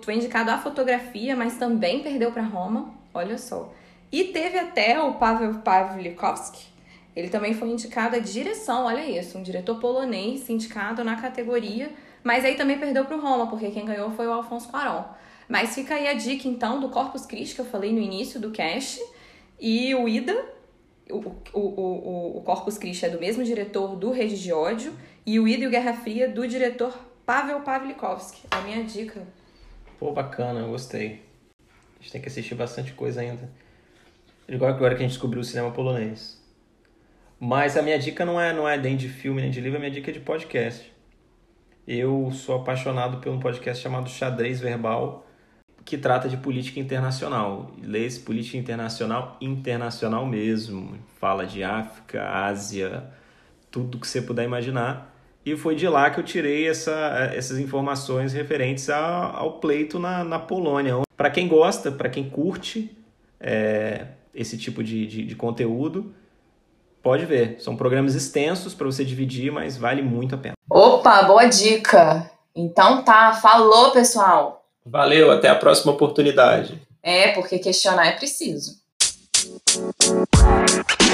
Foi 0.02 0.14
indicado 0.14 0.50
a 0.50 0.58
fotografia, 0.58 1.34
mas 1.34 1.56
também 1.56 2.02
perdeu 2.02 2.30
para 2.30 2.42
Roma, 2.42 2.92
olha 3.14 3.38
só. 3.38 3.72
E 4.10 4.24
teve 4.24 4.58
até 4.58 5.00
o 5.00 5.14
Pavel 5.14 5.54
Pawlikowski, 5.60 6.66
ele 7.14 7.28
também 7.28 7.52
foi 7.54 7.68
indicado 7.68 8.16
a 8.16 8.18
direção, 8.18 8.84
olha 8.84 9.04
isso, 9.04 9.36
um 9.36 9.42
diretor 9.42 9.78
polonês 9.78 10.48
indicado 10.48 11.04
na 11.04 11.16
categoria, 11.16 11.90
mas 12.24 12.44
aí 12.44 12.54
também 12.54 12.78
perdeu 12.78 13.04
para 13.04 13.16
o 13.16 13.20
Roma, 13.20 13.48
porque 13.48 13.70
quem 13.70 13.84
ganhou 13.84 14.10
foi 14.12 14.26
o 14.26 14.32
Alfonso 14.32 14.68
Cuarón. 14.68 15.04
Mas 15.48 15.74
fica 15.74 15.94
aí 15.94 16.08
a 16.08 16.14
dica 16.14 16.48
então 16.48 16.80
do 16.80 16.88
Corpus 16.88 17.26
Christi 17.26 17.54
que 17.54 17.60
eu 17.60 17.66
falei 17.66 17.92
no 17.92 18.00
início 18.00 18.40
do 18.40 18.50
cast 18.50 19.00
e 19.60 19.94
o 19.94 20.08
Ida, 20.08 20.44
o, 21.10 21.18
o, 21.52 21.60
o, 21.60 22.38
o 22.38 22.40
Corpus 22.42 22.78
Christi 22.78 23.06
é 23.06 23.10
do 23.10 23.20
mesmo 23.20 23.44
diretor 23.44 23.96
do 23.96 24.10
Rede 24.10 24.40
de 24.40 24.52
Ódio, 24.52 24.92
e 25.24 25.38
o 25.38 25.46
Ida 25.46 25.64
e 25.64 25.66
o 25.66 25.70
Guerra 25.70 25.92
Fria 25.92 26.28
do 26.28 26.46
diretor 26.48 26.92
Pavel 27.24 27.60
Pavlikovsky. 27.60 28.42
É 28.50 28.56
a 28.56 28.60
minha 28.62 28.82
dica. 28.82 29.22
Pô, 29.98 30.10
bacana, 30.10 30.60
eu 30.60 30.70
gostei. 30.70 31.22
A 32.00 32.02
gente 32.02 32.12
tem 32.12 32.20
que 32.20 32.26
assistir 32.28 32.56
bastante 32.56 32.92
coisa 32.92 33.20
ainda. 33.20 33.48
Igual 34.48 34.72
agora 34.72 34.96
que 34.96 35.02
a 35.02 35.06
gente 35.06 35.12
descobriu 35.12 35.40
o 35.40 35.44
cinema 35.44 35.70
polonês. 35.70 36.41
Mas 37.44 37.76
a 37.76 37.82
minha 37.82 37.98
dica 37.98 38.24
não 38.24 38.40
é, 38.40 38.52
não 38.52 38.68
é 38.68 38.76
nem 38.76 38.96
de 38.96 39.08
filme 39.08 39.42
nem 39.42 39.50
de 39.50 39.60
livro, 39.60 39.76
a 39.76 39.80
minha 39.80 39.90
dica 39.90 40.12
é 40.12 40.14
de 40.14 40.20
podcast. 40.20 40.92
Eu 41.88 42.30
sou 42.30 42.54
apaixonado 42.54 43.16
por 43.16 43.32
um 43.32 43.40
podcast 43.40 43.82
chamado 43.82 44.08
Xadrez 44.08 44.60
Verbal, 44.60 45.26
que 45.84 45.98
trata 45.98 46.28
de 46.28 46.36
política 46.36 46.78
internacional. 46.78 47.72
Lê-se 47.82 48.20
política 48.20 48.58
internacional, 48.58 49.36
internacional 49.40 50.24
mesmo. 50.24 50.96
Fala 51.18 51.44
de 51.44 51.64
África, 51.64 52.30
Ásia, 52.30 53.10
tudo 53.72 53.98
que 53.98 54.06
você 54.06 54.22
puder 54.22 54.44
imaginar. 54.44 55.12
E 55.44 55.56
foi 55.56 55.74
de 55.74 55.88
lá 55.88 56.10
que 56.10 56.20
eu 56.20 56.24
tirei 56.24 56.68
essa, 56.68 57.28
essas 57.34 57.58
informações 57.58 58.32
referentes 58.32 58.88
ao, 58.88 59.36
ao 59.36 59.52
pleito 59.58 59.98
na, 59.98 60.22
na 60.22 60.38
Polônia. 60.38 61.00
Para 61.16 61.28
quem 61.28 61.48
gosta, 61.48 61.90
para 61.90 62.08
quem 62.08 62.30
curte 62.30 62.96
é, 63.40 64.06
esse 64.32 64.56
tipo 64.56 64.84
de, 64.84 65.08
de, 65.08 65.24
de 65.24 65.34
conteúdo, 65.34 66.14
pode 67.02 67.26
ver. 67.26 67.56
São 67.60 67.76
programas 67.76 68.14
extensos 68.14 68.74
para 68.74 68.86
você 68.86 69.04
dividir, 69.04 69.50
mas 69.50 69.76
vale 69.76 70.02
muito 70.02 70.34
a 70.34 70.38
pena. 70.38 70.54
Opa, 70.70 71.22
boa 71.22 71.46
dica! 71.46 72.30
Então 72.54 73.02
tá, 73.02 73.32
falou 73.34 73.90
pessoal! 73.90 74.64
Valeu, 74.84 75.30
até 75.30 75.48
a 75.48 75.54
próxima 75.54 75.92
oportunidade. 75.92 76.80
É, 77.02 77.32
porque 77.32 77.58
questionar 77.58 78.06
é 78.06 78.12
preciso. 78.12 78.82
Man. 80.42 80.62
You 80.64 81.12